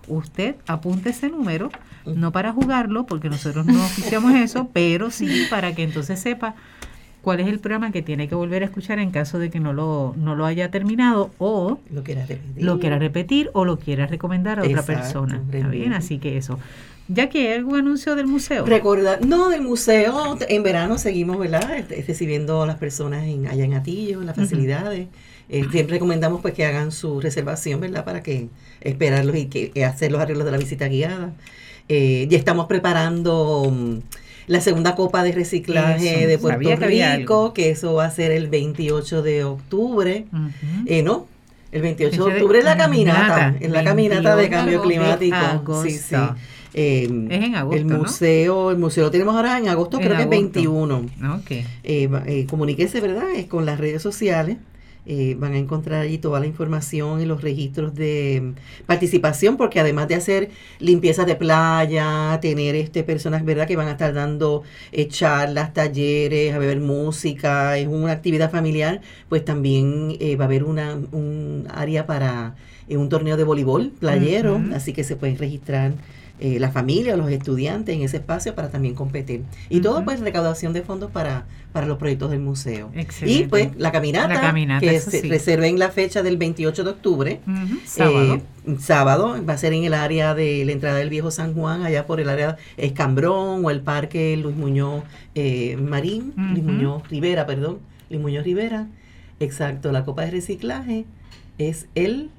usted 0.08 0.56
apunte 0.66 1.10
ese 1.10 1.28
número, 1.28 1.70
no 2.04 2.32
para 2.32 2.52
jugarlo, 2.52 3.06
porque 3.06 3.28
nosotros 3.28 3.66
no 3.66 3.74
oficiamos 3.84 4.34
eso, 4.34 4.70
pero 4.72 5.10
sí 5.10 5.46
para 5.50 5.74
que 5.74 5.82
entonces 5.82 6.18
sepa 6.20 6.54
cuál 7.22 7.40
es 7.40 7.48
el 7.48 7.58
programa 7.58 7.90
que 7.90 8.02
tiene 8.02 8.28
que 8.28 8.36
volver 8.36 8.62
a 8.62 8.66
escuchar 8.66 9.00
en 9.00 9.10
caso 9.10 9.40
de 9.40 9.50
que 9.50 9.58
no 9.58 9.72
lo, 9.72 10.14
no 10.16 10.36
lo 10.36 10.46
haya 10.46 10.70
terminado 10.70 11.32
o 11.38 11.80
Lo 11.92 12.04
quiera 12.04 12.24
repetir. 12.24 12.62
lo 12.64 12.78
quiera 12.78 12.98
repetir 13.00 13.50
o 13.52 13.64
lo 13.64 13.78
quiera 13.80 14.06
recomendar 14.06 14.60
a 14.60 14.62
otra 14.62 14.82
persona. 14.82 15.42
¿Está 15.52 15.66
bien? 15.68 15.92
Así 15.92 16.18
que 16.18 16.36
eso. 16.36 16.60
Ya 17.08 17.28
que 17.28 17.48
hay 17.48 17.58
algún 17.58 17.76
anuncio 17.78 18.14
del 18.16 18.26
museo. 18.28 18.64
Recordar, 18.66 19.24
no, 19.24 19.48
del 19.48 19.62
museo, 19.62 20.36
en 20.48 20.62
verano 20.62 20.98
seguimos, 20.98 21.38
¿verdad? 21.38 21.76
Este, 21.76 22.04
Recibiendo 22.06 22.62
a 22.62 22.66
las 22.66 22.76
personas 22.78 23.24
en, 23.24 23.46
allá 23.46 23.64
en 23.64 23.74
Atillo, 23.74 24.20
en 24.20 24.26
las 24.26 24.36
facilidades. 24.36 25.08
Eh, 25.48 25.64
siempre 25.70 25.94
recomendamos 25.94 26.40
pues 26.40 26.54
que 26.54 26.64
hagan 26.64 26.90
su 26.92 27.20
reservación, 27.20 27.80
¿verdad? 27.80 28.04
Para 28.04 28.22
que 28.22 28.48
esperarlos 28.80 29.36
y 29.36 29.46
que 29.46 29.84
hacer 29.84 30.10
los 30.12 30.20
arreglos 30.20 30.44
de 30.44 30.50
la 30.50 30.58
visita 30.58 30.88
guiada. 30.88 31.32
Eh, 31.88 32.26
ya 32.28 32.36
estamos 32.36 32.66
preparando 32.66 33.70
mm, 33.72 33.98
la 34.48 34.60
segunda 34.60 34.96
copa 34.96 35.22
de 35.22 35.32
reciclaje 35.32 36.20
Eso, 36.20 36.28
de 36.28 36.38
Puerto 36.38 36.68
que. 36.78 37.16
Rico, 37.16 37.52
que 37.54 37.70
eso 37.70 37.94
va 37.94 38.06
a 38.06 38.10
ser 38.10 38.32
el 38.32 38.48
28 38.48 39.22
de 39.22 39.44
octubre. 39.44 40.24
Eh, 40.86 41.02
no, 41.02 41.26
el 41.72 41.82
28 41.82 42.14
Ese 42.14 42.24
de 42.24 42.36
octubre 42.36 42.58
es 42.58 42.64
la 42.64 42.76
caminata, 42.76 43.54
es 43.60 43.70
la 43.70 43.84
caminata 43.84 44.36
de 44.36 44.48
28 44.48 44.50
cambio 44.50 44.82
climático. 44.82 45.82
Sí, 45.84 45.90
sí. 45.90 46.16
Eh, 46.78 47.04
Es 47.30 47.42
en 47.44 47.54
agosto, 47.54 47.80
el 47.80 47.86
¿no? 47.86 47.98
museo, 47.98 48.70
el 48.70 48.76
museo 48.76 49.04
lo 49.04 49.10
tenemos 49.10 49.34
ahora 49.34 49.56
en 49.56 49.68
agosto, 49.68 49.96
En 49.98 50.04
creo 50.04 50.16
que 50.16 50.22
es 50.24 50.28
agosto. 50.28 50.52
21. 50.52 50.96
Ok. 51.36 51.50
Eh, 51.50 51.64
eh, 51.84 52.46
comuníquese, 52.50 53.00
¿verdad? 53.00 53.30
Es 53.34 53.46
con 53.46 53.64
las 53.64 53.80
redes 53.80 54.02
sociales. 54.02 54.58
Eh, 55.08 55.36
van 55.38 55.52
a 55.52 55.58
encontrar 55.58 56.00
allí 56.02 56.18
toda 56.18 56.40
la 56.40 56.46
información 56.46 57.20
y 57.20 57.26
los 57.26 57.40
registros 57.40 57.94
de 57.94 58.42
mm, 58.42 58.86
participación, 58.86 59.56
porque 59.56 59.78
además 59.78 60.08
de 60.08 60.16
hacer 60.16 60.50
limpiezas 60.80 61.26
de 61.26 61.36
playa, 61.36 62.38
tener 62.42 62.74
este 62.74 63.04
personas, 63.04 63.44
¿verdad? 63.44 63.68
Que 63.68 63.76
van 63.76 63.88
a 63.88 63.92
estar 63.92 64.12
dando 64.12 64.64
eh, 64.92 65.06
charlas, 65.08 65.72
talleres, 65.72 66.54
a 66.54 66.58
beber 66.58 66.80
música, 66.80 67.78
es 67.78 67.86
una 67.86 68.12
actividad 68.12 68.50
familiar, 68.50 69.00
pues 69.28 69.44
también 69.44 70.16
eh, 70.18 70.36
va 70.36 70.44
a 70.44 70.48
haber 70.48 70.64
una, 70.64 70.94
un 70.94 71.68
área 71.72 72.06
para 72.06 72.56
eh, 72.88 72.96
un 72.96 73.08
torneo 73.08 73.36
de 73.36 73.44
voleibol 73.44 73.92
playero, 73.98 74.60
así 74.74 74.92
que 74.92 75.04
se 75.04 75.16
pueden 75.16 75.38
registrar 75.38 75.92
eh, 76.38 76.58
la 76.60 76.70
familia 76.70 77.14
o 77.14 77.16
los 77.16 77.30
estudiantes 77.30 77.94
en 77.94 78.02
ese 78.02 78.18
espacio 78.18 78.54
para 78.54 78.68
también 78.68 78.94
competir. 78.94 79.42
Y 79.70 79.80
todo 79.80 80.04
pues 80.04 80.20
recaudación 80.20 80.72
de 80.72 80.82
fondos 80.82 81.10
para, 81.10 81.46
para 81.72 81.86
los 81.86 81.98
proyectos 81.98 82.30
del 82.30 82.40
museo. 82.40 82.90
Excelente. 82.94 83.44
Y 83.44 83.46
pues 83.48 83.70
la 83.76 83.92
caminata, 83.92 84.34
La 84.34 84.40
caminata, 84.40 84.80
que 84.80 85.00
se 85.00 85.22
sí. 85.22 85.28
reserven 85.28 85.78
la 85.78 85.90
fecha 85.90 86.22
del 86.22 86.36
28 86.36 86.84
de 86.84 86.90
octubre. 86.90 87.40
Sábado. 87.84 88.34
Eh, 88.34 88.42
sábado, 88.80 89.36
va 89.48 89.54
a 89.54 89.58
ser 89.58 89.72
en 89.72 89.84
el 89.84 89.94
área 89.94 90.34
de 90.34 90.64
la 90.64 90.72
entrada 90.72 90.98
del 90.98 91.08
Viejo 91.08 91.30
San 91.30 91.54
Juan, 91.54 91.82
allá 91.84 92.06
por 92.06 92.20
el 92.20 92.28
área 92.28 92.56
Escambrón 92.76 93.64
o 93.64 93.70
el 93.70 93.80
Parque 93.80 94.36
Luis 94.36 94.56
Muñoz 94.56 95.04
eh, 95.34 95.76
Marín, 95.76 96.34
Luis. 96.36 96.64
Muñoz 96.64 97.08
Rivera, 97.08 97.46
perdón, 97.46 97.78
Luis 98.10 98.20
Muñoz 98.20 98.44
Rivera. 98.44 98.88
Exacto, 99.40 99.92
la 99.92 100.04
copa 100.04 100.22
de 100.24 100.30
reciclaje 100.30 101.04
es 101.58 101.86
el, 101.94 102.30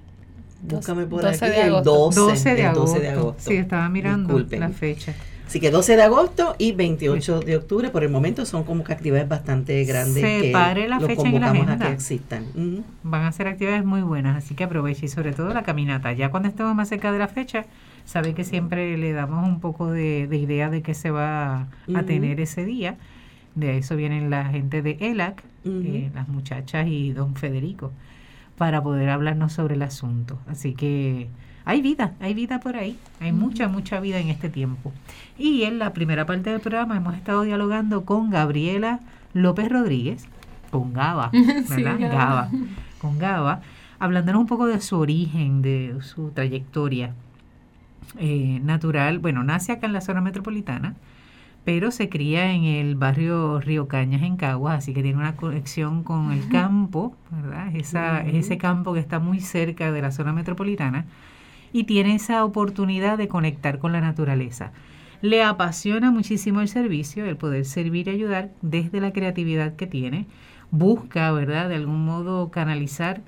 búscame 0.61 1.05
por 1.05 1.21
12 1.21 1.45
aquí, 1.45 1.55
de 1.55 1.61
el 1.61 1.67
agosto. 1.75 1.91
12, 1.93 2.19
12 2.21 2.49
de 2.55 2.59
el 2.61 2.67
agosto. 2.67 2.85
12 2.93 2.99
de 2.99 3.09
agosto. 3.09 3.43
Sí, 3.49 3.55
estaba 3.55 3.89
mirando 3.89 4.27
Disculpen. 4.33 4.59
la 4.59 4.69
fecha. 4.69 5.13
Así 5.47 5.61
que 5.61 5.71
12 5.71 5.95
de 5.95 6.01
agosto 6.03 6.55
y 6.57 6.73
28 6.73 7.39
de 7.39 7.55
octubre, 7.55 7.89
por 7.89 8.03
el 8.03 8.09
momento 8.09 8.45
son 8.45 8.65
como 8.65 8.83
que 8.83 8.91
actividades 8.91 9.29
bastante 9.29 9.81
grandes 9.85 10.21
Separe 10.21 10.81
que 10.81 10.87
la 10.89 10.99
los 10.99 11.07
fecha 11.07 11.21
en 11.21 11.39
la 11.39 11.47
convocamos 11.47 11.67
a 11.67 11.71
agenda. 11.71 11.87
que 11.87 11.93
existan. 11.93 12.45
Van 13.03 13.23
a 13.23 13.31
ser 13.31 13.47
actividades 13.47 13.85
muy 13.85 14.01
buenas, 14.01 14.35
así 14.43 14.55
que 14.55 14.65
aproveche 14.65 15.05
y 15.05 15.09
sobre 15.09 15.31
todo 15.31 15.53
la 15.53 15.63
caminata. 15.63 16.11
Ya 16.11 16.31
cuando 16.31 16.49
estemos 16.49 16.75
más 16.75 16.89
cerca 16.89 17.13
de 17.13 17.19
la 17.19 17.29
fecha, 17.29 17.65
sabe 18.03 18.33
que 18.33 18.43
siempre 18.43 18.97
le 18.97 19.13
damos 19.13 19.47
un 19.47 19.61
poco 19.61 19.89
de, 19.89 20.27
de 20.27 20.35
idea 20.35 20.69
de 20.69 20.81
qué 20.81 20.93
se 20.93 21.11
va 21.11 21.67
a 21.95 22.03
tener 22.03 22.41
ese 22.41 22.65
día. 22.65 22.97
De 23.55 23.77
eso 23.77 23.95
vienen 23.95 24.29
la 24.29 24.43
gente 24.45 24.81
de 24.81 24.97
ELAC, 24.99 25.43
eh, 25.65 26.11
las 26.13 26.27
muchachas 26.27 26.87
y 26.87 27.13
don 27.13 27.35
Federico, 27.35 27.93
para 28.57 28.81
poder 28.81 29.09
hablarnos 29.09 29.53
sobre 29.53 29.75
el 29.75 29.83
asunto. 29.83 30.39
Así 30.47 30.73
que 30.73 31.29
hay 31.65 31.81
vida, 31.81 32.13
hay 32.19 32.33
vida 32.33 32.59
por 32.59 32.75
ahí, 32.75 32.97
hay 33.19 33.31
mucha, 33.31 33.67
mucha 33.67 33.99
vida 33.99 34.19
en 34.19 34.29
este 34.29 34.49
tiempo. 34.49 34.93
Y 35.37 35.63
en 35.63 35.79
la 35.79 35.93
primera 35.93 36.25
parte 36.25 36.49
del 36.49 36.59
programa 36.59 36.97
hemos 36.97 37.15
estado 37.15 37.43
dialogando 37.43 38.05
con 38.05 38.29
Gabriela 38.29 38.99
López 39.33 39.69
Rodríguez, 39.69 40.25
con 40.71 40.93
Gaba, 40.93 41.29
¿verdad? 41.69 41.99
Gaba. 41.99 42.15
Gaba, 42.15 42.49
con 42.99 43.19
Gaba, 43.19 43.61
hablándonos 43.99 44.41
un 44.41 44.47
poco 44.47 44.65
de 44.65 44.81
su 44.81 44.97
origen, 44.97 45.61
de 45.61 45.97
su 46.01 46.31
trayectoria 46.31 47.13
eh, 48.17 48.59
natural. 48.63 49.19
Bueno, 49.19 49.43
nace 49.43 49.73
acá 49.73 49.87
en 49.87 49.93
la 49.93 50.01
zona 50.01 50.21
metropolitana, 50.21 50.95
pero 51.67 51.91
se 51.91 52.07
cría 52.07 52.53
en 52.53 52.63
el 52.63 52.95
barrio 52.95 53.59
Río 53.59 53.89
Cañas 53.89 54.21
en 54.21 54.37
Caguas, 54.37 54.77
así 54.77 54.93
que 54.93 55.03
tiene 55.03 55.17
una 55.17 55.35
conexión 55.35 56.01
con 56.01 56.31
el 56.31 56.47
campo, 56.47 57.13
¿verdad? 57.29 57.75
Esa. 57.75 58.21
Ese 58.21 58.57
campo 58.57 58.93
que 58.93 59.01
está 59.01 59.19
muy 59.19 59.41
cerca 59.41 59.91
de 59.91 60.01
la 60.01 60.11
zona 60.11 60.31
metropolitana 60.31 61.07
y 61.73 61.83
tiene 61.83 62.15
esa 62.15 62.45
oportunidad 62.45 63.17
de 63.17 63.27
conectar 63.27 63.79
con 63.79 63.91
la 63.91 63.99
naturaleza. 63.99 64.71
Le 65.21 65.43
apasiona 65.43 66.09
muchísimo 66.09 66.61
el 66.61 66.69
servicio, 66.69 67.25
el 67.25 67.35
poder 67.35 67.65
servir 67.65 68.07
y 68.07 68.11
ayudar 68.11 68.51
desde 68.61 69.01
la 69.01 69.11
creatividad 69.11 69.75
que 69.75 69.87
tiene. 69.87 70.25
Busca, 70.71 71.33
¿verdad?, 71.33 71.67
de 71.67 71.75
algún 71.75 72.05
modo 72.05 72.49
canalizar 72.49 73.19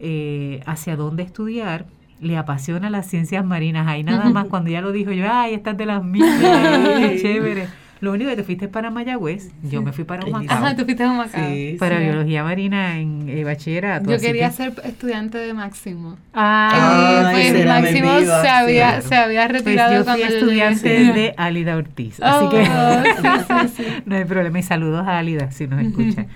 eh, 0.00 0.60
hacia 0.66 0.96
dónde 0.96 1.22
estudiar. 1.22 1.86
Le 2.20 2.36
apasiona 2.36 2.90
las 2.90 3.06
ciencias 3.06 3.42
marinas. 3.42 3.88
Ahí 3.88 4.02
nada 4.02 4.28
más 4.28 4.44
cuando 4.50 4.68
ya 4.68 4.82
lo 4.82 4.92
dijo 4.92 5.12
yo, 5.12 5.24
ay, 5.32 5.54
estás 5.54 5.78
de 5.78 5.86
las 5.86 6.04
mías, 6.04 6.28
qué 6.98 7.18
chévere. 7.22 7.85
Lo 8.00 8.12
único 8.12 8.28
que 8.28 8.36
te 8.36 8.44
fuiste 8.44 8.68
para 8.68 8.90
Mayagüez, 8.90 9.50
yo 9.62 9.80
me 9.80 9.90
fui 9.92 10.04
para 10.04 10.26
Humacao, 10.26 10.56
Ajá, 10.58 10.76
tú 10.76 10.84
fuiste 10.84 11.02
a 11.02 11.10
Humacao. 11.10 11.48
Sí, 11.50 11.76
para 11.78 11.96
sí. 11.98 12.04
biología 12.04 12.42
marina 12.44 12.98
en 12.98 13.26
eh, 13.28 13.42
bachillerato. 13.42 14.10
Yo 14.10 14.18
quería 14.18 14.50
que- 14.50 14.54
ser 14.56 14.72
estudiante 14.84 15.38
de 15.38 15.54
Máximo. 15.54 16.18
Ah, 16.34 17.32
Eh, 17.34 17.52
pues 17.54 17.66
Máximo 17.66 18.18
se 18.20 18.48
había, 18.48 18.86
claro. 18.90 19.08
se 19.08 19.14
había 19.16 19.48
Pues 19.48 19.64
retirado 19.64 19.92
yo 19.92 19.96
fui 19.98 20.04
cuando 20.04 20.26
yo 20.28 20.34
estudiante 20.38 20.88
llegué. 20.98 21.12
de 21.14 21.34
Álida 21.38 21.76
Ortiz, 21.76 22.20
así 22.20 22.44
Oh, 22.46 22.50
que 22.50 22.64
sí, 22.66 22.70
sí, 23.76 23.82
sí. 23.84 24.02
no 24.04 24.16
hay 24.16 24.24
problema. 24.26 24.58
Y 24.58 24.62
saludos 24.62 25.06
a 25.06 25.18
Álida 25.18 25.50
si 25.50 25.66
nos 25.66 25.80
escucha. 25.82 26.26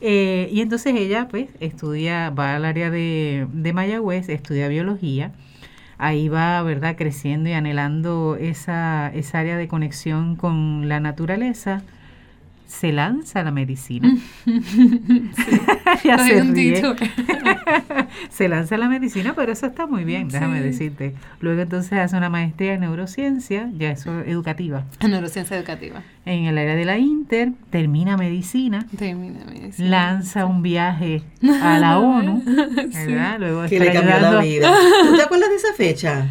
Eh, 0.00 0.48
y 0.50 0.62
entonces 0.62 0.94
ella, 0.96 1.28
pues, 1.30 1.48
estudia, 1.60 2.30
va 2.30 2.56
al 2.56 2.64
área 2.64 2.90
de, 2.90 3.46
de 3.52 3.72
Mayagüez, 3.72 4.28
estudia 4.30 4.66
biología. 4.68 5.32
Ahí 6.04 6.28
va, 6.28 6.60
¿verdad?, 6.62 6.96
creciendo 6.96 7.48
y 7.48 7.52
anhelando 7.52 8.34
esa, 8.34 9.08
esa 9.14 9.38
área 9.38 9.56
de 9.56 9.68
conexión 9.68 10.34
con 10.34 10.88
la 10.88 10.98
naturaleza. 10.98 11.82
Se 12.80 12.90
lanza 12.90 13.40
a 13.40 13.44
la 13.44 13.50
medicina. 13.50 14.16
Ya 16.04 16.18
se 16.18 16.42
ríe. 16.42 16.82
se 18.30 18.48
lanza 18.48 18.74
a 18.74 18.78
la 18.78 18.88
medicina, 18.88 19.34
pero 19.36 19.52
eso 19.52 19.66
está 19.66 19.86
muy 19.86 20.04
bien, 20.04 20.28
déjame 20.28 20.58
Sí. 20.58 20.64
decirte. 20.64 21.14
Luego 21.40 21.60
entonces 21.62 21.92
hace 21.98 22.16
una 22.16 22.28
maestría 22.30 22.74
en 22.74 22.80
neurociencia, 22.80 23.70
ya 23.76 23.90
eso 23.90 24.20
educativa, 24.20 24.84
Neurociencia 25.06 25.56
educativa. 25.56 26.02
en 26.24 26.46
el 26.46 26.56
área 26.58 26.74
de 26.74 26.84
la 26.84 26.98
Inter, 26.98 27.52
termina 27.70 28.16
medicina, 28.16 28.86
Termina 28.98 29.44
medicina. 29.44 29.88
lanza 29.88 30.46
un 30.46 30.62
viaje 30.62 31.22
a 31.62 31.78
la 31.78 31.98
ONU, 31.98 32.42
¿verdad? 32.44 33.36
Luego 33.38 33.66
Que 33.68 33.78
le 33.78 33.92
cambió 33.92 34.18
la 34.18 34.40
vida. 34.40 34.72
¿Tú 35.08 35.16
te 35.16 35.22
acuerdas 35.22 35.50
de 35.50 35.56
esa 35.56 35.74
fecha? 35.76 36.26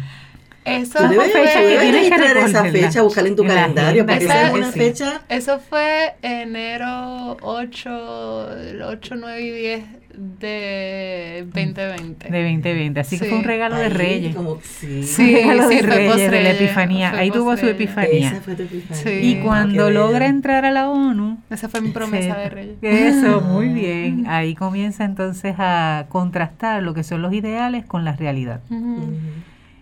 Eso 0.64 0.98
Tú 0.98 1.08
debes, 1.08 1.32
fecha 1.32 1.60
tú 1.60 1.66
que 1.68 1.78
tienes 1.80 2.08
que 2.08 2.16
registrar 2.18 2.36
esa 2.48 2.64
fecha, 2.64 3.02
buscarla 3.02 3.28
en 3.30 3.36
tu 3.36 3.44
la 3.44 3.54
calendario, 3.54 4.06
porque 4.06 4.24
esa 4.24 4.42
es 4.46 4.50
que 4.52 4.58
una 4.58 4.72
sí. 4.72 4.78
fecha 4.78 5.22
Eso 5.28 5.58
fue 5.58 6.14
enero 6.22 7.36
8, 7.42 8.48
8, 8.86 9.14
9 9.16 9.40
y 9.42 9.50
10 9.50 9.84
de 10.14 11.46
2020. 11.46 12.28
de 12.30 12.42
2020, 12.42 13.00
así 13.00 13.18
que 13.18 13.24
Sí. 13.24 13.30
fue 13.30 13.38
un 13.38 13.44
regalo 13.44 13.76
de 13.76 13.86
Ahí, 13.86 13.92
Reyes. 13.92 14.36
como- 14.36 14.58
sí. 14.62 15.02
Sí, 15.02 15.22
un 15.34 15.34
regalo 15.34 15.68
sí, 15.68 15.74
de 15.76 15.82
fue 15.82 15.96
Reyes, 15.96 16.30
de 16.30 16.42
la 16.42 16.50
Epifanía. 16.50 17.10
fue 17.10 17.18
Ahí 17.18 17.30
tuvo 17.30 17.56
su 17.56 17.66
epifanía. 17.66 18.28
Esa 18.32 18.40
fue 18.42 18.54
tu 18.54 18.62
epifanía. 18.62 19.02
Sí. 19.02 19.10
Y 19.22 19.34
cuando 19.42 19.86
Qué 19.86 19.92
logra 19.94 20.18
bien. 20.20 20.36
entrar 20.36 20.64
a 20.64 20.70
la 20.70 20.90
ONU, 20.90 21.38
Esa 21.50 21.68
fue 21.68 21.80
mi 21.80 21.90
promesa 21.90 22.36
de 22.36 22.48
Reyes. 22.50 22.76
Eso, 22.82 23.40
muy 23.40 23.68
bien. 23.68 24.26
Ahí 24.28 24.54
comienza 24.54 25.04
entonces 25.04 25.54
a 25.58 26.06
contrastar 26.08 26.82
lo 26.82 26.94
que 26.94 27.02
son 27.04 27.22
los 27.22 27.32
ideales 27.32 27.84
con 27.86 28.04
la 28.04 28.12
realidad 28.14 28.60
Ujú, 28.70 28.76
Ujú. 28.96 29.12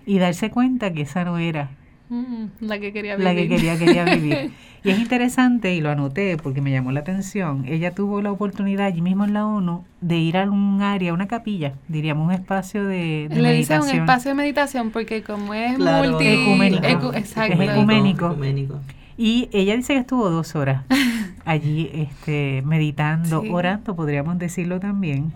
Y 0.06 0.18
darse 0.18 0.50
cuenta 0.50 0.92
que 0.92 1.02
esa 1.02 1.24
no 1.24 1.38
era 1.38 1.70
ujú, 2.10 2.48
La 2.60 2.78
que 2.78 2.92
quería 2.92 3.16
vivir. 3.16 3.24
la 3.32 3.34
que 3.40 3.48
quería, 3.48 3.78
quería 3.78 4.04
vivir. 4.16 4.50
Y 4.82 4.88
es 4.90 4.98
interesante, 4.98 5.74
y 5.74 5.80
lo 5.82 5.90
anoté 5.90 6.38
porque 6.42 6.62
me 6.62 6.70
llamó 6.70 6.90
la 6.90 7.00
atención, 7.00 7.64
ella 7.68 7.94
tuvo 7.94 8.22
la 8.22 8.32
oportunidad 8.32 8.86
allí 8.86 9.02
mismo 9.02 9.24
en 9.24 9.34
la 9.34 9.46
ONU 9.46 9.84
de 10.00 10.16
ir 10.16 10.38
a 10.38 10.50
un 10.50 10.80
área, 10.80 11.12
una 11.12 11.28
capilla, 11.28 11.74
diríamos 11.88 12.26
un 12.26 12.32
espacio 12.32 12.86
de, 12.86 13.26
de 13.28 13.42
Le 13.42 13.52
dice 13.52 13.78
un 13.78 13.88
espacio 13.90 14.30
de 14.30 14.34
meditación 14.36 14.90
porque 14.90 15.22
como 15.22 15.52
es 15.52 15.76
Claro, 15.76 16.10
multi... 16.12 16.26
Ecuménico. 16.28 16.82
ecu- 16.86 17.14
exacto. 17.16 17.60
Es 17.62 17.68
ecuménico. 17.70 18.30
Ecuménico. 18.30 18.80
Y 19.18 19.50
ella 19.52 19.76
dice 19.76 19.92
que 19.92 20.00
estuvo 20.00 20.30
dos 20.30 20.56
horas 20.56 20.84
allí 21.44 21.90
este, 21.92 22.62
meditando, 22.64 23.42
Sí. 23.42 23.48
orando, 23.52 23.94
podríamos 23.94 24.38
decirlo 24.38 24.80
también, 24.80 25.30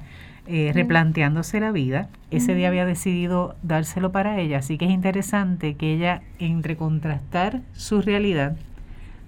eh, 0.46 0.72
replanteándose 0.74 1.60
la 1.60 1.72
vida. 1.72 2.08
Ese 2.30 2.54
día 2.54 2.68
había 2.68 2.84
decidido 2.84 3.56
dárselo 3.62 4.12
para 4.12 4.38
ella, 4.40 4.58
así 4.58 4.76
que 4.76 4.84
es 4.84 4.90
interesante 4.90 5.74
que 5.74 5.94
ella, 5.94 6.22
entre 6.38 6.76
contrastar 6.76 7.62
su 7.72 8.02
realidad, 8.02 8.56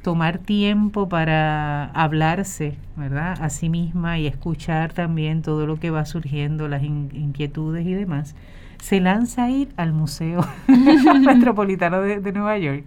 tomar 0.03 0.39
tiempo 0.39 1.09
para 1.09 1.87
hablarse, 1.87 2.77
¿verdad? 2.97 3.39
A 3.41 3.51
sí 3.51 3.69
misma 3.69 4.19
y 4.19 4.27
escuchar 4.27 4.93
también 4.93 5.43
todo 5.43 5.67
lo 5.67 5.81
que 5.81 5.91
va 5.91 6.05
surgiendo, 6.05 6.69
las 6.69 6.83
inquietudes 6.83 7.87
y 7.87 7.95
demás, 7.95 8.35
se 8.83 9.01
lanza 9.01 9.45
a 9.45 9.51
ir 9.51 9.69
al 9.77 9.93
Museo 9.93 10.47
Metropolitano 11.25 12.03
de 12.03 12.33
Nueva 12.33 12.59
York 12.59 12.85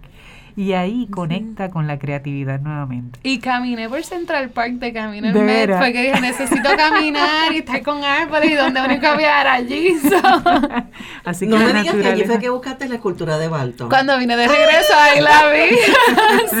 y 0.56 0.72
ahí 0.72 1.06
conecta 1.10 1.70
con 1.70 1.86
la 1.86 1.98
creatividad 1.98 2.60
nuevamente. 2.60 3.18
Y 3.22 3.38
caminé 3.38 3.88
por 3.88 4.02
Central 4.04 4.50
Park 4.50 4.74
de 4.74 4.92
camino 4.92 5.28
en 5.28 5.46
Met 5.46 5.70
porque 5.70 6.02
dije, 6.02 6.20
necesito 6.20 6.70
caminar 6.76 7.52
y 7.52 7.58
estar 7.58 7.82
con 7.82 8.04
árboles 8.04 8.50
y 8.50 8.54
donde 8.54 8.80
único 8.82 9.06
había 9.06 9.52
allí. 9.52 9.96
Así 11.24 11.46
que 11.46 11.50
no 11.50 11.58
me 11.58 11.72
digas 11.72 11.94
que 11.94 12.08
allí 12.08 12.24
fue 12.24 12.38
que 12.38 12.48
buscaste 12.50 12.88
la 12.88 12.96
escultura 12.96 13.38
de 13.38 13.48
Balto. 13.48 13.88
Cuando 13.88 14.18
vine 14.18 14.36
de 14.36 14.48
regreso, 14.48 14.92
ahí 14.98 15.20
la 15.20 15.50
vi. 15.52 15.76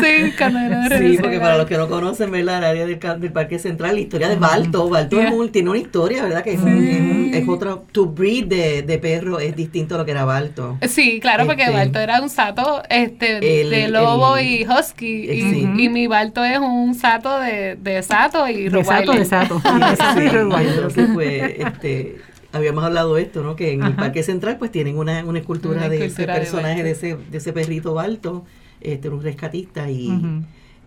sí, 0.00 0.32
cuando 0.36 0.60
vine 0.60 0.76
de 0.76 0.88
regreso. 0.88 1.12
Sí, 1.12 1.18
porque 1.20 1.40
para 1.40 1.56
los 1.56 1.66
que 1.66 1.76
no 1.76 1.88
conocen, 1.88 2.30
¿verdad? 2.30 2.58
El 2.58 2.64
área 2.64 2.86
del, 2.86 3.20
del 3.20 3.32
Parque 3.32 3.58
Central, 3.58 3.94
la 3.94 4.00
historia 4.00 4.28
de 4.28 4.36
Balto. 4.36 4.88
Balto 4.88 5.16
tiene 5.52 5.70
una 5.70 5.78
historia, 5.78 6.22
¿verdad? 6.22 6.42
Que 6.42 6.54
es, 6.54 6.60
un, 6.60 7.30
es, 7.32 7.48
otro, 7.48 7.84
to 7.92 8.06
breed 8.06 8.46
de, 8.46 8.82
de, 8.82 8.98
perro 8.98 9.38
es 9.38 9.56
distinto 9.56 9.94
a 9.94 9.98
lo 9.98 10.04
que 10.04 10.10
era 10.10 10.24
Balto. 10.24 10.78
Sí, 10.88 11.20
claro, 11.20 11.46
porque 11.46 11.62
este, 11.62 11.74
Balto 11.74 11.98
era 11.98 12.20
un 12.20 12.28
sato 12.28 12.82
este, 12.88 13.40
de 13.40 13.79
lobo 13.88 14.38
y 14.38 14.66
husky. 14.66 15.30
Y, 15.30 15.88
mi 15.88 16.06
balto 16.06 16.44
es 16.44 16.58
un 16.58 16.94
sato 16.94 17.38
de, 17.40 17.76
de 17.76 18.02
sato 18.02 18.48
y 18.48 18.68
de 18.68 18.84
sato 18.84 19.12
de 19.12 19.24
sato. 19.24 19.60
este, 21.20 22.16
habíamos 22.52 22.84
hablado 22.84 23.14
de 23.14 23.22
esto, 23.22 23.42
¿no? 23.42 23.56
Que 23.56 23.72
en 23.72 23.82
el 23.82 23.94
Parque 23.94 24.22
Central 24.22 24.56
pues 24.58 24.70
tienen 24.70 24.98
una, 24.98 25.24
una 25.24 25.38
escultura 25.38 25.88
de 25.88 26.06
ese 26.06 26.26
personaje, 26.26 26.82
de, 26.82 26.90
ese, 26.92 27.16
de 27.16 27.38
ese 27.38 27.52
perrito 27.52 27.94
balto, 27.94 28.44
este, 28.80 29.08
un 29.08 29.22
rescatista 29.22 29.90
y... 29.90 30.42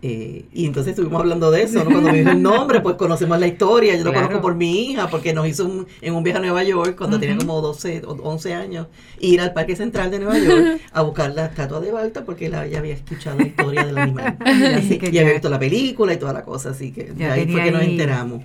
Eh, 0.06 0.44
y 0.52 0.66
entonces 0.66 0.90
estuvimos 0.90 1.18
hablando 1.18 1.50
de 1.50 1.62
eso, 1.62 1.82
¿no? 1.82 1.90
Cuando 1.90 2.12
me 2.12 2.18
dijo 2.18 2.32
el 2.32 2.42
nombre, 2.42 2.82
pues 2.82 2.96
conocemos 2.96 3.40
la 3.40 3.46
historia, 3.46 3.96
yo 3.96 4.04
lo 4.04 4.12
conozco 4.12 4.38
por 4.42 4.54
mi 4.54 4.90
hija, 4.90 5.08
porque 5.08 5.32
nos 5.32 5.48
hizo 5.48 5.86
en 6.02 6.14
un 6.14 6.22
viaje 6.22 6.40
a 6.40 6.42
Nueva 6.42 6.62
York 6.62 6.94
cuando 6.94 7.18
tenía 7.18 7.38
como 7.38 7.58
12 7.62 8.02
o 8.06 8.12
11 8.12 8.52
años, 8.52 8.88
ir 9.18 9.40
al 9.40 9.54
Parque 9.54 9.74
Central 9.76 10.10
de 10.10 10.18
Nueva 10.18 10.38
York 10.38 10.82
a 10.92 11.00
buscar 11.00 11.32
la 11.32 11.46
estatua 11.46 11.80
de 11.80 11.90
Balta 11.90 12.22
porque 12.26 12.48
ella 12.48 12.60
había 12.60 12.92
escuchado 12.92 13.38
la 13.38 13.46
historia 13.46 13.86
del 13.86 13.96
animal. 13.96 14.36
así 14.76 14.98
que 14.98 15.08
y 15.08 15.18
había 15.18 15.32
visto 15.32 15.48
la 15.48 15.58
película 15.58 16.12
y 16.12 16.18
toda 16.18 16.34
la 16.34 16.42
cosa, 16.42 16.68
así 16.68 16.92
que 16.92 17.04
de 17.04 17.24
ahí 17.24 17.48
fue 17.50 17.62
que 17.62 17.72
nos 17.72 17.82
enteramos. 17.82 18.42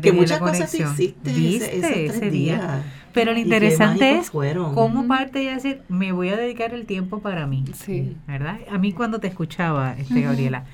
Que 0.00 0.10
muchas 0.10 0.38
cosas 0.38 0.72
existen 0.72 1.36
ese, 1.36 2.06
ese, 2.06 2.30
día. 2.30 2.82
Pero 3.12 3.34
lo 3.34 3.38
interesante 3.38 4.16
es 4.16 4.30
cómo 4.30 5.06
parte 5.06 5.40
de 5.40 5.52
decir, 5.52 5.82
me 5.90 6.12
voy 6.12 6.30
a 6.30 6.36
dedicar 6.38 6.72
el 6.72 6.86
tiempo 6.86 7.20
para 7.20 7.46
mí. 7.46 7.62
Sí. 7.74 8.16
¿Verdad? 8.26 8.60
A 8.70 8.78
mí 8.78 8.94
cuando 8.94 9.20
te 9.20 9.26
escuchaba, 9.28 9.94
este, 9.98 10.22
Gabriela, 10.22 10.64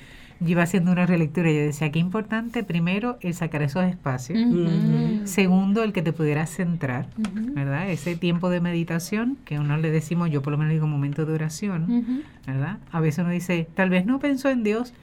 yo 0.41 0.49
iba 0.49 0.63
haciendo 0.63 0.91
una 0.91 1.05
relectura 1.05 1.51
y 1.51 1.55
yo 1.55 1.61
decía, 1.61 1.93
qué 1.93 1.99
importante, 1.99 2.65
primero, 2.65 3.19
el 3.21 3.35
sacar 3.35 3.63
esos 3.63 3.85
espacios. 3.85 4.39
Segundo, 5.25 5.83
el 5.83 5.93
que 5.93 6.03
te 6.03 6.13
pudieras 6.13 6.51
centrar, 6.51 7.07
¿verdad? 7.17 7.91
Ese 7.91 8.17
tiempo 8.17 8.49
de 8.49 8.61
meditación, 8.61 9.37
que 9.45 9.59
uno 9.59 9.77
le 9.77 9.91
decimos, 9.91 10.31
yo 10.31 10.41
por 10.41 10.53
lo 10.53 10.59
menos 10.59 10.73
digo 10.73 10.87
momento 10.87 11.27
de 11.27 11.35
oración, 11.35 12.25
¿verdad? 12.47 12.79
A 12.91 13.01
veces 13.01 13.21
uno 13.21 13.31
dice, 13.31 13.69
tal 13.75 13.91
vez 13.91 14.07
no 14.07 14.19
pensó 14.19 14.49
en 14.49 14.63
Dios, 14.63 14.95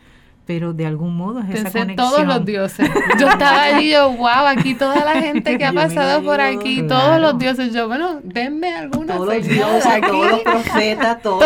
pero 0.47 0.73
de 0.73 0.85
algún 0.85 1.15
modo 1.15 1.41
es 1.41 1.49
esa 1.49 1.71
conexión. 1.71 1.95
todos 1.97 2.25
los 2.25 2.45
dioses. 2.45 2.89
Yo 3.19 3.27
estaba 3.27 3.63
allí 3.63 3.91
yo, 3.91 4.13
wow, 4.13 4.47
aquí 4.47 4.73
toda 4.75 5.03
la 5.03 5.21
gente 5.21 5.57
que 5.57 5.65
ha 5.65 5.73
pasado 5.73 6.23
por 6.23 6.39
aquí, 6.39 6.83
todos 6.87 7.19
los 7.19 7.37
dioses. 7.37 7.73
Yo, 7.73 7.87
bueno, 7.87 8.21
denme 8.23 8.73
algunos 8.73 9.17
todos 9.17 9.35
los 9.35 9.47
dioses, 9.47 9.85
aquí. 9.85 10.07
todos 10.07 10.31
los 10.31 10.39
profetas, 10.39 11.21
todos 11.21 11.41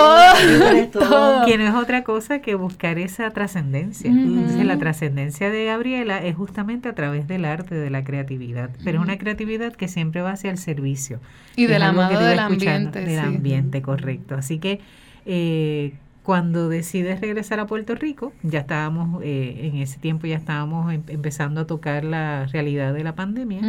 todo, 0.94 1.08
todo. 1.08 1.46
Que 1.46 1.58
no 1.58 1.68
es 1.68 1.74
otra 1.74 2.04
cosa 2.04 2.40
que 2.40 2.54
buscar 2.54 3.00
esa 3.00 3.32
trascendencia. 3.32 4.10
Entonces, 4.10 4.64
la 4.64 4.78
trascendencia 4.78 5.50
de 5.50 5.66
Gabriela 5.66 6.24
es 6.24 6.36
justamente 6.36 6.88
a 6.88 6.94
través 6.94 7.28
del 7.28 7.46
arte, 7.46 7.74
de 7.74 7.90
la 7.90 8.04
creatividad. 8.04 8.70
Pero 8.84 9.00
es 9.00 9.04
una 9.04 9.18
creatividad 9.18 9.74
que 9.74 9.88
siempre 9.88 10.22
va 10.22 10.34
hacia 10.34 10.52
el 10.52 10.60
servicio. 10.60 11.20
Y 11.56 11.66
de 11.66 11.80
la 11.80 11.92
mano 11.92 12.20
del 12.20 12.38
ambiente. 12.38 13.02
Del 13.02 13.20
ambiente, 13.20 13.82
correcto. 13.82 14.36
Así 14.36 14.60
que... 14.60 14.80
Eh, 15.26 15.94
cuando 16.24 16.70
decides 16.70 17.20
regresar 17.20 17.60
a 17.60 17.66
Puerto 17.66 17.96
Rico, 17.96 18.34
ya 18.44 18.60
estábamos, 18.60 19.22
eh, 19.24 19.70
en 19.74 19.78
ese 19.78 20.00
tiempo 20.00 20.28
ya 20.28 20.38
estábamos 20.38 20.94
em, 20.94 21.02
empezando 21.08 21.62
a 21.62 21.68
tocar 21.68 22.04
la 22.04 22.46
realidad 22.48 22.94
de 22.94 23.04
la 23.04 23.16
pandemia, 23.16 23.62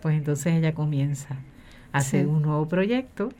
pues 0.00 0.16
entonces 0.16 0.54
ella 0.54 0.72
comienza 0.72 1.36
a 1.92 1.98
hacer 1.98 2.26
un 2.26 2.42
nuevo 2.42 2.68
proyecto, 2.68 3.30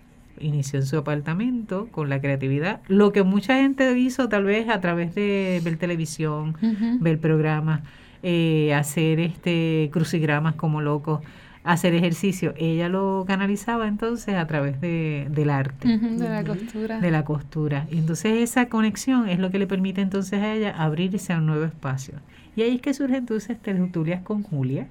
inició 0.40 0.80
en 0.80 0.86
su 0.86 0.96
apartamento 0.96 1.88
con 1.92 2.08
la 2.08 2.20
creatividad, 2.20 2.80
lo 2.88 3.12
que 3.12 3.22
mucha 3.22 3.56
gente 3.56 3.96
hizo 3.98 4.28
tal 4.28 4.44
vez 4.44 4.68
a 4.68 4.80
través 4.80 5.14
de 5.14 5.60
ver 5.62 5.76
televisión, 5.76 6.56
ver 7.00 7.20
programas, 7.20 7.82
eh, 8.22 8.74
hacer 8.74 9.20
este 9.20 9.90
crucigramas 9.92 10.54
como 10.54 10.80
locos 10.80 11.20
hacer 11.64 11.94
ejercicio. 11.94 12.54
Ella 12.56 12.88
lo 12.88 13.24
canalizaba 13.26 13.86
entonces 13.86 14.34
a 14.34 14.46
través 14.46 14.80
de, 14.80 15.26
del 15.30 15.50
arte. 15.50 15.88
de 15.88 16.28
la 16.28 16.44
costura. 16.44 17.00
De 17.00 17.10
la 17.10 17.24
costura. 17.24 17.86
Y 17.90 17.98
entonces 17.98 18.38
esa 18.38 18.68
conexión 18.68 19.28
es 19.28 19.38
lo 19.38 19.50
que 19.50 19.58
le 19.58 19.66
permite 19.66 20.00
entonces 20.00 20.40
a 20.40 20.54
ella 20.54 20.74
abrirse 20.76 21.32
a 21.32 21.38
un 21.38 21.46
nuevo 21.46 21.64
espacio. 21.64 22.14
Y 22.56 22.62
ahí 22.62 22.76
es 22.76 22.82
que 22.82 22.94
surge 22.94 23.16
entonces 23.16 23.58
tertulias 23.60 24.22
con 24.22 24.42
Julia. 24.42 24.88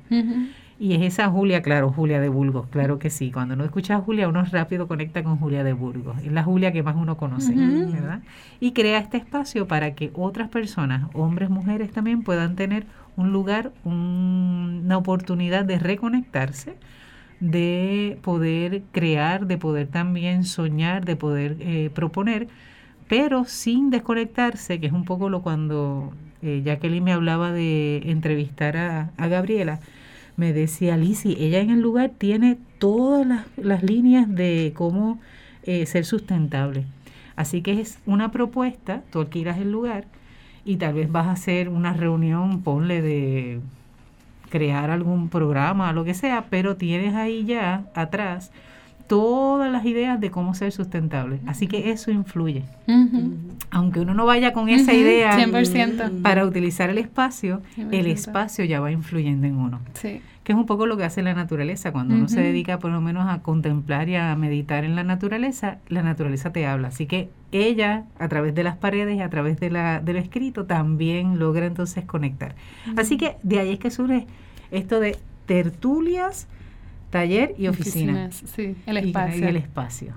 Y 0.80 0.93
es 0.93 1.01
esa 1.01 1.30
Julia, 1.30 1.61
claro, 1.61 1.91
Julia 1.91 2.21
de 2.21 2.30
Burgos, 2.30 2.67
claro 2.69 2.99
que 2.99 3.09
sí. 3.09 3.32
Cuando 3.32 3.53
uno 3.53 3.65
escucha 3.65 3.97
a 3.97 3.99
Julia, 3.99 4.30
uno 4.30 4.43
rápido 4.45 4.88
conecta 4.88 5.21
con 5.23 5.38
Julia 5.38 5.65
de 5.65 5.73
Burgos. 5.73 6.17
Es 6.23 6.32
la 6.32 6.43
Julia 6.43 6.71
que 6.71 6.84
más 6.84 6.95
uno 6.95 7.17
conoce, 7.17 7.53
¿verdad? 7.53 8.21
Y 8.61 8.71
crea 8.71 8.97
este 8.97 9.17
espacio 9.17 9.67
para 9.67 9.93
que 9.93 10.11
otras 10.13 10.47
personas, 10.47 11.09
hombres, 11.13 11.49
mujeres 11.49 11.91
también, 11.91 12.23
puedan 12.23 12.55
tener 12.55 12.86
un 13.17 13.34
lugar, 13.34 13.73
una 13.84 14.97
oportunidad 14.97 15.65
de 15.65 15.80
reconectarse, 15.80 16.75
de 17.41 18.17
poder 18.21 18.84
crear, 18.93 19.47
de 19.47 19.57
poder 19.57 19.88
también 19.88 20.45
soñar, 20.45 21.03
de 21.03 21.17
poder 21.17 21.57
eh, 21.59 21.89
proponer, 21.93 22.47
pero 23.09 23.43
sin 23.43 23.89
desconectarse, 23.89 24.80
que 24.80 24.88
es 24.88 24.93
un 24.93 25.03
poco 25.03 25.30
lo 25.30 25.41
cuando 25.41 26.13
eh, 26.41 26.61
Jacqueline 26.63 27.03
me 27.03 27.11
hablaba 27.11 27.51
de 27.51 27.97
entrevistar 28.05 28.77
a, 28.77 29.27
Gabriela, 29.27 29.80
me 30.39 30.53
decía, 30.53 30.95
Lisi, 30.95 31.35
ella 31.37 31.59
en 31.59 31.69
el 31.69 31.81
lugar 31.81 32.11
tiene 32.17 32.57
todas 32.77 33.45
las, 33.57 33.83
líneas 33.83 34.33
de 34.33 34.71
cómo 34.73 35.19
eh, 35.63 35.85
ser 35.85 36.05
sustentable. 36.05 36.85
Así 37.35 37.61
que 37.61 37.81
es 37.81 37.99
una 38.05 38.31
propuesta, 38.31 39.03
tú 39.11 39.19
alquilas 39.19 39.57
el 39.57 39.69
lugar, 39.69 40.05
y 40.63 40.77
tal 40.77 40.93
vez 40.93 41.11
vas 41.11 41.27
a 41.27 41.31
hacer 41.31 41.67
una 41.67 41.91
reunión, 41.91 42.61
ponle 42.61 43.01
de 43.01 43.59
crear 44.49 44.91
algún 44.91 45.27
programa, 45.27 45.91
lo 45.91 46.05
que 46.05 46.13
sea, 46.13 46.45
pero 46.49 46.77
tienes 46.77 47.15
ahí 47.15 47.43
ya 47.43 47.83
atrás 47.93 48.51
todas 49.10 49.70
las 49.72 49.86
ideas 49.86 50.22
de 50.22 50.32
cómo 50.32 50.53
ser 50.53 50.72
sustentable. 50.72 51.39
Así 51.47 51.68
que 51.68 51.91
eso 51.91 52.12
influye. 52.12 52.64
Aunque 53.72 53.99
uno 53.99 54.14
no 54.14 54.26
vaya 54.26 54.53
con 54.53 54.70
esa 54.70 54.93
idea 54.93 55.38
100%. 55.38 56.22
para 56.22 56.45
utilizar 56.45 56.89
el 56.89 56.99
espacio, 56.99 57.62
el 57.91 58.05
espacio 58.05 58.64
ya 58.64 58.80
va 58.80 58.91
influyendo 58.91 59.47
en 59.47 59.55
uno. 59.55 59.80
Sí 59.93 60.22
que 60.49 60.53
es 60.53 60.57
un 60.57 60.66
poco 60.66 60.88
lo 60.88 60.97
que 60.97 61.03
hace 61.03 61.22
la 61.22 61.36
naturaleza. 61.36 61.91
Cuando 61.91 62.16
uno 62.16 62.28
se 62.28 62.41
dedica 62.41 62.80
por 62.80 62.89
lo 62.89 63.01
menos 63.01 63.30
a 63.30 63.43
contemplar 63.43 64.10
y 64.10 64.16
a 64.16 64.36
meditar 64.36 64.84
en 64.84 64.95
la 64.95 65.03
naturaleza, 65.03 65.78
la 65.89 66.01
naturaleza 66.01 66.51
te 66.51 66.66
habla. 66.66 66.88
Así 66.88 67.05
que 67.05 67.30
ella, 67.51 68.05
a 68.18 68.28
través 68.30 68.55
de 68.55 68.64
las 68.64 68.76
paredes 68.76 69.16
y 69.16 69.22
a 69.22 69.30
través 69.30 69.60
de, 69.60 69.70
la, 69.70 69.99
de 69.99 70.14
lo 70.14 70.18
escrito, 70.18 70.66
también 70.66 71.38
logra 71.38 71.68
entonces 71.68 72.03
conectar. 72.03 72.55
Así 72.97 73.16
que 73.16 73.36
de 73.43 73.60
ahí 73.60 73.74
es 73.74 73.80
que 73.80 73.91
surge 73.91 74.26
esto 74.72 74.99
de 74.99 75.20
tertulias, 75.45 76.47
taller 77.10 77.55
y 77.57 77.68
oficina. 77.68 78.32
sí, 78.32 78.76
el 78.86 78.97
espacio. 78.97 79.45
Y 79.45 79.47
el 79.49 79.55
espacio. 79.57 80.14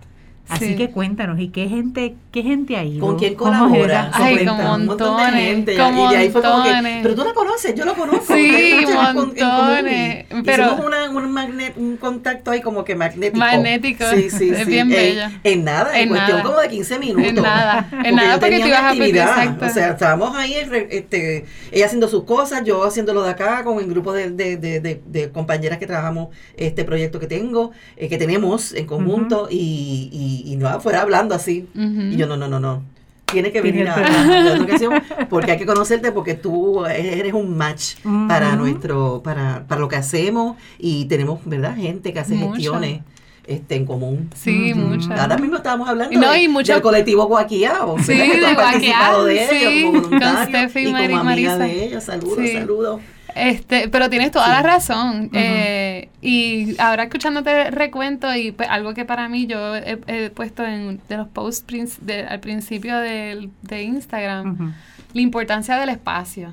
Así 0.49 0.77
que 0.77 0.91
cuéntanos, 0.91 1.41
¿y 1.41 1.49
qué 1.49 1.69
gente, 1.69 2.15
qué 2.31 2.43
gente 2.43 2.77
ha 2.77 2.85
ido? 2.85 3.07
¿Con 3.07 3.19
quién 3.19 3.35
colabora? 3.35 4.11
Ay, 4.13 4.45
con 4.45 4.87
montones, 4.87 5.35
gente. 5.35 5.77
Con 5.77 5.97
y, 5.97 6.15
ahí 6.15 6.31
fue 6.31 6.43
como 6.43 6.63
que, 6.63 7.01
pero 7.03 7.15
tú 7.15 7.25
la 7.25 7.33
conoces, 7.33 7.75
yo 7.75 7.85
lo 7.85 7.95
conozco. 7.95 8.35
Sí, 8.35 8.85
montones. 9.15 10.27
pero 10.45 10.67
Hicimos 10.67 10.87
una, 10.87 11.11
un, 11.11 11.33
magnet, 11.33 11.77
un 11.77 11.97
contacto 11.97 12.51
ahí 12.51 12.61
como 12.61 12.85
que 12.85 12.95
magnético. 12.95 13.39
Magnético. 13.39 14.05
Sí, 14.15 14.31
sí, 14.31 14.51
es 14.51 14.67
bien 14.67 14.89
bella. 14.89 15.33
En 15.45 15.65
nada, 15.65 15.99
en, 15.99 16.09
cuestión 16.11 16.43
como 16.43 16.59
de 16.59 16.69
15 16.69 16.99
minutos. 16.99 17.29
En 17.29 17.43
nada, 17.43 17.89
en 18.05 18.15
nada 18.15 18.41
porque 18.41 18.59
te 18.59 18.69
ibas 18.69 18.83
a 18.83 18.93
pedir, 18.93 19.17
exacto. 19.17 19.67
O 19.67 19.71
sea, 19.71 19.91
estábamos 19.91 20.37
ahí, 20.37 20.55
este, 20.91 21.47
ella 21.71 21.87
haciendo 21.87 22.09
sus 22.09 22.25
cosas, 22.25 22.65
yo 22.65 22.85
haciéndolo 22.85 23.23
de 23.23 23.31
acá, 23.31 23.65
con 23.65 23.79
el 23.79 23.87
grupo 23.87 24.13
de, 24.13 24.31
de, 24.31 24.57
de, 24.57 25.01
de, 25.05 25.31
compañeras 25.31 25.79
que 25.79 25.87
trabajamos 25.87 26.29
este 26.57 26.85
proyecto 26.85 27.19
que 27.19 27.27
tengo, 27.27 27.73
eh, 27.97 28.09
que 28.09 28.19
tenemos 28.19 28.75
en 28.75 28.87
conjunto, 28.87 29.49
y, 29.51 30.11
y 30.13 30.32
y, 30.47 30.57
no 30.57 30.81
fuera 30.81 31.03
hablando 31.03 31.35
así. 31.35 31.69
Y 31.75 32.17
yo, 32.17 32.27
no, 32.27 32.37
no, 32.37 32.49
no, 32.49 32.59
no. 32.61 32.83
Tiene 33.27 33.51
que 33.51 33.63
venir 33.63 33.89
a, 33.89 33.97
la 34.45 34.53
educación 34.53 34.93
porque 35.31 35.53
hay 35.53 35.59
que 35.59 35.65
conocerte 35.67 36.13
porque 36.13 36.35
tú 36.35 36.85
eres 36.85 37.33
un 37.33 37.57
match 37.57 37.95
para 38.29 38.57
nuestro, 38.57 39.23
para, 39.25 39.65
para 39.67 39.81
lo 39.81 39.89
que 39.89 39.97
hacemos 39.97 40.57
y 40.79 41.07
tenemos, 41.07 41.41
¿verdad? 41.47 41.75
Gente 41.77 42.13
que 42.13 42.19
hace 42.21 42.37
gestiones 42.37 43.01
este, 43.47 43.77
en 43.77 43.87
común. 43.87 44.29
Sí, 44.37 44.75
muchas. 44.75 45.19
Ahora 45.19 45.39
mismo 45.39 45.57
estábamos 45.57 45.89
hablando 45.89 46.17
No, 46.21 46.31
de- 46.33 46.49
mucho- 46.49 46.75
del 46.75 46.83
colectivo 46.83 47.25
Guaquiao. 47.27 47.97
Sí, 48.01 48.13
de 48.17 48.55
Guaquiao, 48.55 49.25
de 49.25 49.45
ellos 49.45 49.73
sí, 49.73 49.83
como 49.87 50.03
con 50.11 50.47
Steffi 50.47 50.81
y 50.81 50.89
y 50.89 50.93
Marisa. 50.93 51.57
de 51.59 51.85
ellos. 51.87 52.05
Saludos, 52.05 52.39
Sí. 52.39 52.53
saludos. 52.53 53.01
Este, 53.35 53.89
pero 53.89 54.09
tienes 54.11 54.31
toda 54.31 54.47
Sí. 54.47 54.51
la 54.53 54.63
razón. 54.63 55.31
Eh, 55.33 56.09
y 56.21 56.75
ahora 56.81 57.05
escuchándote 57.05 57.71
recuento 57.71 58.35
y 58.35 58.53
pues, 58.53 58.69
algo 58.69 58.95
que 58.95 59.05
para 59.05 59.29
mí 59.29 59.47
yo 59.47 59.75
he, 59.77 59.99
he 60.07 60.31
puesto 60.31 60.65
en 60.65 61.01
de 61.09 61.17
los 61.17 61.29
posts 61.29 61.99
de- 62.07 62.25
al 62.27 62.41
principio 62.41 62.97
del- 62.99 63.51
de 63.63 63.83
Instagram, 63.83 64.75
la 65.15 65.21
importancia 65.21 65.77
del 65.77 65.91
espacio. 65.91 66.53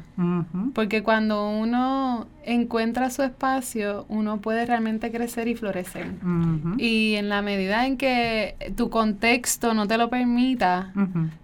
Porque 0.74 1.02
cuando 1.04 1.50
uno 1.50 2.28
encuentra 2.44 3.10
su 3.10 3.24
espacio, 3.24 4.06
uno 4.10 4.42
puede 4.42 4.66
realmente 4.66 5.12
crecer 5.12 5.48
y 5.48 5.56
florecer. 5.56 6.08
Y 6.78 7.16
en 7.16 7.30
la 7.30 7.42
medida 7.42 7.86
en 7.86 7.96
que 7.98 8.56
tu 8.76 8.90
contexto 8.90 9.74
no 9.74 9.88
te 9.88 9.98
lo 9.98 10.10
permita, 10.10 10.92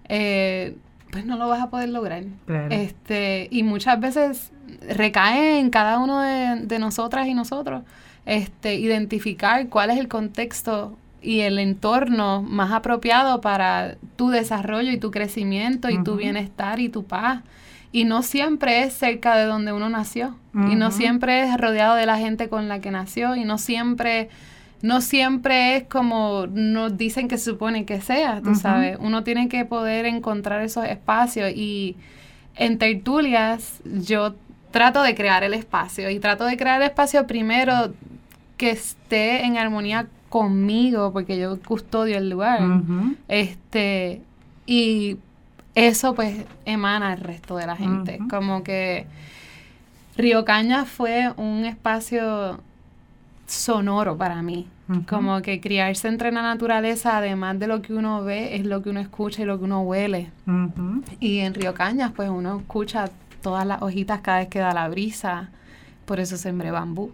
eh, 0.10 0.76
pues 1.12 1.26
no 1.26 1.38
lo 1.38 1.48
vas 1.48 1.62
a 1.62 1.70
poder 1.70 1.90
lograr. 1.90 2.24
Claro. 2.46 2.68
Este, 2.72 3.48
y 3.50 3.64
muchas 3.64 3.98
veces 4.00 4.52
recae 4.90 5.60
en 5.60 5.70
cada 5.70 6.00
uno 6.00 6.22
de, 6.22 6.66
de 6.66 6.80
nosotras 6.80 7.28
y 7.28 7.34
nosotros 7.34 7.84
este, 8.26 8.76
identificar 8.76 9.70
cuál 9.70 9.92
es 9.92 10.00
el 10.00 10.08
contexto 10.08 10.98
y 11.22 11.42
el 11.42 11.60
entorno 11.60 12.42
más 12.42 12.72
apropiado 12.72 13.42
para 13.42 13.98
tu 14.16 14.30
desarrollo 14.30 14.92
y 14.92 14.98
tu 14.98 15.12
crecimiento 15.12 15.90
y 15.90 16.04
tu 16.04 16.16
bienestar 16.16 16.80
y 16.80 16.90
tu 16.90 17.04
paz. 17.04 17.42
Y 17.92 18.04
no 18.04 18.24
siempre 18.24 18.84
es 18.84 18.94
cerca 18.94 19.36
de 19.36 19.46
donde 19.46 19.72
uno 19.72 19.90
nació. 19.90 20.36
Y 20.54 20.76
no 20.76 20.92
siempre 20.92 21.44
es 21.44 21.58
rodeado 21.58 21.96
de 21.96 22.06
la 22.06 22.18
gente 22.18 22.48
con 22.48 22.68
la 22.68 22.80
que 22.80 22.92
nació. 22.92 23.36
Y 23.36 23.44
no 23.44 23.58
siempre, 23.58 24.30
no 24.82 25.02
siempre 25.02 25.78
es 25.78 25.84
como 25.86 26.46
nos 26.48 26.98
dicen 26.98 27.28
que 27.28 27.38
se 27.38 27.46
supone 27.46 27.86
que 27.86 28.02
sea, 28.02 28.42
tú 28.42 28.56
sabes. 28.56 28.98
Uno 29.00 29.24
tiene 29.24 29.50
que 29.50 29.66
poder 29.66 30.06
encontrar 30.06 30.62
esos 30.62 30.86
espacios. 30.86 31.52
Y 31.56 31.96
en 32.56 32.78
tertulias 32.78 33.82
yo 33.84 34.36
trato 34.76 35.02
de 35.04 35.16
crear 35.16 35.42
el 35.46 35.54
espacio. 35.54 36.10
Y 36.10 36.20
trato 36.20 36.44
de 36.44 36.58
crear 36.58 36.82
el 36.82 36.88
espacio 36.90 37.26
primero 37.26 37.94
que 38.58 38.72
esté 38.72 39.46
en 39.46 39.58
armonía 39.58 40.08
conmigo, 40.28 41.14
porque 41.14 41.40
yo 41.40 41.58
custodio 41.62 42.18
el 42.18 42.30
lugar. 42.30 42.60
Este, 43.30 44.22
y 44.66 45.16
eso 45.76 46.14
pues 46.14 46.44
emana 46.66 47.14
al 47.14 47.22
resto 47.22 47.56
de 47.56 47.68
la 47.68 47.78
gente. 47.78 48.20
Como 48.30 48.64
que 48.64 49.08
Río 50.18 50.44
Caña 50.44 50.84
fue 50.84 51.32
un 51.38 51.64
espacio 51.64 52.60
sonoro 53.48 54.18
para 54.18 54.42
mí. 54.42 54.68
Como 55.08 55.42
que 55.42 55.62
criarse 55.62 56.10
entre 56.10 56.34
la 56.34 56.42
naturaleza, 56.42 57.16
además 57.16 57.58
de 57.60 57.68
lo 57.68 57.82
que 57.82 57.94
uno 57.94 58.26
ve, 58.26 58.58
es 58.58 58.66
lo 58.66 58.84
que 58.84 58.90
uno 58.90 59.00
escucha 59.00 59.42
y 59.42 59.46
lo 59.46 59.58
que 59.58 59.64
uno 59.64 59.84
huele. 59.84 60.32
Y 61.22 61.40
en 61.40 61.54
Río 61.54 61.74
Cañas, 61.74 62.12
pues 62.14 62.30
uno 62.30 62.60
escucha 62.60 63.10
todas 63.46 63.66
las 63.68 63.82
hojitas 63.84 64.22
cada 64.22 64.40
vez 64.40 64.48
que 64.48 64.58
da 64.60 64.74
la 64.74 64.88
brisa. 64.90 65.50
Por 66.06 66.20
eso 66.20 66.36
sembré 66.38 66.72
bambú. 66.72 67.12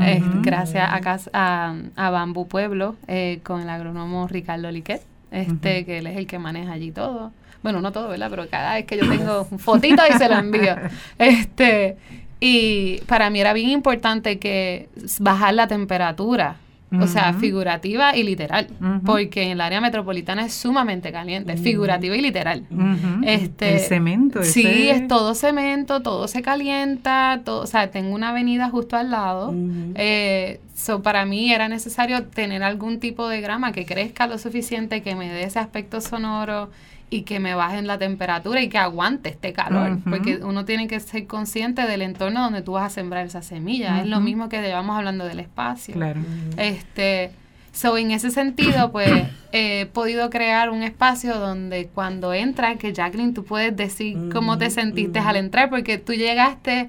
Eh, 0.00 0.20
gracias 0.42 0.88
a, 0.92 1.00
Cas- 1.00 1.30
a, 1.32 1.72
a 1.94 2.10
Bambú 2.10 2.48
Pueblo 2.48 2.96
eh, 3.06 3.38
con 3.44 3.60
el 3.60 3.68
agrónomo 3.68 4.26
Ricardo 4.26 4.68
Liquet, 4.72 5.02
este, 5.30 5.84
que 5.84 5.98
él 5.98 6.08
es 6.08 6.16
el 6.16 6.26
que 6.26 6.40
maneja 6.40 6.72
allí 6.72 6.90
todo. 6.90 7.30
Bueno, 7.62 7.80
no 7.80 7.92
todo, 7.92 8.08
¿verdad? 8.08 8.28
Pero 8.28 8.48
cada 8.50 8.74
vez 8.74 8.86
que 8.86 8.96
yo 8.96 9.08
tengo 9.08 9.46
un 9.52 9.58
fotito 9.60 10.02
y 10.12 10.18
se 10.18 10.28
lo 10.28 10.36
envío. 10.36 10.74
Este, 11.16 11.96
y 12.40 12.98
para 13.06 13.30
mí 13.30 13.40
era 13.40 13.52
bien 13.52 13.70
importante 13.70 14.40
que 14.40 14.88
bajar 15.20 15.54
la 15.54 15.68
temperatura. 15.68 16.56
O 16.92 17.06
sea, 17.06 17.34
figurativa 17.34 18.16
y 18.16 18.22
literal. 18.22 18.68
Porque 19.04 19.42
en 19.42 19.50
el 19.50 19.60
área 19.60 19.80
metropolitana 19.80 20.46
es 20.46 20.54
sumamente 20.54 21.12
caliente, 21.12 21.56
figurativa 21.56 22.16
y 22.16 22.22
literal. 22.22 22.64
Este, 23.22 23.74
el 23.74 23.80
cemento. 23.80 24.42
Sí, 24.42 24.88
es 24.88 25.06
todo 25.08 25.34
cemento, 25.34 26.00
todo 26.00 26.28
se 26.28 26.42
calienta, 26.42 27.42
todo, 27.44 27.62
o 27.62 27.66
sea, 27.66 27.90
tengo 27.90 28.14
una 28.14 28.30
avenida 28.30 28.70
justo 28.70 28.96
al 28.96 29.10
lado. 29.10 29.54
Eh, 29.94 30.60
so, 30.78 31.02
para 31.02 31.24
mí 31.24 31.52
era 31.52 31.68
necesario 31.68 32.24
tener 32.24 32.62
algún 32.62 33.00
tipo 33.00 33.28
de 33.28 33.40
grama 33.40 33.72
que 33.72 33.84
crezca 33.84 34.28
lo 34.28 34.38
suficiente, 34.38 35.02
que 35.02 35.16
me 35.16 35.28
dé 35.28 35.42
ese 35.42 35.58
aspecto 35.58 36.00
sonoro 36.00 36.70
y 37.10 37.22
que 37.22 37.40
me 37.40 37.54
bajen 37.56 37.88
la 37.88 37.98
temperatura 37.98 38.62
y 38.62 38.68
que 38.68 38.78
aguante 38.78 39.30
este 39.30 39.52
calor, 39.52 39.98
porque 40.08 40.36
uno 40.36 40.64
tiene 40.64 40.86
que 40.86 41.00
ser 41.00 41.26
consciente 41.26 41.82
del 41.82 42.02
entorno 42.02 42.42
donde 42.42 42.62
tú 42.62 42.72
vas 42.72 42.84
a 42.84 42.90
sembrar 42.90 43.26
esa 43.26 43.42
semilla. 43.42 44.00
Es 44.00 44.06
lo 44.06 44.20
mismo 44.20 44.48
que 44.48 44.62
llevamos 44.62 44.96
hablando 44.96 45.24
del 45.24 45.40
espacio. 45.40 45.94
Claro. 45.94 46.20
Este, 46.56 47.32
so 47.72 47.98
en 47.98 48.12
ese 48.12 48.30
sentido, 48.30 48.92
pues 48.92 49.10
he 49.52 49.86
podido 49.86 50.30
crear 50.30 50.70
un 50.70 50.84
espacio 50.84 51.40
donde 51.40 51.88
cuando 51.88 52.34
entras, 52.34 52.76
que 52.76 52.92
Jacqueline, 52.92 53.34
tú 53.34 53.44
puedes 53.44 53.74
decir 53.74 54.16
cómo 54.32 54.58
te 54.58 54.70
sentiste 54.70 55.18
al 55.18 55.36
entrar, 55.36 55.70
porque 55.70 55.98
tú 55.98 56.12
llegaste 56.12 56.88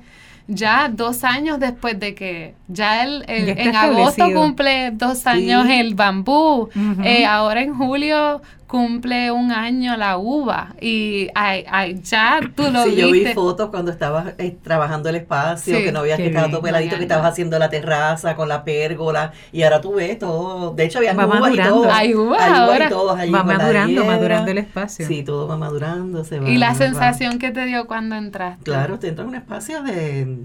ya 0.49 0.89
dos 0.89 1.23
años 1.23 1.59
después 1.59 1.99
de 1.99 2.15
que 2.15 2.55
ya 2.67 3.03
el, 3.03 3.23
el- 3.27 3.45
Ya 3.45 3.51
está 3.53 3.63
en 3.63 3.75
agosto 3.75 4.25
cumple 4.33 4.91
dos 4.91 5.25
años 5.27 5.65
Sí. 5.67 5.73
el 5.73 5.93
bambú, 5.95 6.69
eh, 7.03 7.25
ahora 7.25 7.61
en 7.61 7.75
julio 7.75 8.41
cumple 8.69 9.31
un 9.31 9.51
año 9.51 9.97
la 9.97 10.17
uva 10.19 10.75
y 10.79 11.27
ay, 11.33 11.65
ay, 11.67 11.99
ya 12.03 12.39
tú 12.55 12.69
lo 12.71 12.83
Sí, 12.83 12.95
yo 12.95 13.11
vi 13.11 13.25
fotos 13.33 13.71
cuando 13.71 13.89
estabas 13.91 14.35
eh, 14.37 14.55
trabajando 14.61 15.09
el 15.09 15.15
espacio, 15.15 15.77
Sí, 15.79 15.83
que 15.83 15.91
no 15.91 15.99
habías 16.01 16.17
que 16.17 16.27
estaba 16.27 16.45
bien. 16.45 16.51
todo 16.51 16.61
peladito, 16.61 16.95
que 16.97 17.01
estabas 17.01 17.25
haciendo 17.31 17.57
la 17.57 17.69
terraza 17.71 18.35
con 18.35 18.47
la 18.47 18.63
pérgola, 18.63 19.31
y 19.51 19.63
ahora 19.63 19.81
tú 19.81 19.95
ves 19.95 20.19
todo. 20.19 20.75
De 20.75 20.85
hecho, 20.85 20.99
había 20.99 21.13
Va 21.15 21.25
uvas 21.25 21.37
y 21.39 21.41
madurando. 21.41 21.73
todo. 21.81 21.91
Hay 21.91 22.13
uvas 22.13 22.41
Hay 22.43 22.51
ahora. 22.53 22.85
y 22.85 22.89
todo 22.89 23.11
allí 23.15 23.31
Va 23.31 23.43
madurando, 23.43 24.05
madurando 24.05 24.51
el 24.51 24.57
espacio. 24.59 25.07
Sí, 25.07 25.23
todo 25.23 25.47
va 25.47 25.57
madurando. 25.57 26.23
Se 26.23 26.39
va, 26.39 26.47
y 26.47 26.57
la 26.57 26.69
va- 26.69 26.75
sensación 26.75 27.39
que 27.39 27.49
te 27.49 27.65
dio 27.65 27.87
cuando 27.87 28.15
entraste. 28.17 28.63
Claro, 28.65 28.99
te 28.99 29.07
entra 29.07 29.23
en 29.23 29.29
un 29.29 29.35
espacio 29.35 29.81
de. 29.81 30.37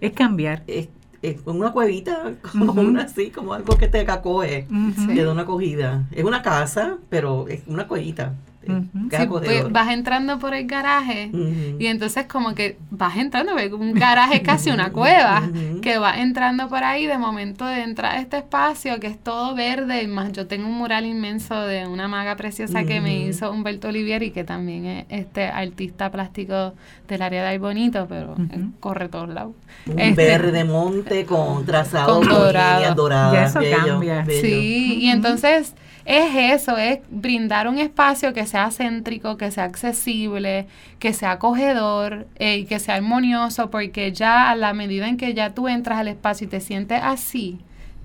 Es 0.00 0.10
cambiar. 0.14 0.64
Es, 0.66 0.88
es 1.22 1.36
una 1.46 1.72
cuevita, 1.72 2.34
como 2.52 2.82
una 2.82 3.04
así, 3.04 3.30
como 3.30 3.54
algo 3.54 3.78
que 3.78 3.88
te 3.88 4.00
acoge, 4.00 4.66
Ujú. 4.70 5.06
te 5.14 5.24
da 5.24 5.32
una 5.32 5.42
acogida. 5.42 6.06
Es 6.10 6.24
una 6.24 6.42
casa, 6.42 6.98
pero 7.08 7.46
es 7.48 7.62
una 7.66 7.86
cuevita. 7.88 8.34
Sí, 8.64 9.26
pues, 9.28 9.70
vas 9.72 9.90
entrando 9.90 10.38
por 10.38 10.54
el 10.54 10.66
garaje 10.66 11.30
y 11.78 11.86
entonces 11.86 12.26
como 12.26 12.54
que 12.54 12.78
vas 12.90 13.16
entrando, 13.16 13.52
un 13.76 13.92
garaje 13.94 14.36
es 14.36 14.42
casi 14.42 14.70
una 14.70 14.92
cueva, 14.92 15.42
que 15.82 15.98
vas 15.98 16.18
entrando 16.18 16.68
por 16.68 16.84
ahí, 16.84 17.06
de 17.06 17.18
momento 17.18 17.64
de 17.66 17.82
entrar 17.82 18.16
a 18.16 18.20
este 18.20 18.38
espacio 18.38 19.00
que 19.00 19.08
es 19.08 19.18
todo 19.18 19.54
verde, 19.54 20.02
y 20.02 20.06
más 20.06 20.32
yo 20.32 20.46
tengo 20.46 20.66
un 20.68 20.78
mural 20.78 21.06
inmenso 21.06 21.60
de 21.62 21.86
una 21.86 22.08
maga 22.08 22.36
preciosa 22.36 22.84
que 22.84 23.00
me 23.00 23.16
hizo 23.20 23.50
Humberto 23.50 23.88
Olivieri, 23.88 24.30
que 24.30 24.44
también 24.44 24.86
es 24.86 25.04
este 25.08 25.44
artista 25.46 26.10
plástico 26.10 26.74
del 27.08 27.22
área 27.22 27.42
de 27.42 27.48
Ay 27.48 27.58
Bonito, 27.58 28.06
pero 28.08 28.34
él 28.52 28.68
corre 28.80 29.08
todos 29.08 29.28
lados. 29.28 29.52
Un 29.86 29.98
Este- 29.98 30.24
verde 30.24 30.64
monte 30.64 31.24
con 31.26 31.64
trazado 31.66 32.14
Con 32.20 32.28
con, 32.28 32.38
dorado. 32.38 33.32
Ya 33.32 33.44
eso 33.46 33.58
bello, 33.60 33.76
cambia. 33.86 34.22
bello. 34.22 34.40
Sí, 34.40 34.98
y 35.00 35.08
entonces 35.08 35.74
es 36.04 36.60
eso, 36.60 36.76
es 36.76 36.98
brindar 37.10 37.68
un 37.68 37.78
espacio 37.78 38.32
que 38.32 38.46
sea 38.46 38.70
céntrico, 38.70 39.36
que 39.36 39.50
sea 39.50 39.64
accesible, 39.64 40.66
que 40.98 41.12
sea 41.12 41.32
acogedor 41.32 42.26
eh, 42.36 42.58
y 42.58 42.64
que 42.64 42.78
sea 42.78 42.96
armonioso, 42.96 43.70
porque 43.70 44.12
ya 44.12 44.50
a 44.50 44.56
la 44.56 44.72
medida 44.72 45.08
en 45.08 45.16
que 45.16 45.34
ya 45.34 45.50
tú 45.54 45.68
entras 45.68 45.98
al 45.98 46.08
espacio 46.08 46.46
y 46.46 46.50
te 46.50 46.60
sientes 46.60 47.00
así, 47.02 47.58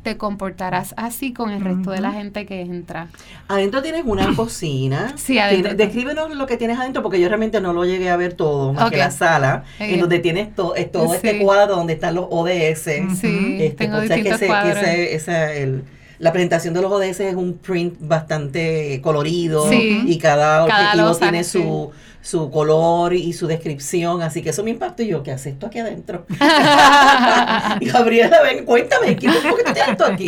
te 0.04 0.16
comportarás 0.16 0.94
así 0.96 1.34
con 1.34 1.50
el 1.50 1.60
resto 1.60 1.92
de 1.92 2.00
la 2.00 2.14
gente 2.14 2.46
que 2.46 2.62
entra. 2.62 3.08
Adentro 3.50 3.82
tienes 3.82 4.04
una 4.06 4.28
cocina. 4.38 5.12
Sí, 5.18 5.38
adentro. 5.38 5.72
Tiene- 5.76 5.84
descríbenos 5.86 6.34
lo 6.34 6.46
que 6.48 6.56
tienes 6.56 6.80
adentro, 6.80 7.04
porque 7.04 7.20
yo 7.20 7.28
realmente 7.28 7.60
no 7.60 7.74
lo 7.74 7.84
llegué 7.84 8.10
a 8.10 8.16
ver 8.16 8.34
todo, 8.34 8.72
más 8.74 8.90
que 8.90 8.98
la 8.98 9.12
sala, 9.12 9.64
en 9.80 10.00
donde 10.00 10.20
tienes 10.20 10.56
to- 10.56 10.76
es 10.76 10.92
todo 10.92 11.14
este 11.14 11.40
cuadro 11.40 11.76
donde 11.76 11.94
están 11.94 12.16
los 12.16 12.26
ODS. 12.30 12.84
Sí, 13.20 13.58
Este, 13.60 13.72
tengo 13.86 13.98
sea, 14.00 14.08
que 14.08 14.14
distintos 14.16 14.34
ese- 14.36 14.40
que 14.46 14.48
cuadros. 14.48 14.78
ese- 14.84 15.16
esa- 15.16 15.54
el- 15.54 15.84
la 16.20 16.32
presentación 16.32 16.74
de 16.74 16.82
los 16.82 16.92
ODS 16.92 17.20
es 17.22 17.36
un 17.36 17.54
print 17.58 17.96
bastante 18.00 19.00
colorido 19.02 19.70
Sí. 19.70 20.04
y 20.08 20.18
cada 20.18 20.66
Cada 20.68 21.06
objetivo 21.06 21.16
tiene 21.18 21.44
su, 21.44 21.92
su 22.28 22.52
color 22.52 23.14
y 23.14 23.32
su 23.32 23.48
descripción, 23.48 24.22
así 24.22 24.42
que 24.42 24.50
eso 24.50 24.62
me 24.62 24.72
impactó 24.72 25.02
y 25.02 25.08
yo, 25.08 25.24
¿qué 25.24 25.32
hace 25.32 25.52
esto 25.52 25.68
aquí 25.68 25.80
adentro? 25.80 26.26
y 27.80 27.86
Gabriela, 27.86 28.42
ven, 28.42 28.66
cuéntame, 28.66 29.16
¿qué, 29.16 29.30
¿por 29.30 29.56
qué 29.56 29.64
tú 29.64 29.74
tienes 29.74 29.92
esto 29.92 30.06
aquí? 30.06 30.26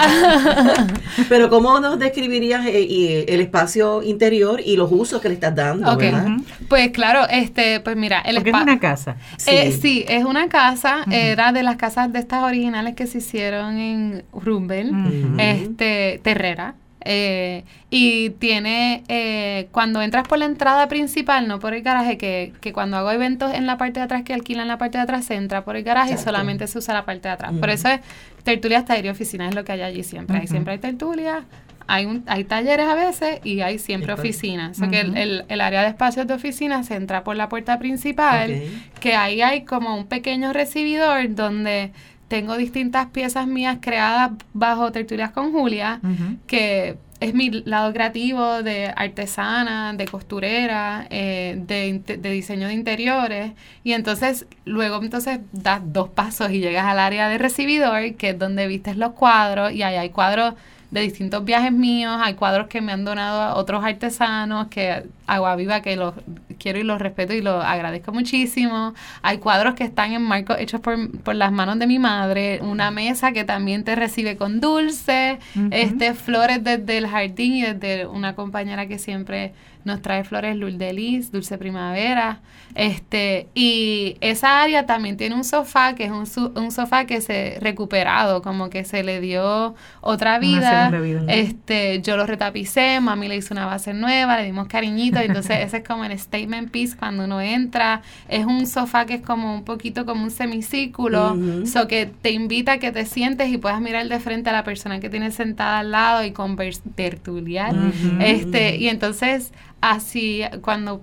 Pero 1.29 1.49
¿cómo 1.49 1.77
nos 1.81 1.99
describirías 1.99 2.65
eh, 2.67 2.79
y, 2.79 3.25
el 3.27 3.41
espacio 3.41 4.01
interior 4.01 4.61
y 4.63 4.77
los 4.77 4.89
usos 4.89 5.21
que 5.21 5.27
le 5.27 5.33
estás 5.33 5.53
dando, 5.53 5.97
verdad? 5.97 6.37
Pues 6.69 6.91
claro, 6.91 7.27
este, 7.29 7.81
pues 7.81 7.97
mira, 7.97 8.21
el 8.21 8.35
Porque 8.35 8.51
es 8.51 8.55
espacio... 8.55 8.71
una 8.71 8.79
casa. 8.79 9.17
Sí. 9.35 9.51
Eh, 9.51 9.77
sí, 9.81 10.05
es 10.07 10.23
una 10.23 10.47
casa, 10.47 11.03
era 11.11 11.51
de 11.51 11.63
las 11.63 11.75
casas 11.75 12.13
de 12.13 12.19
estas 12.19 12.43
originales 12.43 12.95
que 12.95 13.07
se 13.07 13.17
hicieron 13.17 13.77
en 13.77 14.23
Rumbel, 14.31 14.93
este, 15.37 16.21
Terrera, 16.23 16.75
Eh, 17.05 17.63
y 17.89 18.31
tiene, 18.31 19.03
eh, 19.07 19.67
cuando 19.71 20.01
entras 20.01 20.27
por 20.27 20.37
la 20.37 20.45
entrada 20.45 20.87
principal, 20.87 21.47
no 21.47 21.59
por 21.59 21.73
el 21.73 21.81
garaje, 21.81 22.17
que, 22.17 22.53
que 22.61 22.73
cuando 22.73 22.97
hago 22.97 23.11
eventos 23.11 23.53
en 23.53 23.65
la 23.65 23.77
parte 23.77 23.99
de 23.99 24.05
atrás 24.05 24.23
que 24.23 24.33
alquilan 24.33 24.67
la 24.67 24.77
parte 24.77 24.97
de 24.97 25.03
atrás, 25.03 25.25
se 25.25 25.35
entra 25.35 25.63
por 25.63 25.75
el 25.75 25.83
garaje 25.83 26.15
y 26.15 26.17
solamente 26.17 26.67
se 26.67 26.77
usa 26.77 26.93
la 26.93 27.05
parte 27.05 27.27
de 27.27 27.33
atrás. 27.33 27.53
Por 27.59 27.69
eso 27.69 27.87
es 27.87 28.01
tertulias, 28.43 28.85
taller 28.85 29.05
y 29.05 29.09
oficina, 29.09 29.47
es 29.47 29.55
lo 29.55 29.63
que 29.63 29.71
hay 29.71 29.81
allí 29.81 30.03
siempre. 30.03 30.37
Hay 30.39 30.47
siempre 30.47 30.73
hay 30.73 30.79
tertulias, 30.79 31.43
hay, 31.87 32.05
un, 32.05 32.23
hay 32.27 32.43
talleres 32.43 32.85
a 32.85 32.95
veces 32.95 33.39
y 33.43 33.61
hay 33.61 33.79
siempre 33.79 34.13
oficinas. 34.13 34.77
O 34.77 34.79
sea 34.81 34.89
que 34.89 34.99
el, 34.99 35.45
el, 35.47 35.61
área 35.61 35.81
de 35.81 35.87
espacios 35.87 36.27
de 36.27 36.35
oficina 36.35 36.83
se 36.83 36.95
entra 36.95 37.23
por 37.23 37.35
la 37.35 37.49
puerta 37.49 37.79
principal, 37.79 38.61
que 38.99 39.15
ahí 39.15 39.41
hay 39.41 39.63
como 39.63 39.95
un 39.95 40.05
pequeño 40.05 40.53
recibidor 40.53 41.33
donde 41.33 41.91
tengo 42.29 42.55
distintas 42.55 43.07
piezas 43.07 43.47
mías 43.47 43.79
creadas 43.81 44.31
bajo 44.53 44.91
Tertulias 44.93 45.31
con 45.31 45.51
Julia, 45.51 45.99
que 46.47 46.95
es 47.19 47.33
mi 47.33 47.49
lado 47.49 47.91
creativo 47.91 48.63
de 48.63 48.93
artesana, 48.95 49.93
de 49.93 50.05
costurera, 50.05 51.05
eh, 51.09 51.61
de, 51.67 52.17
de, 52.17 52.31
diseño 52.31 52.67
de 52.67 52.73
interiores. 52.73 53.51
Y 53.83 53.91
entonces, 53.91 54.45
luego 54.63 55.01
entonces 55.01 55.39
das 55.51 55.81
dos 55.83 56.09
pasos 56.09 56.51
y 56.51 56.59
llegas 56.59 56.85
al 56.85 56.99
área 56.99 57.27
de 57.27 57.37
recibidor, 57.37 58.13
que 58.15 58.29
es 58.29 58.39
donde 58.39 58.67
vistes 58.67 58.95
los 58.95 59.13
cuadros, 59.13 59.73
y 59.73 59.83
ahí 59.83 59.95
hay 59.95 60.11
cuadros 60.11 60.53
de 60.91 61.01
distintos 61.01 61.45
viajes 61.45 61.71
míos, 61.71 62.19
hay 62.23 62.33
cuadros 62.33 62.67
que 62.67 62.81
me 62.81 62.91
han 62.91 63.05
donado 63.05 63.41
a 63.41 63.55
otros 63.55 63.83
artesanos, 63.83 64.67
que 64.67 65.03
Agua 65.27 65.55
Viva, 65.55 65.81
que 65.81 65.95
los 65.95 66.15
quiero 66.57 66.79
y 66.79 66.83
los 66.83 66.99
respeto 66.99 67.33
y 67.33 67.41
los 67.41 67.63
agradezco 67.63 68.11
muchísimo. 68.11 68.93
Hay 69.21 69.37
cuadros 69.37 69.75
que 69.75 69.83
están 69.83 70.13
en 70.13 70.23
marcos 70.23 70.57
hechos 70.59 70.81
por, 70.81 71.11
por 71.21 71.35
las 71.35 71.51
manos 71.51 71.77
de 71.79 71.87
mi 71.87 71.99
madre, 71.99 72.59
una 72.61 72.89
mesa 72.89 73.31
que 73.31 73.43
también 73.43 73.83
te 73.83 73.95
recibe 73.95 74.35
con 74.35 74.59
dulce, 74.59 75.39
este 75.71 76.13
flores 76.13 76.63
desde 76.63 76.97
el 76.97 77.07
jardín 77.07 77.55
y 77.55 77.61
desde 77.61 78.07
una 78.07 78.35
compañera 78.35 78.87
que 78.87 78.97
siempre 78.97 79.53
nos 79.89 80.01
trae 80.01 80.23
flores 80.23 80.55
Lourdes 80.55 81.31
Dulce 81.31 81.57
Primavera, 81.57 82.39
este, 82.75 83.47
y 83.53 84.15
esa 84.21 84.61
área 84.61 84.85
también 84.85 85.17
tiene 85.17 85.35
un 85.35 85.43
sofá, 85.43 85.95
que 85.95 86.05
es 86.05 86.11
un, 86.11 86.25
un 86.55 86.71
sofá 86.71 87.05
que 87.05 87.19
se 87.19 87.57
recuperado, 87.59 88.41
como 88.41 88.69
que 88.69 88.85
se 88.85 89.03
le 89.03 89.19
dio 89.19 89.75
otra 90.01 90.39
vida, 90.39 90.91
este, 91.27 92.01
yo 92.01 92.15
lo 92.15 92.25
retapicé, 92.25 92.99
mami 93.01 93.27
le 93.27 93.37
hizo 93.37 93.53
una 93.53 93.65
base 93.65 93.93
nueva, 93.93 94.37
le 94.37 94.45
dimos 94.45 94.67
cariñito, 94.67 95.19
entonces 95.19 95.57
ese 95.65 95.77
es 95.77 95.83
como 95.83 96.05
el 96.05 96.17
statement 96.17 96.71
piece 96.71 96.95
cuando 96.95 97.25
uno 97.25 97.41
entra, 97.41 98.01
es 98.27 98.45
un 98.45 98.67
sofá 98.67 99.05
que 99.05 99.15
es 99.15 99.21
como 99.21 99.53
un 99.53 99.63
poquito 99.63 100.05
como 100.05 100.23
un 100.23 100.31
semicírculo, 100.31 101.37
so 101.65 101.87
que 101.87 102.05
te 102.05 102.31
invita 102.31 102.73
a 102.73 102.77
que 102.77 102.91
te 102.91 103.05
sientes 103.05 103.49
y 103.49 103.57
puedas 103.57 103.81
mirar 103.81 104.07
de 104.07 104.19
frente 104.19 104.49
a 104.49 104.53
la 104.53 104.63
persona 104.63 104.99
que 104.99 105.09
tienes 105.09 105.35
sentada 105.35 105.79
al 105.79 105.91
lado 105.91 106.23
y 106.23 106.31
conversar, 106.31 106.83
tertuliar, 106.95 107.75
este, 108.19 108.77
y 108.77 108.87
entonces 108.89 109.51
así 109.81 110.43
cuando 110.61 111.01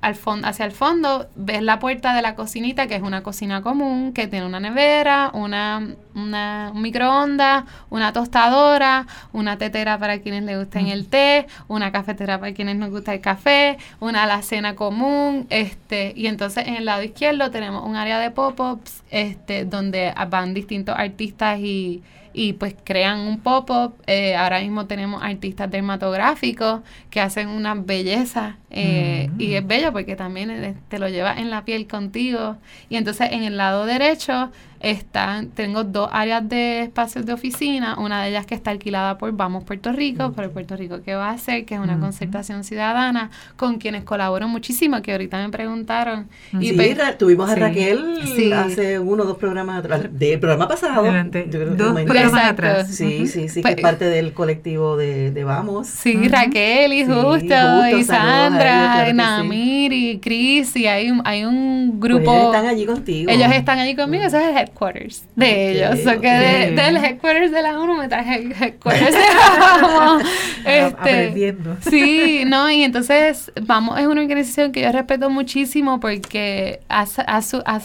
al 0.00 0.14
fondo, 0.14 0.46
hacia 0.46 0.64
el 0.64 0.70
fondo 0.70 1.28
ves 1.34 1.60
la 1.60 1.80
puerta 1.80 2.14
de 2.14 2.22
la 2.22 2.36
cocinita, 2.36 2.86
que 2.86 2.94
es 2.94 3.02
una 3.02 3.22
cocina 3.22 3.62
común, 3.62 4.12
que 4.12 4.28
tiene 4.28 4.46
una 4.46 4.60
nevera, 4.60 5.30
una, 5.34 5.88
una 6.14 6.70
un 6.72 6.82
microondas, 6.82 7.64
una 7.90 8.12
tostadora, 8.12 9.06
una 9.32 9.58
tetera 9.58 9.98
para 9.98 10.20
quienes 10.20 10.44
les 10.44 10.56
gusten 10.56 10.86
el 10.86 11.08
té, 11.08 11.48
una 11.66 11.90
cafetera 11.90 12.38
para 12.38 12.54
quienes 12.54 12.76
nos 12.76 12.90
gusta 12.90 13.12
el 13.12 13.20
café, 13.20 13.78
una 13.98 14.22
alacena 14.22 14.76
común, 14.76 15.46
este, 15.50 16.12
y 16.16 16.28
entonces 16.28 16.68
en 16.68 16.76
el 16.76 16.84
lado 16.84 17.02
izquierdo 17.02 17.50
tenemos 17.50 17.84
un 17.84 17.96
área 17.96 18.20
de 18.20 18.30
pop-ups, 18.30 19.02
este, 19.10 19.64
donde 19.64 20.14
van 20.30 20.54
distintos 20.54 20.94
artistas 20.96 21.58
y 21.58 22.04
y 22.32 22.54
pues 22.54 22.74
crean 22.84 23.20
un 23.20 23.40
pop-up. 23.40 23.94
Eh, 24.06 24.36
ahora 24.36 24.60
mismo 24.60 24.86
tenemos 24.86 25.22
artistas 25.22 25.70
dermatográficos 25.70 26.80
que 27.10 27.20
hacen 27.20 27.48
una 27.48 27.74
belleza 27.74 28.58
eh, 28.70 29.30
y 29.38 29.54
es 29.54 29.66
bello 29.66 29.92
porque 29.92 30.16
también 30.16 30.76
te 30.88 30.98
lo 30.98 31.08
llevas 31.08 31.38
en 31.38 31.50
la 31.50 31.64
piel 31.64 31.86
contigo. 31.86 32.56
Y 32.88 32.96
entonces 32.96 33.28
en 33.32 33.44
el 33.44 33.56
lado 33.56 33.86
derecho 33.86 34.50
están, 34.80 35.48
tengo 35.48 35.84
dos 35.84 36.08
áreas 36.12 36.48
de 36.48 36.82
espacios 36.82 37.26
de 37.26 37.32
oficina, 37.32 37.96
una 37.98 38.22
de 38.22 38.30
ellas 38.30 38.46
que 38.46 38.54
está 38.54 38.70
alquilada 38.70 39.18
por 39.18 39.32
Vamos 39.32 39.64
Puerto 39.64 39.92
Rico, 39.92 40.32
por 40.32 40.44
el 40.44 40.50
Puerto 40.50 40.76
Rico 40.76 41.02
que 41.02 41.14
va 41.14 41.30
a 41.30 41.32
hacer, 41.32 41.64
que 41.64 41.74
es 41.74 41.80
una 41.80 41.98
concertación 41.98 42.64
ciudadana, 42.64 43.30
con 43.56 43.78
quienes 43.78 44.04
colaboro 44.04 44.48
muchísimo, 44.48 45.02
que 45.02 45.12
ahorita 45.12 45.38
me 45.38 45.50
preguntaron. 45.50 46.28
Y 46.60 46.72
pues, 46.72 46.96
tuvimos 47.18 47.50
a 47.50 47.54
Raquel 47.54 48.52
hace 48.54 48.98
uno 48.98 49.24
o 49.24 49.26
dos 49.26 49.38
programas 49.38 49.80
atrás, 49.80 50.08
del 50.12 50.38
programa 50.38 50.68
pasado. 50.68 51.02
dos 51.02 52.02
programas 52.02 52.44
atrás. 52.44 52.88
Sí, 52.88 53.26
sí, 53.26 53.48
sí, 53.48 53.62
que 53.62 53.68
es 53.68 53.74
pues, 53.74 53.82
parte 53.82 54.04
del 54.04 54.32
colectivo 54.32 54.96
de, 54.96 55.30
de 55.30 55.44
Vamos. 55.44 55.88
Sí, 55.88 56.28
Raquel 56.28 56.92
y 56.92 57.04
Justo, 57.04 57.88
y 57.96 58.04
Sandra, 58.04 59.08
y 59.08 59.12
Namir 59.12 59.92
y 59.92 60.18
Cris, 60.18 60.76
y 60.76 60.86
hay, 60.86 61.10
hay 61.24 61.44
un 61.44 61.98
grupo. 61.98 62.24
Pues 62.24 62.36
ellos 62.36 62.54
están 62.54 62.66
allí 62.66 62.86
contigo. 62.86 63.30
Ellos 63.30 63.52
están 63.52 63.78
allí 63.78 63.96
conmigo, 63.96 64.24
eso 64.24 64.38
es 64.38 64.67
headquarters 64.68 65.24
de 65.34 65.70
ellos. 65.70 66.06
O 66.06 66.20
que 66.20 66.28
de, 66.28 66.70
del 66.72 66.96
headquarters 66.96 67.50
de 67.50 67.62
la 67.62 67.78
ONU 67.78 67.94
me 67.94 68.08
traje 68.08 68.36
el 68.36 68.52
headquarters 68.52 69.14
de 69.14 69.20
la 69.20 70.22
este, 70.64 70.82
Aprendiendo. 70.82 71.76
Sí, 71.88 72.44
no, 72.46 72.70
y 72.70 72.82
entonces 72.82 73.52
vamos, 73.62 73.98
es 73.98 74.06
una 74.06 74.20
organización 74.20 74.72
que 74.72 74.82
yo 74.82 74.92
respeto 74.92 75.30
muchísimo 75.30 76.00
porque 76.00 76.80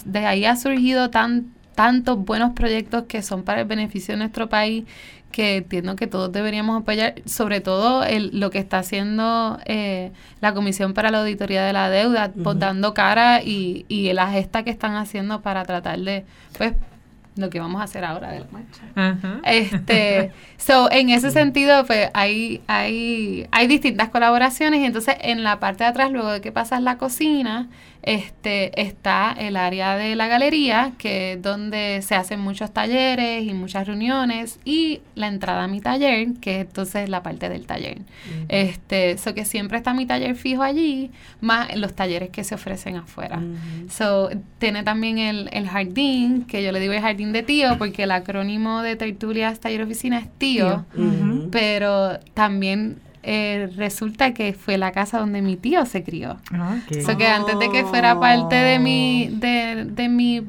de 0.06 0.26
ahí 0.26 0.46
ha 0.46 0.56
surgido 0.56 1.10
tan, 1.10 1.54
tantos 1.74 2.18
buenos 2.24 2.54
proyectos 2.54 3.04
que 3.04 3.22
son 3.22 3.44
para 3.44 3.62
el 3.62 3.68
beneficio 3.68 4.14
de 4.14 4.20
nuestro 4.20 4.50
país 4.50 4.86
que 5.34 5.58
entiendo 5.58 5.98
que 5.98 6.08
todos 6.08 6.32
deberíamos 6.32 6.82
apoyar, 6.82 7.16
sobre 7.26 7.60
todo 7.60 8.04
el, 8.04 8.40
lo 8.40 8.52
que 8.52 8.60
está 8.60 8.78
haciendo 8.78 9.60
eh, 9.66 10.12
la 10.40 10.54
Comisión 10.54 10.94
para 10.94 11.12
la 11.12 11.22
Auditoría 11.22 11.66
de 11.66 11.74
la 11.74 11.90
Deuda, 11.90 12.32
pues, 12.32 12.60
dando 12.60 12.94
cara 12.94 13.42
y, 13.42 13.86
y 13.90 14.14
la 14.14 14.30
gesta 14.32 14.64
que 14.64 14.70
están 14.70 14.96
haciendo 14.96 15.42
para 15.42 15.66
tratar 15.66 16.00
de, 16.00 16.24
pues, 16.58 16.74
lo 17.36 17.50
que 17.50 17.60
vamos 17.60 17.82
a 17.82 17.86
hacer 17.86 18.06
ahora 18.06 18.32
de 18.32 18.40
la 18.42 18.46
marcha. 18.52 19.40
Este, 19.44 20.32
so, 20.58 20.92
en 20.92 21.10
ese 21.10 21.32
sentido, 21.32 21.86
pues 21.86 22.10
hay, 22.14 22.62
hay, 22.68 23.48
hay 23.52 23.68
distintas 23.68 24.10
colaboraciones 24.10 24.82
y 24.82 24.86
entonces 24.86 25.16
en 25.20 25.44
la 25.44 25.60
parte 25.60 25.84
de 25.84 25.90
atrás, 25.90 26.12
luego 26.12 26.30
de 26.30 26.42
que 26.42 26.52
pasas 26.52 26.82
la 26.84 26.98
cocina, 26.98 27.70
este, 28.04 28.82
está 28.82 29.32
el 29.32 29.56
área 29.56 29.96
de 29.96 30.16
la 30.16 30.28
galería, 30.28 30.92
que 30.98 31.34
es 31.34 31.42
donde 31.42 32.02
se 32.02 32.16
hacen 32.16 32.40
muchos 32.40 32.72
talleres 32.74 33.44
y 33.46 33.54
muchas 33.54 33.88
reuniones, 33.88 34.60
y 34.66 35.02
la 35.16 35.28
entrada 35.28 35.64
a 35.64 35.68
mi 35.68 35.80
taller, 35.80 36.34
que 36.42 36.60
es 36.60 36.68
entonces 36.68 37.10
la 37.10 37.24
parte 37.24 37.50
del 37.50 37.66
taller. 37.66 38.00
Este, 38.50 39.12
eso 39.12 39.34
que 39.34 39.46
siempre 39.46 39.78
está 39.78 39.94
mi 39.94 40.06
taller 40.06 40.36
fijo 40.36 40.64
allí, 40.64 41.12
más 41.40 41.76
los 41.78 41.94
talleres 41.94 42.30
que 42.30 42.44
se 42.44 42.56
ofrecen 42.56 42.98
afuera. 42.98 43.42
So, 43.90 44.30
tiene 44.60 44.84
también 44.84 45.18
el, 45.18 45.50
el, 45.54 45.68
jardín, 45.68 46.44
que 46.44 46.62
yo 46.62 46.72
le 46.72 46.80
digo 46.80 46.94
el 46.94 47.02
jardín 47.02 47.32
de 47.32 47.44
tío, 47.44 47.78
porque 47.78 48.04
el 48.04 48.12
acrónimo 48.12 48.82
de 48.82 48.96
tertulias 48.96 49.60
taller 49.60 49.82
oficina 49.82 50.20
es 50.20 50.28
tío, 50.38 50.86
pero 51.52 52.20
también 52.34 52.98
eh, 53.24 53.70
resulta 53.76 54.34
que 54.34 54.54
fue 54.54 54.78
la 54.78 54.92
casa 54.92 55.18
donde 55.18 55.42
mi 55.42 55.56
tío 55.56 55.86
se 55.86 56.04
crió. 56.04 56.38
Eso 56.90 57.18
que 57.18 57.28
antes 57.28 57.58
de 57.58 57.70
que 57.70 57.86
fuera 57.86 58.20
parte 58.20 58.56
de 58.56 58.80
mi, 58.80 59.30
de, 59.32 59.86
de 59.86 60.10
mi, 60.10 60.46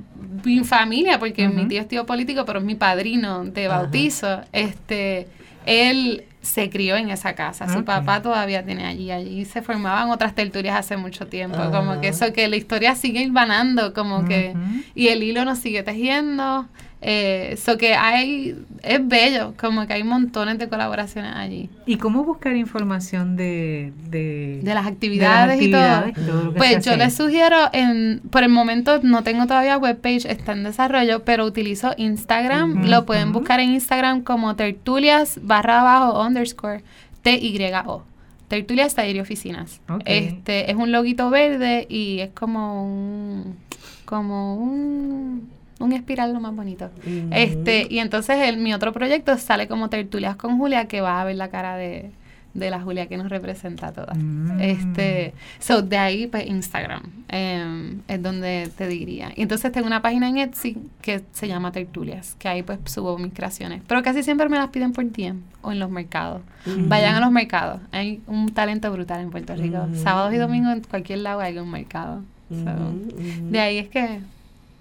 familia, 0.64 1.18
porque 1.18 1.48
mi 1.48 1.66
tío 1.66 1.80
es 1.80 1.88
tío 1.88 2.04
político, 2.04 2.44
pero 2.44 2.58
es 2.58 2.64
mi 2.64 2.74
padrino 2.74 3.44
de 3.44 3.68
bautizo, 3.68 4.42
este, 4.52 5.26
él 5.64 6.24
se 6.42 6.68
crió 6.68 6.96
en 6.96 7.10
esa 7.10 7.34
casa. 7.34 7.72
Su 7.72 7.84
papá 7.84 8.20
todavía 8.20 8.64
tiene 8.64 8.86
allí. 8.86 9.10
Allí 9.10 9.44
se 9.46 9.62
formaban 9.62 10.10
otras 10.10 10.34
tertulias 10.34 10.76
hace 10.76 10.96
mucho 10.96 11.26
tiempo. 11.26 11.58
Como 11.70 12.00
que 12.00 12.08
eso, 12.08 12.32
que 12.32 12.46
la 12.48 12.56
historia 12.56 12.94
sigue 12.94 13.22
hilvanando, 13.22 13.94
como 13.94 14.26
que... 14.26 14.54
Y 14.94 15.08
el 15.08 15.22
hilo 15.22 15.44
nos 15.44 15.58
sigue 15.58 15.82
tejiendo. 15.82 16.68
Eso 17.06 17.72
eh, 17.72 17.78
que 17.78 17.94
hay, 17.94 18.56
es 18.82 19.06
bello, 19.06 19.52
como 19.58 19.86
que 19.86 19.92
hay 19.92 20.04
montones 20.04 20.58
de 20.58 20.70
colaboraciones 20.70 21.32
allí. 21.36 21.68
¿Y 21.84 21.98
cómo 21.98 22.24
buscar 22.24 22.56
información 22.56 23.36
de, 23.36 23.92
de, 24.08 24.62
las 24.64 24.86
actividades, 24.86 25.60
y 25.60 25.70
todo? 25.70 26.54
pues 26.56 26.82
yo 26.82 26.96
les 26.96 27.14
sugiero, 27.14 27.68
en, 27.74 28.22
por 28.30 28.42
el 28.42 28.48
momento 28.48 29.00
no 29.02 29.22
tengo 29.22 29.46
todavía 29.46 29.76
webpage, 29.76 30.24
está 30.24 30.52
en 30.52 30.64
desarrollo, 30.64 31.24
pero 31.24 31.44
utilizo 31.44 31.92
Instagram, 31.98 32.86
lo 32.86 33.04
pueden 33.04 33.32
buscar 33.32 33.60
en 33.60 33.72
Instagram 33.72 34.22
como 34.22 34.56
tertulias 34.56 35.38
barra 35.42 35.80
abajo 35.80 36.24
underscore 36.26 36.82
T-Y-O. 37.20 38.02
Tertulias 38.48 38.94
Taller 38.94 39.16
y 39.16 39.20
Oficinas. 39.20 39.80
Este 40.06 40.70
es 40.70 40.76
un 40.76 40.90
loguito 40.90 41.28
verde 41.28 41.86
y 41.88 42.20
es 42.20 42.30
como 42.30 42.86
un 42.86 43.56
como 44.06 44.56
un 44.56 45.48
un 45.80 45.92
espiral 45.92 46.32
lo 46.32 46.40
más 46.40 46.54
bonito. 46.54 46.90
Este, 47.30 47.86
y 47.90 47.98
entonces 47.98 48.36
el, 48.48 48.58
mi 48.58 48.74
otro 48.74 48.92
proyecto 48.92 49.36
sale 49.38 49.68
como 49.68 49.88
tertulias 49.88 50.36
con 50.36 50.58
Julia, 50.58 50.86
que 50.86 51.00
vas 51.00 51.20
a 51.20 51.24
ver 51.24 51.36
la 51.36 51.48
cara 51.48 51.76
de, 51.76 52.10
de 52.54 52.70
la 52.70 52.80
Julia 52.80 53.06
que 53.06 53.16
nos 53.16 53.28
representa 53.28 53.88
a 53.88 53.92
todas. 53.92 54.16
Mm. 54.16 54.60
Este, 54.60 55.34
so 55.58 55.82
de 55.82 55.98
ahí 55.98 56.26
pues 56.28 56.46
Instagram 56.46 57.02
em, 57.28 58.00
es 58.08 58.22
donde 58.22 58.70
te 58.76 58.86
diría. 58.86 59.32
Y 59.36 59.42
entonces 59.42 59.70
tengo 59.72 59.86
una 59.86 60.00
página 60.00 60.28
en 60.28 60.38
Etsy 60.38 60.78
que 61.02 61.22
se 61.32 61.48
llama 61.48 61.72
Tertulias, 61.72 62.36
que 62.38 62.48
ahí 62.48 62.62
pues 62.62 62.78
subo 62.86 63.18
mis 63.18 63.34
creaciones, 63.34 63.82
pero 63.86 64.02
casi 64.02 64.22
siempre 64.22 64.48
me 64.48 64.56
las 64.56 64.68
piden 64.68 64.92
por 64.92 65.04
DM 65.10 65.40
o 65.62 65.72
en 65.72 65.80
los 65.80 65.90
mercados. 65.90 66.42
Ujú. 66.66 66.86
Vayan 66.86 67.16
a 67.16 67.20
los 67.20 67.32
mercados, 67.32 67.80
hay 67.90 68.22
un 68.26 68.48
talento 68.54 68.90
brutal 68.92 69.20
en 69.20 69.30
Puerto 69.30 69.54
Rico. 69.56 69.86
Sábados 69.94 70.32
y 70.32 70.36
domingos 70.36 70.72
en 70.74 70.82
cualquier 70.82 71.18
lado 71.18 71.40
hay 71.40 71.58
un 71.58 71.70
mercado. 71.70 72.22
So. 72.50 72.92
De 73.50 73.58
ahí 73.58 73.78
es 73.78 73.88
que 73.88 74.20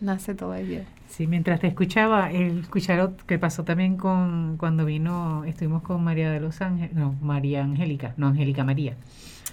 nace 0.04 0.36
todo 0.36 0.54
ello. 0.56 0.82
Sí, 1.10 1.28
mientras 1.28 1.60
te 1.60 1.68
escuchaba, 1.68 2.32
el 2.32 2.60
escuchar 2.62 3.00
ot- 3.00 3.24
que 3.28 3.38
pasó 3.38 3.64
también 3.64 3.98
con 3.98 4.58
cuando 4.58 4.84
vino, 4.86 5.44
estuvimos 5.46 5.84
con 5.84 6.04
María 6.04 6.32
de 6.32 6.40
los 6.40 6.60
Ángeles, 6.62 6.94
no, 6.96 7.16
María 7.22 7.64
Angélica, 7.64 8.14
no, 8.18 8.28
Angélica 8.28 8.64
María. 8.64 8.96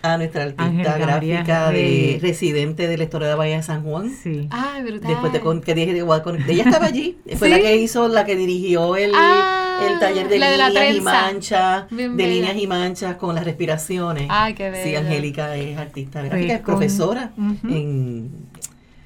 A 0.03 0.17
nuestra 0.17 0.45
artista 0.45 0.97
gráfica 0.97 1.71
de, 1.71 1.79
de- 1.83 2.19
residente 2.23 2.89
de 2.89 2.97
la 2.97 3.05
historia 3.05 3.29
de 3.29 3.35
Bahía 3.35 3.57
de 3.57 3.63
San 3.63 3.83
Juan. 3.83 4.09
Sí. 4.09 4.49
Ay, 4.51 4.83
brutal. 4.83 5.11
Después 5.11 5.31
te 5.33 5.41
con, 5.41 5.61
que 5.61 5.75
dije, 5.75 5.95
igual 5.95 6.23
con- 6.23 6.41
ella 6.49 6.65
estaba 6.65 6.87
allí, 6.87 7.19
fue 7.37 7.49
¿Sí? 7.49 7.55
la 7.55 7.61
que 7.61 7.77
hizo, 7.77 8.09
la 8.09 8.25
que 8.25 8.35
dirigió 8.37 8.97
el, 8.97 9.13
Ah, 9.15 9.81
el 9.93 9.99
taller 9.99 10.29
de 10.29 10.39
la 10.39 10.51
de 10.51 10.57
la 10.57 10.69
líneas 10.71 10.97
y 10.97 11.01
manchas, 11.03 11.85
Bien 11.91 12.17
de 12.17 12.25
bella. 12.25 12.35
líneas 12.35 12.57
y 12.57 12.67
manchas 12.67 13.17
con 13.17 13.35
las 13.35 13.45
respiraciones. 13.45 14.27
Ay, 14.31 14.55
qué 14.55 14.71
bello. 14.71 14.83
Sí, 14.85 14.97
Angélica 14.97 15.55
es 15.57 15.77
artista 15.77 16.23
gráfica, 16.23 16.55
es 16.55 16.61
con- 16.63 16.77
profesora 16.77 17.33
en 17.65 18.31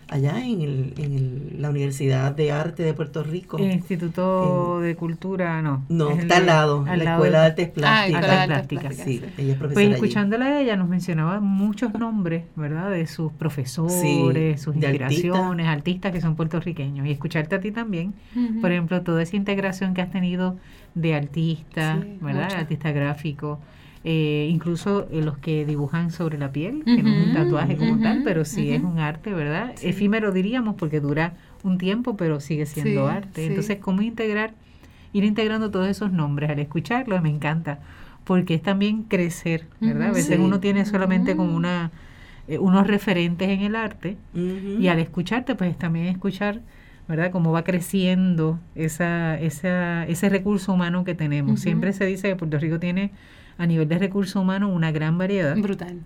allá 0.09 0.45
en, 0.45 0.61
el, 0.61 0.95
en 0.99 1.13
el- 1.15 1.57
la 1.63 1.71
Universidad 1.71 2.33
de 2.33 2.53
Arte 2.53 2.83
de 2.83 2.95
Puerto 2.95 3.23
Rico. 3.23 3.59
Instituto 3.59 4.81
de 4.81 4.97
Cultura, 4.97 5.63
no. 5.63 5.85
no, 5.89 6.11
es 6.11 6.17
el 6.19 6.23
está 6.25 6.37
al 6.39 6.47
lado, 6.47 6.85
al 6.89 6.99
la 6.99 7.05
lado 7.05 7.17
Escuela 7.25 7.41
de 7.41 7.47
Artes 7.47 7.69
Ah, 7.69 7.73
Plásticas. 7.75 8.85
Artes 8.91 8.99
Sí, 9.05 9.23
ella 9.39 9.53
es 9.53 9.59
profesora 9.59 9.69
Pues 9.73 9.87
allí. 9.87 9.95
escuchándola 9.95 10.45
a 10.47 10.61
ella 10.61 10.77
nos 10.77 10.89
mencionaba 10.89 11.41
muchos 11.41 11.93
nombres, 11.95 12.45
¿verdad? 12.57 12.91
De 12.91 13.07
sus 13.07 13.33
profesores, 13.33 14.61
sus 14.61 14.75
inspiraciones, 14.77 15.67
artistas. 15.67 16.13
que 16.13 16.21
son 16.21 16.37
puertorriqueños. 16.37 17.07
Y 17.07 17.11
escucharte 17.11 17.55
a 17.57 17.61
ti 17.61 17.71
también, 17.71 18.15
por 18.61 18.71
ejemplo, 18.73 19.03
toda 19.03 19.23
esa 19.23 19.37
integración 19.37 19.95
que 19.95 20.03
has 20.03 20.11
tenido 20.11 20.57
de 20.95 21.15
artistas, 21.15 22.01
Sí, 22.03 22.19
¿verdad? 22.21 22.45
mucho. 22.45 22.57
Artista 22.57 22.93
gráfico, 22.93 23.59
eh, 24.05 24.49
incluso 24.51 25.09
eh, 25.11 25.23
los 25.23 25.39
que 25.39 25.65
dibujan 25.65 26.11
sobre 26.11 26.37
la 26.39 26.53
piel, 26.53 26.83
que 26.85 27.03
no 27.03 27.11
es 27.11 27.27
un 27.29 27.33
tatuaje 27.33 27.77
como 27.77 27.99
tal, 28.01 28.23
pero 28.23 28.45
sí 28.45 28.71
es 28.71 28.83
un 28.83 28.99
arte, 28.99 29.33
¿verdad? 29.33 29.73
Sí. 29.77 29.89
Efímero 29.89 30.31
diríamos 30.31 30.75
porque 30.77 31.01
dura 31.01 31.35
un 31.63 31.79
tiempo, 31.79 32.17
pero 32.17 32.39
sigue 32.41 32.67
siendo 32.67 33.09
Sí, 33.09 33.17
arte. 33.17 33.41
sí. 33.43 33.47
Entonces, 33.49 33.79
¿cómo 33.79 34.03
integrar, 34.03 34.53
ir 35.15 35.25
integrando 35.25 35.71
todos 35.71 35.89
esos 35.89 36.13
nombres? 36.13 36.51
Al 36.51 36.59
escucharlos 36.59 37.23
me 37.23 37.31
encanta, 37.31 37.79
porque 38.25 38.55
es 38.55 38.63
también 38.63 39.05
crecer, 39.05 39.67
¿verdad? 39.81 40.09
A 40.09 40.13
veces 40.13 40.39
uno 40.39 40.61
tiene 40.61 40.85
solamente 40.85 41.35
como 41.35 41.55
una 41.57 41.91
eh, 42.47 42.59
unos 42.59 42.87
referentes 42.87 43.49
en 43.49 43.61
el 43.63 43.75
arte 43.75 44.19
y 44.35 44.89
al 44.89 44.99
escucharte, 44.99 45.55
pues 45.55 45.79
también 45.79 46.07
escuchar, 46.09 46.61
¿verdad? 47.09 47.31
Cómo 47.31 47.53
va 47.53 47.65
creciendo 47.65 48.59
esa, 48.75 49.41
esa, 49.41 50.05
ese 50.07 50.29
recurso 50.29 50.75
humano 50.75 51.05
que 51.05 51.15
tenemos. 51.15 51.61
Siempre 51.61 51.95
se 51.95 52.05
dice 52.05 52.29
que 52.29 52.37
Puerto 52.37 52.59
Rico 52.59 52.79
tiene 52.79 53.13
a 53.59 53.67
nivel 53.67 53.89
de 53.89 53.99
recurso 53.99 54.41
humano 54.41 54.69
una 54.69 54.91
gran 54.93 55.17
variedad. 55.19 55.57
Brutal. 55.57 56.01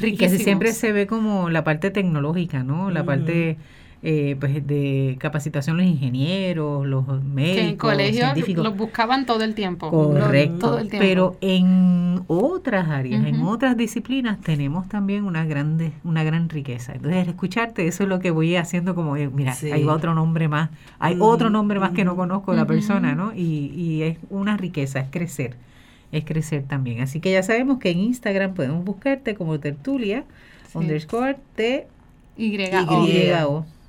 Y 0.00 0.16
que 0.16 0.28
siempre 0.28 0.72
se 0.72 0.92
ve 0.92 1.06
como 1.06 1.50
la 1.50 1.64
parte 1.64 1.90
tecnológica, 1.90 2.62
¿no? 2.62 2.90
La 2.90 3.04
parte 3.04 3.56
eh, 4.04 4.36
pues 4.40 4.66
de 4.66 5.16
capacitación 5.20 5.76
los 5.76 5.86
ingenieros, 5.86 6.84
los 6.86 7.06
médicos, 7.22 7.54
que 7.56 7.68
en 7.68 7.76
colegio 7.76 8.20
científicos. 8.24 8.64
los 8.64 8.76
buscaban 8.76 9.26
todo 9.26 9.44
el 9.44 9.54
tiempo. 9.54 9.90
Correcto, 9.90 10.54
Lo- 10.54 10.58
todo 10.58 10.78
el 10.80 10.88
tiempo. 10.88 11.06
pero 11.06 11.36
en 11.40 12.20
otras 12.26 12.88
áreas, 12.88 13.24
en 13.24 13.42
otras 13.42 13.76
disciplinas 13.76 14.40
tenemos 14.40 14.88
también 14.88 15.24
una 15.24 15.44
grande, 15.44 15.92
una 16.04 16.24
gran 16.24 16.48
riqueza. 16.48 16.94
Entonces, 16.94 17.22
al 17.22 17.28
escucharte, 17.28 17.86
eso 17.86 18.02
es 18.02 18.08
lo 18.08 18.18
que 18.18 18.30
voy 18.32 18.56
haciendo 18.56 18.94
como, 18.96 19.16
eh, 19.16 19.28
mira, 19.32 19.52
Sí. 19.52 19.70
ahí 19.70 19.84
va 19.84 19.94
otro 19.94 20.14
nombre 20.14 20.48
más, 20.48 20.70
hay 20.98 21.16
otro 21.20 21.48
nombre 21.50 21.78
más 21.78 21.90
que 21.92 22.04
no 22.04 22.12
ujú. 22.12 22.22
conozco 22.22 22.50
de 22.52 22.56
la 22.56 22.62
Ujú. 22.64 22.72
persona, 22.72 23.14
¿no? 23.14 23.32
Y, 23.34 23.72
y 23.76 24.02
es 24.02 24.18
una 24.30 24.56
riqueza, 24.56 24.98
es 25.00 25.10
crecer, 25.10 25.54
es 26.12 26.24
crecer 26.24 26.62
también. 26.64 27.00
Así 27.00 27.20
que 27.20 27.32
ya 27.32 27.42
sabemos 27.42 27.78
que 27.78 27.90
en 27.90 27.98
Instagram 28.00 28.54
podemos 28.54 28.84
buscarte 28.84 29.34
como 29.34 29.58
tertulia, 29.58 30.24
Sí. 30.70 30.78
underscore 30.78 31.36
T, 31.56 31.86
Y, 32.36 32.56
Y. 32.56 33.32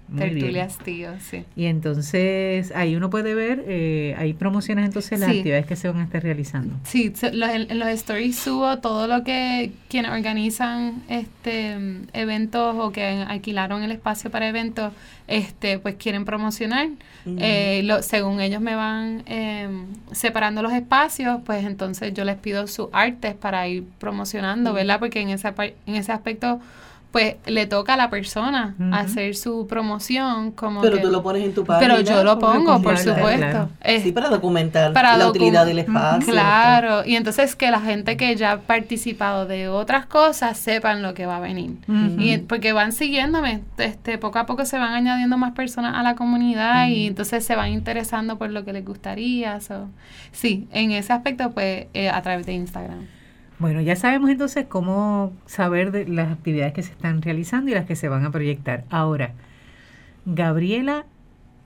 Muy. 0.10 0.20
Tertulias, 0.30 0.78
tío, 0.80 1.10
sí. 1.20 1.44
Y 1.56 1.66
entonces 1.66 2.72
ahí 2.76 2.96
uno 2.96 3.10
puede 3.10 3.34
ver, 3.36 3.64
eh, 3.68 4.16
hay 4.18 4.34
promociones 4.34 4.86
entonces 4.86 5.20
las 5.20 5.32
Sí. 5.32 5.38
actividades 5.40 5.66
que 5.66 5.76
se 5.76 5.88
van 5.90 6.02
a 6.02 6.04
estar 6.04 6.22
realizando. 6.22 6.76
Sí, 6.84 7.14
so- 7.16 7.32
lo- 7.32 7.48
en, 7.48 7.72
en 7.72 7.80
los 7.80 7.88
stories 7.90 8.38
subo 8.38 8.78
todo 8.80 9.08
lo 9.08 9.24
que 9.24 9.72
quienes 9.90 10.12
organizan 10.12 11.02
este 11.10 11.78
eventos 12.14 12.76
o 12.78 12.92
que 12.92 13.04
alquilaron 13.28 13.82
el 13.84 13.92
espacio 13.92 14.30
para 14.30 14.48
eventos, 14.48 14.92
este 15.28 15.80
pues 15.80 15.96
quieren 15.96 16.26
promocionar. 16.26 16.90
Eh, 17.26 17.82
lo- 17.86 18.04
según 18.04 18.42
ellos 18.42 18.62
me 18.62 18.76
van 18.76 19.24
eh, 19.26 19.68
separando 20.12 20.62
los 20.62 20.74
espacios, 20.74 21.40
pues 21.46 21.66
entonces 21.66 22.14
yo 22.14 22.26
les 22.26 22.36
pido 22.36 22.68
sus 22.68 22.90
artes 22.92 23.34
para 23.34 23.68
ir 23.68 23.84
promocionando. 24.00 24.74
¿verdad? 24.74 25.00
Porque 25.00 25.22
en 25.22 25.30
ese, 25.30 25.52
par- 25.54 25.74
en 25.88 25.96
ese 25.96 26.12
aspecto 26.12 26.60
pues 27.14 27.36
le 27.46 27.68
toca 27.68 27.94
a 27.94 27.98
la 27.98 28.10
persona 28.10 28.76
hacer 28.92 29.36
su 29.36 29.68
promoción 29.68 30.52
como 30.52 30.82
Pero 30.82 30.96
que- 30.98 31.04
tú 31.04 31.12
lo 31.12 31.22
pones 31.22 31.44
en 31.44 31.54
tu 31.54 31.64
página. 31.64 31.94
pero 31.96 32.02
yo 32.04 32.24
lo 32.24 32.40
pongo, 32.40 32.82
por 32.82 32.98
supuesto. 32.98 33.38
claro. 33.38 33.70
Sí, 34.02 34.12
para 34.12 34.30
documentar 34.30 34.94
para 34.94 35.16
la 35.16 35.26
docu- 35.28 35.30
utilidad 35.30 35.66
del 35.68 35.78
espacio. 35.80 36.34
Claro, 36.34 37.06
y 37.06 37.16
entonces 37.16 37.56
que 37.56 37.70
la 37.70 37.80
gente 37.82 38.18
que 38.18 38.36
ya 38.36 38.54
ha 38.54 38.58
participado 38.62 39.46
de 39.46 39.70
otras 39.70 40.08
cosas 40.08 40.58
sepan 40.58 41.04
lo 41.04 41.14
que 41.14 41.28
va 41.28 41.38
a 41.38 41.40
venir. 41.40 41.78
Y 42.18 42.40
porque 42.40 42.74
van 42.74 42.92
siguiéndome, 42.92 43.62
este, 43.78 44.18
poco 44.18 44.40
a 44.40 44.48
poco 44.48 44.66
se 44.66 44.80
van 44.80 44.94
añadiendo 44.94 45.38
más 45.38 45.52
personas 45.54 45.96
a 45.96 46.02
la 46.02 46.16
comunidad 46.16 46.88
y 46.88 47.06
entonces 47.06 47.46
se 47.46 47.56
van 47.56 47.72
interesando 47.72 48.40
por 48.40 48.50
lo 48.50 48.66
que 48.66 48.74
les 48.74 48.84
gustaría. 48.84 49.60
so. 49.62 49.88
Sí, 50.32 50.68
en 50.72 50.90
ese 50.92 51.14
aspecto, 51.14 51.52
pues 51.52 51.86
eh, 51.94 52.10
a 52.10 52.20
través 52.24 52.48
de 52.48 52.54
Instagram. 52.54 53.06
Bueno, 53.60 53.82
ya 53.82 53.96
sabemos 53.96 54.30
entonces 54.30 54.66
cómo 54.68 55.32
saber 55.46 55.92
de 55.92 56.08
las 56.08 56.32
actividades 56.32 56.74
que 56.74 56.84
se 56.84 56.92
están 56.92 57.22
realizando 57.22 57.72
y 57.72 57.74
las 57.74 57.86
que 57.86 57.96
se 57.96 58.10
van 58.10 58.26
a 58.26 58.32
proyectar. 58.32 58.84
Ahora, 58.90 59.34
Gabriela 60.26 61.06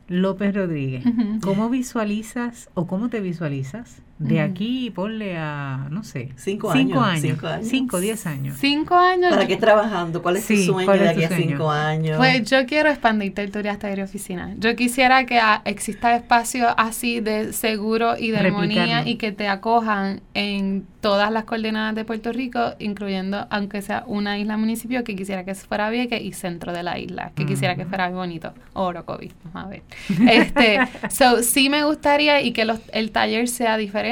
López 0.08 0.56
Rodríguez. 0.56 1.04
¿cómo 1.42 1.70
visualizas 1.70 2.70
o 2.74 2.88
cómo 2.88 3.10
te 3.10 3.20
visualizas 3.20 4.02
de 4.20 4.36
Ujú. 4.44 4.52
aquí 4.52 4.90
ponle 4.92 5.38
a, 5.38 5.88
no 5.92 6.04
sé, 6.04 6.30
Cinco 6.38 6.74
cinco 6.74 7.00
años, 7.02 7.04
años, 7.04 7.22
cinco 7.22 7.48
años. 7.48 7.68
cinco, 7.70 8.00
diez 8.00 8.26
años? 8.26 8.58
Cinco 8.60 8.96
años. 8.96 9.30
¿Para 9.30 9.46
qué 9.46 9.58
trabajando? 9.58 10.22
¿Cuál 10.24 10.38
es 10.38 10.46
Sí, 10.46 10.66
tu 10.66 10.74
sueño 10.74 10.86
¿cuál 10.86 11.00
de 11.00 11.06
es 11.06 11.12
aquí 11.12 11.20
tu 11.20 11.26
a 11.26 11.28
sueño? 11.30 11.48
cinco 11.50 11.72
años? 11.72 12.18
Pues 12.18 12.50
yo 12.50 12.66
quiero 12.66 12.90
expandir 12.90 13.34
territorios 13.34 13.78
taller 13.78 14.00
y 14.00 14.02
oficina. 14.02 14.56
Yo 14.58 14.76
quisiera 14.76 15.26
que 15.26 15.38
ah, 15.40 15.62
exista 15.66 16.16
espacio 16.16 16.68
así 16.80 17.20
de 17.20 17.54
seguro 17.54 18.18
y 18.18 18.32
de 18.32 18.40
armonía 18.40 19.08
y 19.08 19.16
que 19.18 19.32
te 19.32 19.48
acojan 19.48 20.22
en 20.34 20.86
todas 21.02 21.32
las 21.32 21.44
coordenadas 21.46 21.96
de 21.96 22.04
Puerto 22.04 22.34
Rico, 22.34 22.74
incluyendo, 22.80 23.46
aunque 23.50 23.82
sea 23.82 24.04
una 24.08 24.38
isla 24.40 24.58
municipio, 24.58 25.04
que 25.04 25.16
quisiera 25.16 25.46
que 25.46 25.54
fuera 25.56 25.90
Vieques 25.90 26.22
y 26.22 26.34
centro 26.34 26.74
de 26.74 26.84
la 26.84 26.98
isla, 27.00 27.32
que 27.36 27.46
quisiera 27.46 27.76
que 27.76 27.82
Ujú. 27.84 27.90
fuera 27.90 28.10
bonito. 28.10 28.54
Orocovi, 28.74 29.32
vamos 29.54 29.68
a 29.68 29.70
ver. 29.70 29.84
Este, 30.28 30.80
so, 31.10 31.44
sí 31.44 31.70
me 31.70 31.84
gustaría 31.86 32.42
y 32.42 32.52
que 32.52 32.66
los, 32.66 32.80
el 32.92 33.12
taller 33.12 33.48
sea 33.48 33.78
diferente, 33.78 34.07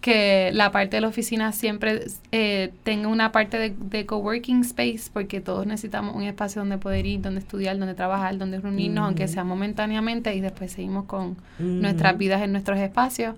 que 0.00 0.50
la 0.52 0.70
parte 0.70 0.96
de 0.96 1.00
la 1.00 1.08
oficina 1.08 1.50
siempre 1.52 2.04
eh, 2.30 2.72
tenga 2.84 3.08
una 3.08 3.32
parte 3.32 3.58
de, 3.58 3.74
de 3.76 4.06
coworking 4.06 4.60
space, 4.60 5.10
porque 5.12 5.40
todos 5.40 5.66
necesitamos 5.66 6.14
un 6.14 6.22
espacio 6.22 6.60
donde 6.60 6.78
poder 6.78 7.04
ir, 7.04 7.20
donde 7.20 7.40
estudiar, 7.40 7.78
donde 7.78 7.94
trabajar, 7.94 8.38
donde 8.38 8.60
reunirnos, 8.60 9.04
aunque 9.04 9.26
sea 9.26 9.42
momentáneamente, 9.42 10.34
y 10.34 10.40
después 10.40 10.72
seguimos 10.72 11.06
con 11.06 11.36
nuestras 11.58 12.16
vidas 12.16 12.42
en 12.42 12.52
nuestros 12.52 12.78
espacios. 12.78 13.34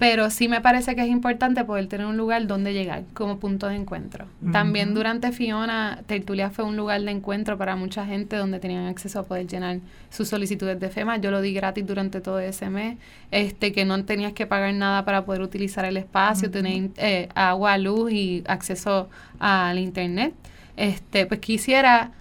Pero 0.00 0.30
sí 0.30 0.48
me 0.48 0.62
parece 0.62 0.96
que 0.96 1.02
es 1.02 1.08
importante 1.08 1.62
poder 1.62 1.86
tener 1.86 2.06
un 2.06 2.16
lugar 2.16 2.46
donde 2.46 2.72
llegar 2.72 3.04
como 3.12 3.38
punto 3.38 3.68
de 3.68 3.76
encuentro. 3.76 4.24
También 4.50 4.94
durante 4.94 5.30
Fiona, 5.30 6.02
Tertulia 6.06 6.48
fue 6.48 6.64
un 6.64 6.74
lugar 6.74 7.02
de 7.02 7.10
encuentro 7.10 7.58
para 7.58 7.76
mucha 7.76 8.06
gente 8.06 8.36
donde 8.36 8.60
tenían 8.60 8.86
acceso 8.86 9.18
a 9.18 9.24
poder 9.24 9.46
llenar 9.46 9.80
sus 10.08 10.28
solicitudes 10.28 10.80
de 10.80 10.88
FEMA. 10.88 11.18
Yo 11.18 11.30
lo 11.30 11.42
di 11.42 11.52
gratis 11.52 11.86
durante 11.86 12.22
todo 12.22 12.40
ese 12.40 12.70
mes, 12.70 12.96
este, 13.30 13.72
que 13.72 13.84
no 13.84 14.02
tenías 14.06 14.32
que 14.32 14.46
pagar 14.46 14.72
nada 14.72 15.04
para 15.04 15.26
poder 15.26 15.42
utilizar 15.42 15.84
el 15.84 15.98
espacio, 15.98 16.50
tener 16.50 16.92
eh, 16.96 17.28
agua, 17.34 17.76
luz 17.76 18.10
y 18.10 18.42
acceso 18.46 19.10
al 19.38 19.78
internet. 19.78 20.32
Este, 20.78 21.26
pues 21.26 21.40
quisiera 21.40 22.12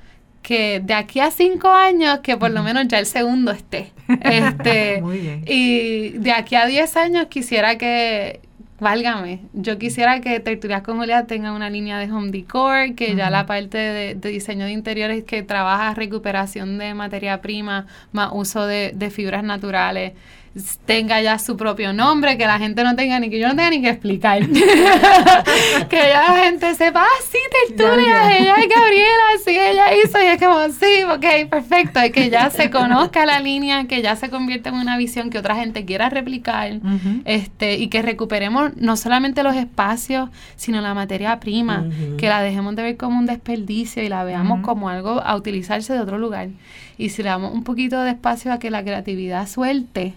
que 0.41 0.79
de 0.79 0.93
aquí 0.93 1.19
a 1.19 1.31
cinco 1.31 1.69
años, 1.69 2.19
que 2.19 2.37
por 2.37 2.51
lo 2.51 2.63
menos 2.63 2.87
ya 2.87 2.99
el 2.99 3.05
segundo 3.05 3.51
esté. 3.51 3.91
Este, 4.23 5.01
Muy 5.01 5.19
bien. 5.19 5.43
y 5.47 6.09
de 6.17 6.31
aquí 6.31 6.55
a 6.55 6.65
10 6.65 6.97
años 6.97 7.27
quisiera 7.27 7.77
que, 7.77 8.39
válgame, 8.79 9.41
yo 9.53 9.77
quisiera 9.77 10.19
que 10.19 10.39
Tertulias 10.39 10.81
con 10.81 10.97
Julia 10.97 11.27
tenga 11.27 11.51
una 11.51 11.69
línea 11.69 11.99
de 11.99 12.11
home 12.11 12.31
decor, 12.31 12.95
que 12.95 13.15
ya 13.15 13.29
la 13.29 13.45
parte 13.45 13.77
de, 13.77 14.15
de 14.15 14.29
diseño 14.29 14.65
de 14.65 14.71
interiores 14.71 15.23
que 15.25 15.43
trabaja 15.43 15.93
recuperación 15.93 16.79
de 16.79 16.95
materia 16.95 17.39
prima, 17.41 17.85
más 18.11 18.29
uso 18.33 18.65
de, 18.65 18.91
de 18.95 19.11
fibras 19.11 19.43
naturales, 19.43 20.13
tenga 20.85 21.21
ya 21.21 21.37
su 21.39 21.55
propio 21.55 21.93
nombre, 21.93 22.37
que 22.37 22.45
la 22.45 22.57
gente 22.57 22.83
no 22.83 22.95
tenga 22.95 23.19
ni 23.19 23.29
que 23.29 23.39
yo 23.39 23.47
no 23.47 23.55
tenga 23.55 23.69
ni 23.69 23.81
que 23.81 23.89
explicar. 23.89 24.45
que 25.89 25.97
ya 25.97 26.23
la 26.27 26.43
gente 26.43 26.73
sepa, 26.75 27.03
ah, 27.03 27.23
sí, 27.29 27.37
tertulia, 27.67 28.37
ella 28.37 28.55
es 28.55 28.67
Gabriela, 28.67 29.23
sí, 29.45 29.51
ella 29.51 29.95
hizo, 29.95 30.21
y 30.21 30.25
es 30.25 30.39
como, 30.41 30.67
sí, 30.69 31.03
ok, 31.03 31.49
perfecto, 31.49 32.03
y 32.03 32.11
que 32.11 32.29
ya 32.29 32.49
se 32.49 32.69
conozca 32.71 33.25
la 33.25 33.39
línea, 33.39 33.85
que 33.85 34.01
ya 34.01 34.15
se 34.15 34.29
convierta 34.29 34.69
en 34.69 34.75
una 34.75 34.97
visión 34.97 35.29
que 35.29 35.37
otra 35.37 35.55
gente 35.55 35.85
quiera 35.85 36.09
replicar, 36.09 36.79
este, 37.25 37.77
y 37.77 37.87
que 37.87 38.01
recuperemos 38.01 38.75
no 38.75 38.97
solamente 38.97 39.43
los 39.43 39.55
espacios, 39.55 40.29
sino 40.55 40.81
la 40.81 40.93
materia 40.93 41.39
prima, 41.39 41.85
que 42.17 42.27
la 42.27 42.41
dejemos 42.41 42.75
de 42.75 42.83
ver 42.83 42.97
como 42.97 43.19
un 43.19 43.25
desperdicio 43.25 44.03
y 44.03 44.09
la 44.09 44.23
veamos 44.23 44.61
como 44.61 44.89
algo 44.89 45.21
a 45.21 45.35
utilizarse 45.35 45.93
de 45.93 45.99
otro 45.99 46.17
lugar. 46.17 46.49
Y 46.97 47.09
si 47.09 47.23
le 47.23 47.29
damos 47.29 47.53
un 47.53 47.63
poquito 47.63 48.01
de 48.01 48.11
espacio 48.11 48.51
a 48.51 48.59
que 48.59 48.69
la 48.69 48.83
creatividad 48.83 49.47
suelte, 49.47 50.15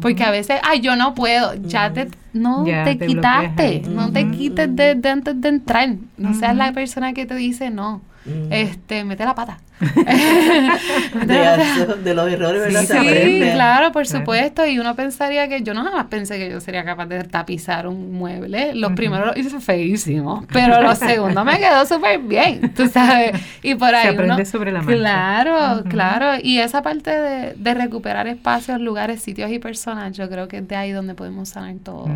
porque 0.00 0.24
a 0.24 0.30
veces, 0.30 0.60
ay, 0.62 0.80
yo 0.80 0.96
no 0.96 1.14
puedo, 1.14 1.54
ya 1.54 1.92
te, 1.92 2.08
no 2.32 2.64
te, 2.64 2.98
quitaste, 2.98 3.82
no 3.88 4.12
te 4.12 4.30
quites 4.30 4.74
de, 4.74 5.00
antes 5.08 5.40
de 5.40 5.48
entrar, 5.48 5.94
no 6.16 6.34
seas 6.34 6.56
la 6.56 6.72
persona 6.72 7.12
que 7.12 7.26
te 7.26 7.34
dice 7.34 7.70
no. 7.70 8.02
Este, 8.50 9.04
mete 9.04 9.24
la 9.24 9.34
pata. 9.34 9.58
de, 11.26 12.14
los 12.14 12.30
errores, 12.30 12.72
¿verdad? 12.72 12.82
Sí, 12.82 13.40
claro, 13.52 13.90
por 13.90 14.06
supuesto. 14.06 14.64
Y 14.64 14.78
uno 14.78 14.94
pensaría 14.94 15.48
que 15.48 15.62
yo 15.62 15.74
no 15.74 15.82
jamás 15.82 16.06
pensé 16.06 16.38
que 16.38 16.48
yo 16.48 16.60
sería 16.60 16.84
capaz 16.84 17.06
de 17.06 17.24
tapizar 17.24 17.88
un 17.88 18.12
mueble. 18.12 18.74
Los 18.74 18.92
primeros 18.92 19.26
lo 19.26 19.40
hice 19.40 19.58
feísimo, 19.58 20.46
pero 20.52 20.80
los 20.82 20.98
segundos 20.98 21.44
me 21.44 21.58
quedó 21.58 21.84
súper 21.84 22.20
bien, 22.20 22.72
tú 22.74 22.86
sabes. 22.88 23.32
Y 23.62 23.74
por 23.74 23.94
ahí. 23.94 24.02
Se 24.02 24.08
aprende 24.10 24.44
sobre 24.44 24.70
la 24.70 24.82
marcha. 24.82 24.98
Claro, 24.98 25.84
claro. 25.88 26.40
Y 26.42 26.58
esa 26.58 26.82
parte 26.82 27.10
de, 27.10 27.54
de, 27.54 27.74
recuperar 27.74 28.28
espacios, 28.28 28.80
lugares, 28.80 29.20
sitios 29.22 29.50
y 29.50 29.58
personas, 29.58 30.16
yo 30.16 30.28
creo 30.28 30.46
que 30.46 30.58
es 30.58 30.68
de 30.68 30.76
ahí 30.76 30.92
donde 30.92 31.14
podemos 31.14 31.48
sanar 31.48 31.74
todo. 31.82 32.06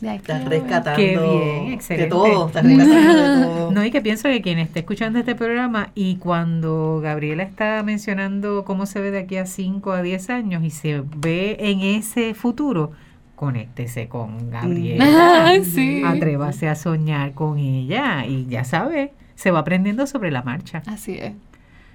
Estás 0.00 0.44
rescatando 0.44 0.96
Qué 0.96 1.18
bien, 1.18 1.72
excelente. 1.72 2.04
de 2.04 2.10
todo, 2.10 2.46
estás 2.46 2.64
rescatando 2.64 3.22
de 3.22 3.44
todo. 3.46 3.70
No, 3.72 3.84
y 3.84 3.90
que 3.90 4.00
pienso 4.00 4.28
que 4.28 4.40
quien 4.40 4.58
esté 4.58 4.80
escuchando 4.80 5.18
este 5.18 5.34
programa 5.34 5.90
y 5.94 6.16
cuando 6.16 7.00
Gabriela 7.02 7.42
está 7.42 7.82
mencionando 7.82 8.64
cómo 8.64 8.86
se 8.86 9.00
ve 9.00 9.10
de 9.10 9.18
aquí 9.18 9.36
a 9.36 9.46
5 9.46 9.92
a 9.92 10.02
10 10.02 10.30
años 10.30 10.64
y 10.64 10.70
se 10.70 11.02
ve 11.16 11.56
en 11.60 11.80
ese 11.80 12.34
futuro, 12.34 12.92
conéctese 13.34 14.08
con 14.08 14.50
Gabriela. 14.50 15.52
sí. 15.64 16.02
Atrévase 16.04 16.68
a 16.68 16.74
soñar 16.74 17.34
con 17.34 17.58
ella 17.58 18.24
y 18.26 18.46
ya 18.46 18.64
sabe, 18.64 19.12
se 19.34 19.50
va 19.50 19.60
aprendiendo 19.60 20.06
sobre 20.06 20.30
la 20.30 20.42
marcha. 20.42 20.82
Así 20.86 21.14
es. 21.14 21.32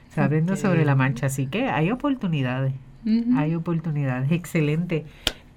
Se 0.10 0.22
va 0.22 0.26
aprendiendo 0.28 0.56
sobre 0.56 0.86
la 0.86 0.95
marcha, 0.95 1.26
así 1.26 1.47
que 1.47 1.70
hay 1.70 1.89
oportunidades. 1.89 2.74
Hay 3.36 3.54
oportunidades, 3.56 4.32
excelente. 4.32 5.06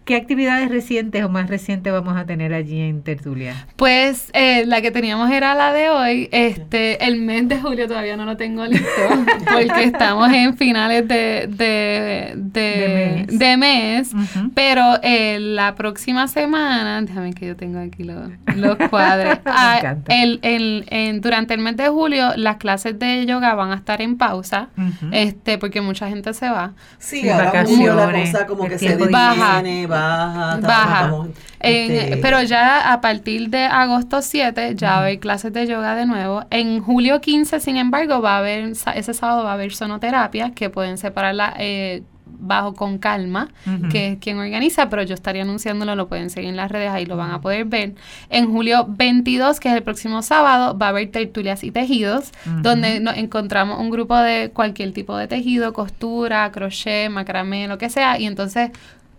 ¿Qué 0.06 0.14
actividades 0.14 0.68
recientes 0.68 1.24
o 1.24 1.28
más 1.28 1.48
recientes 1.48 1.92
vamos 1.92 2.16
a 2.16 2.24
tener 2.26 2.54
allí 2.54 2.80
en 2.80 3.02
Tertulia? 3.02 3.66
Pues 3.74 4.30
eh, 4.34 4.64
la 4.64 4.80
que 4.80 4.92
teníamos 4.92 5.32
era 5.32 5.52
la 5.56 5.72
de 5.72 5.90
hoy. 5.90 6.28
Este, 6.30 7.04
el 7.04 7.20
mes 7.20 7.48
de 7.48 7.60
julio 7.60 7.88
todavía 7.88 8.16
no 8.16 8.24
lo 8.24 8.36
tengo 8.36 8.64
listo 8.66 8.86
porque 9.52 9.82
estamos 9.82 10.32
en 10.32 10.56
finales 10.56 11.08
de, 11.08 11.48
de, 11.48 13.26
de, 13.26 13.56
mes. 13.56 14.12
Pero 14.54 15.00
eh, 15.02 15.40
la 15.40 15.74
próxima 15.74 16.28
semana, 16.28 17.02
déjame 17.02 17.34
que 17.34 17.48
yo 17.48 17.56
tengo 17.56 17.80
aquí 17.80 18.04
los, 18.04 18.30
los 18.54 18.76
cuadros. 18.88 19.40
ah, 19.44 19.96
el, 20.08 20.38
el, 20.42 21.20
durante 21.20 21.54
el 21.54 21.60
mes 21.60 21.76
de 21.76 21.88
julio 21.88 22.30
las 22.36 22.58
clases 22.58 22.96
de 22.96 23.26
yoga 23.26 23.56
van 23.56 23.72
a 23.72 23.74
estar 23.74 24.00
en 24.00 24.16
pausa, 24.16 24.68
este, 25.10 25.58
porque 25.58 25.80
mucha 25.80 26.08
gente 26.08 26.32
se 26.32 26.48
va. 26.48 26.74
Sí, 26.98 27.28
ahora 27.28 27.46
vacaciones, 27.46 27.96
la 27.96 28.12
cosa 28.12 28.46
como 28.46 28.68
que 28.68 28.78
se 28.78 28.96
baja 28.96 29.16
baja. 29.16 29.95
Baja. 30.62 31.26
Este, 31.60 32.18
pero 32.18 32.42
ya 32.42 32.92
a 32.92 33.00
partir 33.00 33.50
de 33.50 33.64
agosto 33.64 34.22
7 34.22 34.74
ya 34.76 34.90
va 34.90 34.96
a 34.96 35.00
haber 35.00 35.18
clases 35.18 35.52
de 35.52 35.66
yoga 35.66 35.94
de 35.94 36.06
nuevo. 36.06 36.44
En 36.50 36.80
julio 36.80 37.20
15, 37.20 37.60
sin 37.60 37.76
embargo, 37.76 38.20
va 38.20 38.36
a 38.36 38.38
haber, 38.38 38.72
ese 38.94 39.14
sábado 39.14 39.44
va 39.44 39.50
a 39.50 39.54
haber 39.54 39.74
sonoterapia 39.74 40.52
que 40.52 40.70
pueden 40.70 40.98
separarla 40.98 41.54
eh, 41.58 42.02
bajo 42.38 42.74
con 42.74 42.98
calma, 42.98 43.48
que 43.90 44.12
es 44.12 44.18
quien 44.18 44.38
organiza, 44.38 44.88
pero 44.88 45.02
yo 45.02 45.14
estaría 45.14 45.42
anunciándolo, 45.42 45.96
lo 45.96 46.08
pueden 46.08 46.30
seguir 46.30 46.50
en 46.50 46.56
las 46.56 46.70
redes, 46.70 46.90
ahí 46.90 47.06
lo 47.06 47.16
van 47.16 47.30
a 47.30 47.40
poder 47.40 47.64
ver. 47.64 47.94
En 48.28 48.50
julio 48.50 48.86
22, 48.88 49.60
que 49.60 49.68
es 49.68 49.74
el 49.74 49.82
próximo 49.82 50.22
sábado, 50.22 50.76
va 50.76 50.86
a 50.86 50.88
haber 50.90 51.10
tertulias 51.10 51.64
y 51.64 51.70
tejidos, 51.70 52.32
donde 52.62 53.00
nos 53.00 53.16
encontramos 53.16 53.80
un 53.80 53.90
grupo 53.90 54.16
de 54.16 54.50
cualquier 54.50 54.92
tipo 54.92 55.16
de 55.16 55.28
tejido, 55.28 55.72
costura, 55.72 56.50
crochet, 56.52 57.10
macramé, 57.10 57.68
lo 57.68 57.78
que 57.78 57.90
sea, 57.90 58.18
y 58.18 58.26
entonces 58.26 58.70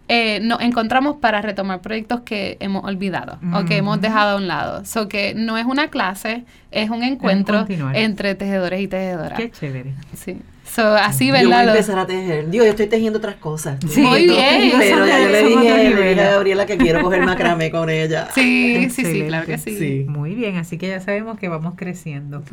eh, 0.09 0.39
nos 0.41 0.61
encontramos 0.61 1.17
para 1.17 1.41
retomar 1.41 1.81
proyectos 1.81 2.21
que 2.21 2.57
hemos 2.59 2.83
olvidado 2.85 3.39
o 3.53 3.65
que 3.65 3.77
hemos 3.77 3.99
dejado 3.99 4.35
a 4.35 4.35
un 4.37 4.47
lado. 4.47 4.85
So 4.85 5.09
que 5.09 5.33
no 5.35 5.57
es 5.57 5.65
una 5.65 5.89
clase, 5.89 6.45
es 6.71 6.89
un 6.89 7.03
encuentro 7.03 7.65
entre 7.93 8.35
tejedores 8.35 8.81
y 8.81 8.87
tejedoras. 8.87 9.37
Qué 9.37 9.51
chévere. 9.51 9.93
Sí. 10.15 10.37
So, 10.65 10.95
así, 10.95 11.31
¿verdad? 11.31 11.43
Yo 11.43 11.49
voy 11.49 11.57
a 11.57 11.71
empezar 11.71 11.99
a 11.99 12.05
tejer. 12.05 12.49
Digo, 12.49 12.63
yo 12.63 12.71
estoy 12.71 12.87
tejiendo 12.87 13.19
otras 13.19 13.35
cosas. 13.35 13.79
Sí, 13.87 14.01
muy 14.01 14.27
bien. 14.27 14.73
Pero 14.77 15.07
ya 15.07 15.23
yo 15.23 15.29
le 15.29 15.43
dije, 15.43 16.21
a 16.21 16.31
Gabriela 16.31 16.65
que 16.65 16.77
quiero 16.77 17.01
coger 17.01 17.25
macramé 17.25 17.71
con 17.71 17.89
ella. 17.89 18.27
Sí, 18.33 18.89
sí, 18.89 19.05
sí, 19.05 19.23
claro 19.27 19.45
que 19.45 19.57
sí. 19.57 20.05
Muy 20.07 20.35
bien, 20.35 20.57
así 20.57 20.77
que 20.77 20.87
ya 20.87 20.99
sabemos 20.99 21.39
que 21.39 21.49
vamos 21.49 21.73
creciendo. 21.75 22.43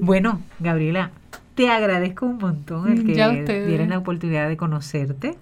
Bueno, 0.00 0.40
Gabriela, 0.60 1.10
te 1.54 1.68
agradezco 1.68 2.26
un 2.26 2.38
montón 2.38 2.90
el 2.90 3.04
que 3.04 3.66
dieran 3.66 3.90
la 3.90 3.98
oportunidad 3.98 4.48
de 4.48 4.56
conocerte 4.56 5.36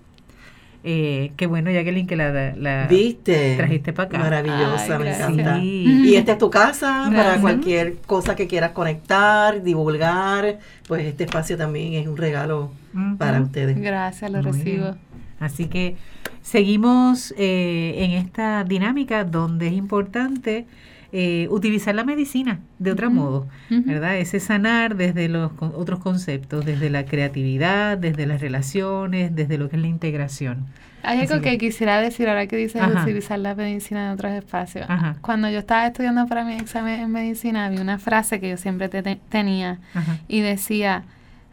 eh, 0.85 1.33
qué 1.37 1.47
bueno, 1.47 1.71
Jacqueline, 1.71 2.07
que 2.07 2.17
la, 2.17 2.55
la 2.57 2.87
¿Viste? 2.89 3.57
trajiste 3.57 3.93
para 3.93 4.09
acá. 4.09 4.19
Maravillosa, 4.19 4.99
me 4.99 5.15
encanta. 5.15 5.59
Y 5.59 6.15
esta 6.17 6.33
es 6.33 6.39
tu 6.39 6.51
casa 6.51 7.11
para 7.15 7.41
cualquier 7.41 7.97
cosa 7.99 8.35
que 8.35 8.47
quieras 8.47 8.73
conectar, 8.73 9.63
divulgar. 9.63 10.59
Pues 10.89 11.07
este 11.07 11.25
espacio 11.25 11.57
también 11.57 11.95
es 11.95 12.09
un 12.09 12.17
regalo 12.17 12.73
para 13.19 13.41
ustedes. 13.41 13.81
Gracias, 13.81 14.31
lo 14.31 14.43
recibo. 14.43 14.97
Así 15.39 15.67
que 15.67 15.97
seguimos 16.43 17.33
eh, 17.37 17.95
en 17.99 18.13
esta 18.13 18.65
dinámica 18.65 19.25
donde 19.25 19.69
es 19.69 19.73
importante 19.73 20.67
eh, 21.15 21.47
utilizar 21.51 21.95
la 21.95 22.05
medicina 22.05 22.61
de 22.79 22.91
otro 22.91 23.11
modo, 23.11 23.47
¿verdad? 23.69 24.17
Ese 24.17 24.41
sanar 24.41 24.97
desde 24.97 25.29
los 25.29 25.53
otros 25.61 26.01
conceptos, 26.01 26.65
desde 26.65 26.89
la 26.89 27.05
creatividad, 27.05 27.99
desde 27.99 28.25
las 28.25 28.41
relaciones, 28.41 29.35
desde 29.35 29.59
lo 29.59 29.69
que 29.69 29.77
es 29.77 29.83
la 29.83 29.89
integración. 29.89 30.67
Hay 31.03 31.21
algo 31.21 31.43
que, 31.43 31.59
quisiera 31.59 32.01
decir 32.01 32.31
ahora 32.31 32.47
que 32.47 32.57
dices 32.57 32.81
utilizar 33.03 33.39
la 33.39 33.55
medicina 33.55 34.07
en 34.07 34.13
otros 34.13 34.33
espacios. 34.33 34.87
Cuando 35.21 35.51
yo 35.51 35.59
estaba 35.59 35.87
estudiando 35.87 36.27
para 36.27 36.45
mi 36.45 36.55
examen 36.55 37.01
en 37.01 37.11
medicina, 37.11 37.67
había 37.67 37.83
una 37.83 37.99
frase 37.99 38.41
que 38.41 38.49
yo 38.49 38.57
siempre 38.57 38.89
tenía 38.89 39.81
y 40.29 40.41
decía, 40.41 41.05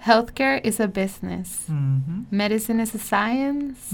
Healthcare 0.06 0.62
is 0.64 0.80
a 0.80 0.88
business, 0.88 1.66
medicine 2.32 2.82
is 2.82 2.96
a 2.96 3.00
science, 3.00 3.94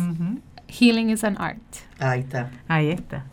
healing 0.67 1.09
is 1.09 1.23
an 1.23 1.37
art. 1.39 1.57
Ahí 1.97 2.19
está. 2.19 2.51
Ahí 2.67 2.89
está. 2.91 3.25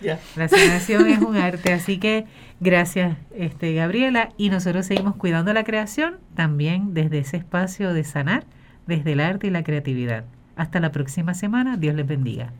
La 0.00 0.48
sanación 0.48 1.06
es 1.08 1.20
un 1.20 1.36
arte, 1.36 1.72
así 1.72 1.98
que 1.98 2.26
gracias 2.60 3.16
este 3.34 3.74
Gabriela 3.74 4.30
y 4.36 4.50
nosotros 4.50 4.86
seguimos 4.86 5.16
cuidando 5.16 5.52
la 5.52 5.64
creación 5.64 6.18
también 6.34 6.94
desde 6.94 7.18
ese 7.18 7.38
espacio 7.38 7.92
de 7.94 8.04
sanar, 8.04 8.44
desde 8.86 9.12
el 9.12 9.20
arte 9.20 9.46
y 9.46 9.50
la 9.50 9.62
creatividad. 9.62 10.24
Hasta 10.54 10.80
la 10.80 10.92
próxima 10.92 11.34
semana, 11.34 11.76
Dios 11.76 11.94
les 11.94 12.06
bendiga. 12.06 12.52